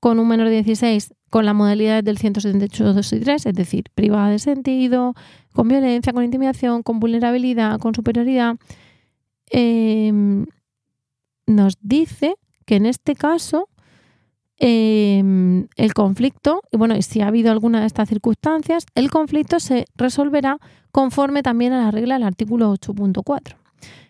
con 0.01 0.19
un 0.19 0.27
menor 0.27 0.47
de 0.47 0.63
16 0.63 1.13
con 1.29 1.45
la 1.45 1.53
modalidad 1.53 2.03
del 2.03 2.17
178 2.17 2.93
2 2.93 3.13
y 3.13 3.19
3, 3.21 3.45
es 3.45 3.53
decir, 3.53 3.85
privada 3.95 4.29
de 4.29 4.39
sentido, 4.39 5.13
con 5.53 5.69
violencia, 5.69 6.11
con 6.11 6.25
intimidación, 6.25 6.83
con 6.83 6.99
vulnerabilidad, 6.99 7.79
con 7.79 7.95
superioridad, 7.95 8.57
em, 9.49 10.45
nos 11.47 11.77
dice 11.79 12.35
que 12.65 12.75
en 12.75 12.85
este 12.85 13.15
caso 13.15 13.69
em, 14.57 15.67
el 15.75 15.93
conflicto, 15.93 16.61
y 16.71 16.77
bueno, 16.77 17.01
si 17.01 17.21
ha 17.21 17.27
habido 17.27 17.51
alguna 17.51 17.81
de 17.81 17.87
estas 17.87 18.09
circunstancias, 18.09 18.85
el 18.95 19.11
conflicto 19.11 19.59
se 19.59 19.85
resolverá 19.95 20.57
conforme 20.91 21.43
también 21.43 21.73
a 21.73 21.83
la 21.83 21.91
regla 21.91 22.15
del 22.15 22.23
artículo 22.23 22.71
8.4. 22.71 23.55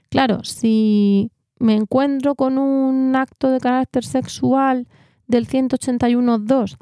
Claro, 0.10 0.44
si 0.44 1.32
me 1.60 1.76
encuentro 1.76 2.36
con 2.36 2.58
un 2.58 3.16
acto 3.16 3.50
de 3.50 3.60
carácter 3.60 4.04
sexual 4.04 4.88
del 5.28 5.48
181.2 5.48 6.78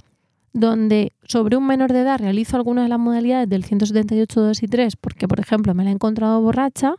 donde 0.54 1.14
sobre 1.28 1.58
un 1.58 1.66
menor 1.66 1.92
de 1.92 2.02
edad 2.02 2.20
realizo 2.20 2.56
algunas 2.56 2.86
de 2.86 2.90
las 2.90 3.00
modalidades 3.00 3.50
del 3.50 3.66
178.2 3.66 4.64
y 4.64 4.68
3 4.68 4.96
porque, 4.96 5.28
por 5.28 5.40
ejemplo, 5.40 5.74
me 5.74 5.84
la 5.84 5.90
he 5.90 5.94
encontrado 5.94 6.40
borracha, 6.42 6.94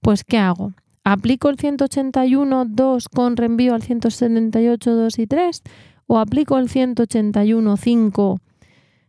pues 0.00 0.24
¿qué 0.24 0.38
hago? 0.38 0.72
¿Aplico 1.04 1.48
el 1.48 1.56
181.2 1.56 3.08
con 3.08 3.36
reenvío 3.36 3.74
al 3.74 3.82
178.2 3.82 5.18
y 5.18 5.26
3 5.26 5.62
o 6.12 6.18
aplico 6.18 6.58
el 6.58 6.68
181.5 6.68 8.40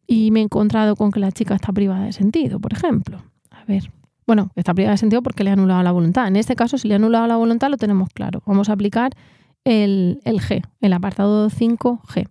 y 0.06 0.30
me 0.30 0.40
he 0.40 0.44
encontrado 0.44 0.96
con 0.96 1.12
que 1.12 1.20
la 1.20 1.32
chica 1.32 1.56
está 1.56 1.74
privada 1.74 2.06
de 2.06 2.14
sentido, 2.14 2.60
por 2.60 2.74
ejemplo? 2.74 3.24
A 3.50 3.66
ver, 3.66 3.92
bueno, 4.28 4.52
está 4.56 4.76
privada 4.76 4.92
de 4.92 4.98
sentido 5.00 5.24
porque 5.24 5.44
le 5.44 5.50
ha 5.50 5.54
anulado 5.54 5.82
la 5.82 5.92
voluntad. 5.92 6.28
En 6.28 6.36
este 6.36 6.56
caso, 6.56 6.78
si 6.78 6.88
le 6.88 6.94
ha 6.94 6.98
anulado 6.98 7.26
la 7.26 7.38
voluntad, 7.38 7.72
lo 7.72 7.78
tenemos 7.78 8.10
claro. 8.14 8.44
Vamos 8.46 8.70
a 8.70 8.74
aplicar 8.74 9.14
el, 9.64 10.20
el 10.26 10.42
G, 10.42 10.64
el 10.80 10.94
apartado 10.94 11.50
5G. 11.50 12.30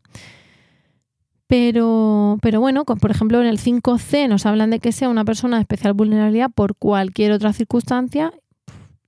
Pero, 1.48 2.38
pero 2.40 2.60
bueno, 2.60 2.84
por 2.84 3.10
ejemplo, 3.10 3.40
en 3.40 3.48
el 3.48 3.58
5C 3.58 4.28
nos 4.28 4.46
hablan 4.46 4.70
de 4.70 4.78
que 4.78 4.92
sea 4.92 5.08
una 5.08 5.24
persona 5.24 5.56
de 5.56 5.62
especial 5.62 5.94
vulnerabilidad 5.94 6.48
por 6.48 6.76
cualquier 6.76 7.32
otra 7.32 7.52
circunstancia. 7.52 8.32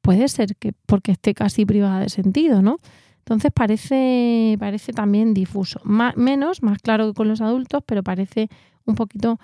Puede 0.01 0.27
ser 0.27 0.57
que 0.57 0.73
porque 0.87 1.13
esté 1.13 1.35
casi 1.35 1.65
privada 1.65 2.01
de 2.01 2.09
sentido, 2.09 2.63
¿no? 2.63 2.81
Entonces 3.23 3.53
parece, 3.55 4.57
parece 4.59 4.93
también 4.93 5.33
difuso. 5.33 5.81
menos, 5.85 6.63
más 6.63 6.79
claro 6.79 7.09
que 7.09 7.15
con 7.15 7.29
los 7.29 7.41
adultos, 7.41 7.83
pero 7.87 8.03
parece 8.03 8.49
un 8.85 8.97
poquito 8.97 9.39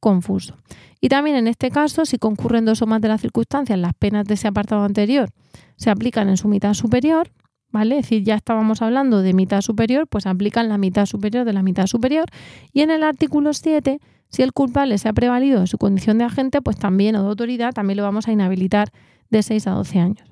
confuso. 0.00 0.56
Y 1.00 1.08
también 1.08 1.36
en 1.36 1.46
este 1.46 1.70
caso, 1.70 2.04
si 2.04 2.18
concurren 2.18 2.64
dos 2.64 2.82
o 2.82 2.86
más 2.86 3.00
de 3.00 3.08
las 3.08 3.20
circunstancias, 3.20 3.78
las 3.78 3.94
penas 3.94 4.26
de 4.26 4.34
ese 4.34 4.48
apartado 4.48 4.82
anterior 4.82 5.30
se 5.76 5.90
aplican 5.90 6.28
en 6.28 6.36
su 6.36 6.48
mitad 6.48 6.74
superior, 6.74 7.30
¿vale? 7.70 7.98
Es 7.98 8.06
decir, 8.06 8.24
ya 8.24 8.34
estábamos 8.34 8.82
hablando 8.82 9.22
de 9.22 9.32
mitad 9.32 9.60
superior, 9.60 10.08
pues 10.08 10.26
aplican 10.26 10.68
la 10.68 10.78
mitad 10.78 11.06
superior 11.06 11.44
de 11.44 11.52
la 11.52 11.62
mitad 11.62 11.86
superior. 11.86 12.26
Y 12.72 12.80
en 12.80 12.90
el 12.90 13.04
artículo 13.04 13.54
7, 13.54 14.00
si 14.28 14.42
el 14.42 14.52
culpable 14.52 14.98
se 14.98 15.08
ha 15.08 15.12
prevalido 15.12 15.60
de 15.60 15.66
su 15.66 15.78
condición 15.78 16.18
de 16.18 16.24
agente, 16.24 16.60
pues 16.62 16.76
también 16.76 17.16
o 17.16 17.22
de 17.22 17.28
autoridad, 17.28 17.72
también 17.72 17.98
lo 17.98 18.02
vamos 18.02 18.26
a 18.28 18.32
inhabilitar 18.32 18.90
de 19.30 19.42
6 19.42 19.66
a 19.68 19.70
12 19.72 19.98
años. 20.00 20.29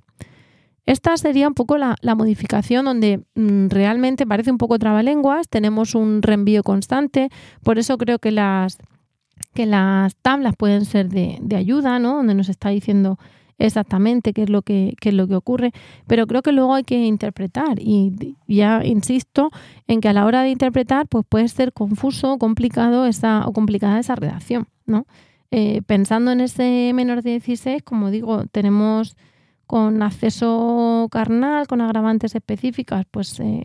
Esta 0.88 1.14
sería 1.18 1.46
un 1.46 1.52
poco 1.52 1.76
la, 1.76 1.96
modificación 2.16 2.86
donde 2.86 3.20
mm, 3.34 3.68
realmente 3.68 4.26
parece 4.26 4.50
un 4.50 4.56
poco 4.56 4.78
trabalenguas, 4.78 5.46
tenemos 5.46 5.94
un 5.94 6.22
reenvío 6.22 6.62
constante, 6.62 7.28
por 7.62 7.78
eso 7.78 7.98
creo 7.98 8.18
que 8.18 8.30
las, 8.30 8.78
que 9.52 9.66
las 9.66 10.16
tablas 10.16 10.54
pueden 10.56 10.86
ser 10.86 11.10
de, 11.10 11.36
de 11.42 11.56
ayuda, 11.56 11.98
¿no? 11.98 12.16
Donde 12.16 12.34
nos 12.34 12.48
está 12.48 12.70
diciendo 12.70 13.18
exactamente 13.58 14.32
qué 14.32 14.44
es 14.44 14.48
lo 14.48 14.62
que, 14.62 14.94
es 14.98 15.12
lo 15.12 15.28
que 15.28 15.34
ocurre, 15.34 15.72
pero 16.06 16.26
creo 16.26 16.40
que 16.40 16.52
luego 16.52 16.72
hay 16.72 16.84
que 16.84 17.04
interpretar 17.04 17.78
y 17.78 18.36
ya 18.46 18.82
insisto 18.82 19.50
en 19.88 20.00
que 20.00 20.08
a 20.08 20.14
la 20.14 20.24
hora 20.24 20.42
de 20.42 20.48
interpretar 20.48 21.06
pues 21.06 21.26
puede 21.28 21.48
ser 21.48 21.74
confuso, 21.74 22.38
complicado 22.38 23.04
esa, 23.04 23.46
o 23.46 23.52
complicada 23.52 23.98
esa 23.98 24.14
redacción, 24.14 24.68
¿no? 24.86 25.04
Eh, 25.50 25.82
pensando 25.86 26.30
en 26.30 26.40
ese 26.40 26.92
menor 26.94 27.22
de 27.22 27.32
16, 27.32 27.82
como 27.82 28.10
digo, 28.10 28.46
tenemos 28.46 29.16
con 29.68 30.02
acceso 30.02 31.06
carnal, 31.10 31.68
con 31.68 31.82
agravantes 31.82 32.34
específicas, 32.34 33.04
pues 33.10 33.38
eh, 33.38 33.62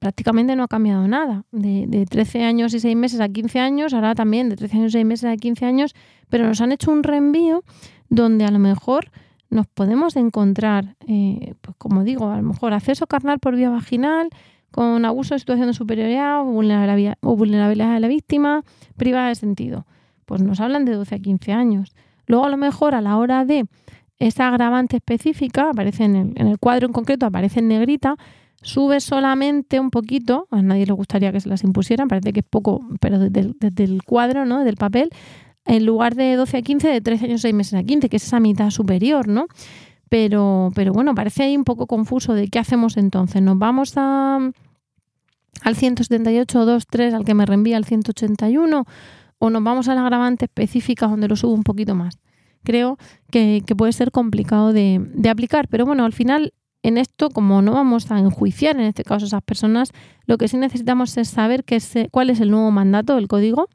prácticamente 0.00 0.56
no 0.56 0.64
ha 0.64 0.68
cambiado 0.68 1.06
nada. 1.06 1.44
De, 1.52 1.86
de, 1.86 2.04
13 2.04 2.42
años 2.44 2.74
y 2.74 2.80
6 2.80 2.96
meses 2.96 3.20
a 3.20 3.28
15 3.28 3.60
años, 3.60 3.94
ahora 3.94 4.16
también 4.16 4.48
de 4.48 4.56
13 4.56 4.76
años 4.76 4.90
y 4.90 4.98
6 4.98 5.06
meses 5.06 5.30
a 5.30 5.36
15 5.36 5.64
años, 5.64 5.94
pero 6.28 6.44
nos 6.44 6.60
han 6.60 6.72
hecho 6.72 6.90
un 6.90 7.04
reenvío 7.04 7.62
donde 8.08 8.44
a 8.44 8.50
lo 8.50 8.58
mejor 8.58 9.12
nos 9.48 9.68
podemos 9.68 10.16
encontrar, 10.16 10.96
eh, 11.06 11.54
pues 11.60 11.76
como 11.76 12.02
digo, 12.02 12.28
a 12.28 12.36
lo 12.36 12.42
mejor 12.42 12.72
acceso 12.72 13.06
carnal 13.06 13.38
por 13.38 13.54
vía 13.54 13.70
vaginal, 13.70 14.28
con 14.72 15.04
abuso 15.04 15.36
de 15.36 15.38
situación 15.38 15.68
de 15.68 15.74
superioridad 15.74 16.40
o 16.40 16.44
vulnerabilidad, 16.44 17.94
de 17.94 18.00
la 18.00 18.08
víctima, 18.08 18.64
privada 18.96 19.28
de 19.28 19.36
sentido. 19.36 19.86
Pues 20.26 20.42
nos 20.42 20.58
hablan 20.58 20.84
de 20.84 20.94
12 20.94 21.14
a 21.14 21.18
15 21.20 21.52
años. 21.52 21.94
Luego 22.26 22.44
a 22.44 22.50
lo 22.50 22.56
mejor 22.58 22.96
a 22.96 23.00
la 23.00 23.16
hora 23.16 23.44
de 23.44 23.66
esa 24.18 24.48
agravante 24.48 24.96
específica, 24.96 25.70
aparece 25.70 26.04
en 26.04 26.16
el, 26.16 26.32
en 26.36 26.46
el 26.48 26.58
cuadro 26.58 26.86
en 26.86 26.92
concreto, 26.92 27.26
aparece 27.26 27.60
en 27.60 27.68
negrita, 27.68 28.16
sube 28.62 29.00
solamente 29.00 29.78
un 29.80 29.90
poquito, 29.90 30.48
a 30.50 30.62
nadie 30.62 30.86
le 30.86 30.92
gustaría 30.92 31.32
que 31.32 31.40
se 31.40 31.48
las 31.48 31.62
impusieran, 31.62 32.08
parece 32.08 32.32
que 32.32 32.40
es 32.40 32.46
poco, 32.48 32.86
pero 33.00 33.18
desde 33.18 33.84
el 33.84 34.02
cuadro, 34.02 34.44
¿no? 34.44 34.64
Del 34.64 34.76
papel, 34.76 35.10
en 35.64 35.86
lugar 35.86 36.14
de 36.14 36.34
12 36.34 36.56
a 36.56 36.62
15, 36.62 36.88
de 36.88 37.00
13 37.00 37.24
años 37.26 37.40
6 37.42 37.54
meses 37.54 37.74
a 37.74 37.82
15, 37.84 38.08
que 38.08 38.16
es 38.16 38.24
esa 38.24 38.40
mitad 38.40 38.70
superior, 38.70 39.28
¿no? 39.28 39.46
Pero, 40.08 40.70
pero 40.74 40.92
bueno, 40.92 41.14
parece 41.14 41.42
ahí 41.42 41.56
un 41.56 41.64
poco 41.64 41.86
confuso 41.86 42.32
de 42.34 42.48
qué 42.48 42.58
hacemos 42.58 42.96
entonces. 42.96 43.42
¿Nos 43.42 43.58
vamos 43.58 43.92
a, 43.96 44.36
al 44.36 45.74
178.2.3 45.76 47.12
al 47.12 47.24
que 47.24 47.34
me 47.34 47.44
reenvía 47.44 47.76
al 47.76 47.84
181 47.84 48.86
o 49.38 49.50
nos 49.50 49.62
vamos 49.62 49.88
a 49.88 49.94
la 49.94 50.00
agravante 50.00 50.46
específica 50.46 51.06
donde 51.06 51.28
lo 51.28 51.36
subo 51.36 51.52
un 51.52 51.62
poquito 51.62 51.94
más? 51.94 52.18
Creo 52.64 52.98
que, 53.30 53.62
puede 53.76 53.92
ser 53.92 54.10
complicado 54.10 54.72
de, 54.72 55.00
aplicar, 55.30 55.68
pero 55.68 55.86
bueno, 55.86 56.04
al 56.04 56.12
final 56.12 56.52
en 56.82 56.96
esto, 56.98 57.30
como 57.30 57.60
no 57.60 57.72
vamos 57.72 58.10
a 58.10 58.18
enjuiciar 58.18 58.76
en 58.76 58.86
este 58.86 59.04
caso 59.04 59.26
esas 59.26 59.42
personas, 59.42 59.90
lo 60.26 60.38
que 60.38 60.48
sí 60.48 60.56
necesitamos 60.56 61.16
es 61.16 61.28
saber 61.28 61.64
qué 61.64 61.76
es, 61.76 61.92
cuál 62.10 62.30
es 62.30 62.40
el 62.40 62.50
nuevo 62.50 62.70
mandato 62.70 63.16
del 63.16 63.26
código 63.26 63.68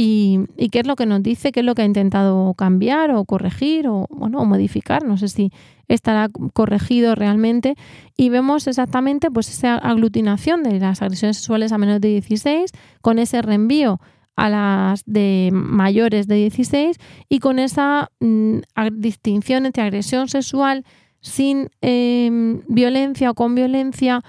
y, 0.00 0.46
qué 0.70 0.78
es 0.78 0.86
lo 0.86 0.94
que 0.94 1.06
nos 1.06 1.24
dice, 1.24 1.50
qué 1.50 1.58
es 1.58 1.66
lo 1.66 1.74
que 1.74 1.82
ha 1.82 1.84
intentado 1.84 2.54
cambiar 2.54 3.10
o 3.10 3.24
corregir 3.24 3.88
o, 3.88 4.06
bueno, 4.10 4.38
o 4.38 4.44
modificar. 4.44 5.04
No 5.04 5.16
sé 5.16 5.26
si 5.26 5.50
estará 5.88 6.28
corregido 6.52 7.16
realmente. 7.16 7.74
Y 8.16 8.28
vemos 8.28 8.68
exactamente 8.68 9.28
pues, 9.28 9.48
esa 9.48 9.74
aglutinación 9.74 10.62
de 10.62 10.78
las 10.78 11.02
agresiones 11.02 11.38
sexuales 11.38 11.72
a 11.72 11.78
menores 11.78 12.00
de 12.00 12.10
16 12.10 12.70
con 13.00 13.18
ese 13.18 13.42
reenvío 13.42 14.00
a 14.38 14.48
las 14.48 15.02
de 15.04 15.50
mayores 15.52 16.28
de 16.28 16.36
16 16.36 16.96
y 17.28 17.40
con 17.40 17.58
esa 17.58 18.10
mm, 18.20 18.58
distinción 18.92 19.66
entre 19.66 19.82
agresión 19.82 20.28
sexual 20.28 20.84
sin 21.20 21.70
em, 21.80 22.62
violencia 22.68 23.32
o 23.32 23.34
con 23.34 23.56
violencia 23.56 24.22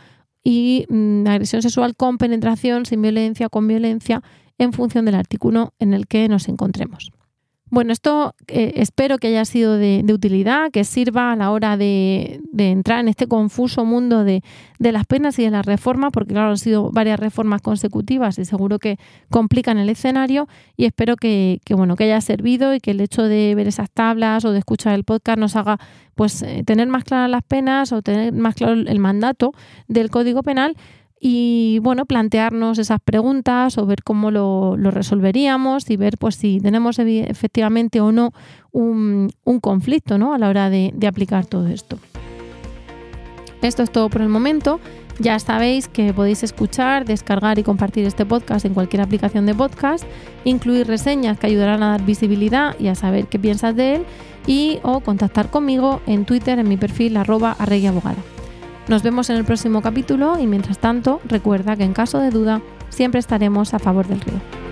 y 0.43 0.87
mm, 0.89 1.27
agresión 1.27 1.61
sexual 1.61 1.95
con 1.95 2.17
penetración, 2.17 2.87
sin 2.87 3.03
violencia 3.03 3.47
o 3.47 3.49
con 3.51 3.67
violencia 3.67 4.23
en 4.57 4.73
función 4.73 5.05
del 5.05 5.13
artículo 5.13 5.73
en 5.77 5.93
el 5.93 6.07
que 6.07 6.27
nos 6.27 6.47
encontremos. 6.47 7.11
Bueno, 7.71 7.93
esto 7.93 8.33
eh, 8.47 8.73
espero 8.77 9.19
que 9.19 9.27
haya 9.27 9.45
sido 9.45 9.77
de, 9.77 10.03
utilidad, 10.11 10.71
que 10.71 10.83
sirva 10.83 11.31
a 11.31 11.35
la 11.35 11.51
hora 11.51 11.77
de, 11.77 12.41
entrar 12.57 12.99
en 12.99 13.07
este 13.07 13.27
confuso 13.27 13.85
mundo 13.85 14.23
de, 14.23 14.41
las 14.79 15.05
penas 15.05 15.37
y 15.37 15.43
de 15.43 15.51
las 15.51 15.67
reformas, 15.67 16.11
porque 16.11 16.33
claro, 16.33 16.49
han 16.49 16.57
sido 16.57 16.91
varias 16.91 17.19
reformas 17.19 17.61
consecutivas 17.61 18.39
y 18.39 18.45
seguro 18.45 18.79
que 18.79 18.97
complican 19.29 19.77
el 19.77 19.89
escenario 19.89 20.47
y 20.77 20.85
espero 20.85 21.15
que, 21.15 21.61
bueno, 21.69 21.95
que 21.95 22.05
haya 22.05 22.21
servido 22.21 22.73
y 22.73 22.79
que 22.79 22.91
el 22.91 23.01
hecho 23.01 23.23
de 23.23 23.53
ver 23.53 23.67
esas 23.67 23.91
tablas 23.91 24.45
o 24.45 24.51
de 24.51 24.59
escuchar 24.59 24.95
el 24.95 25.03
podcast 25.03 25.37
nos 25.37 25.55
haga 25.55 25.79
pues 26.15 26.41
eh, 26.41 26.63
tener 26.65 26.87
más 26.87 27.03
claras 27.03 27.29
las 27.29 27.43
penas 27.43 27.93
o 27.93 28.01
tener 28.01 28.33
más 28.33 28.55
claro 28.55 28.73
el 28.73 28.99
mandato 28.99 29.53
del 29.87 30.09
Código 30.09 30.43
Penal 30.43 30.75
y 31.19 31.79
bueno, 31.81 32.05
plantearnos 32.05 32.77
esas 32.77 32.99
preguntas 33.01 33.77
o 33.77 33.85
ver 33.85 34.03
cómo 34.03 34.31
lo, 34.31 34.77
resolveríamos 34.77 35.89
y 35.89 35.97
ver 35.97 36.17
pues 36.17 36.35
si 36.35 36.59
tenemos 36.61 36.97
efectivamente 36.99 37.99
o 37.99 38.11
no 38.11 38.31
un, 38.71 39.29
conflicto 39.61 40.17
¿no? 40.17 40.33
a 40.33 40.37
la 40.37 40.47
hora 40.49 40.69
de, 40.69 40.93
aplicar 41.07 41.45
todo 41.45 41.67
esto. 41.67 41.99
Esto 43.61 43.83
es 43.83 43.91
todo 43.91 44.09
por 44.09 44.21
el 44.21 44.29
momento. 44.29 44.79
Ya 45.19 45.37
sabéis 45.39 45.89
que 45.89 46.13
podéis 46.13 46.43
escuchar, 46.43 47.03
descargar 47.03 47.59
y 47.59 47.63
compartir 47.63 48.05
este 48.05 48.25
podcast 48.25 48.65
en 48.65 48.73
cualquier 48.73 49.01
aplicación 49.01 49.45
de 49.45 49.53
podcast, 49.53 50.05
incluir 50.45 50.87
reseñas 50.87 51.37
que 51.37 51.47
ayudarán 51.47 51.83
a 51.83 51.89
dar 51.89 52.05
visibilidad 52.05 52.79
y 52.79 52.87
a 52.87 52.95
saber 52.95 53.27
qué 53.27 53.37
piensas 53.37 53.75
de 53.75 53.95
él 53.95 54.05
y 54.47 54.79
o 54.83 55.01
contactar 55.01 55.51
conmigo 55.51 55.99
en 56.07 56.23
Twitter 56.23 56.57
en 56.57 56.69
mi 56.69 56.77
perfil 56.77 57.17
arroba 57.17 57.57
abogada. 57.59 58.38
Nos 58.89 59.03
vemos 59.03 59.29
en 59.29 59.35
el 59.35 59.45
próximo 59.45 59.83
capítulo 59.83 60.39
y 60.39 60.47
mientras 60.47 60.79
tanto 60.79 61.21
recuerda 61.25 61.75
que 61.75 61.83
en 61.83 61.93
caso 61.93 62.17
de 62.17 62.31
duda 62.31 62.59
siempre 62.89 63.19
estaremos 63.19 63.75
a 63.75 63.79
favor 63.79 64.07
del 64.07 64.19
río. 64.19 64.68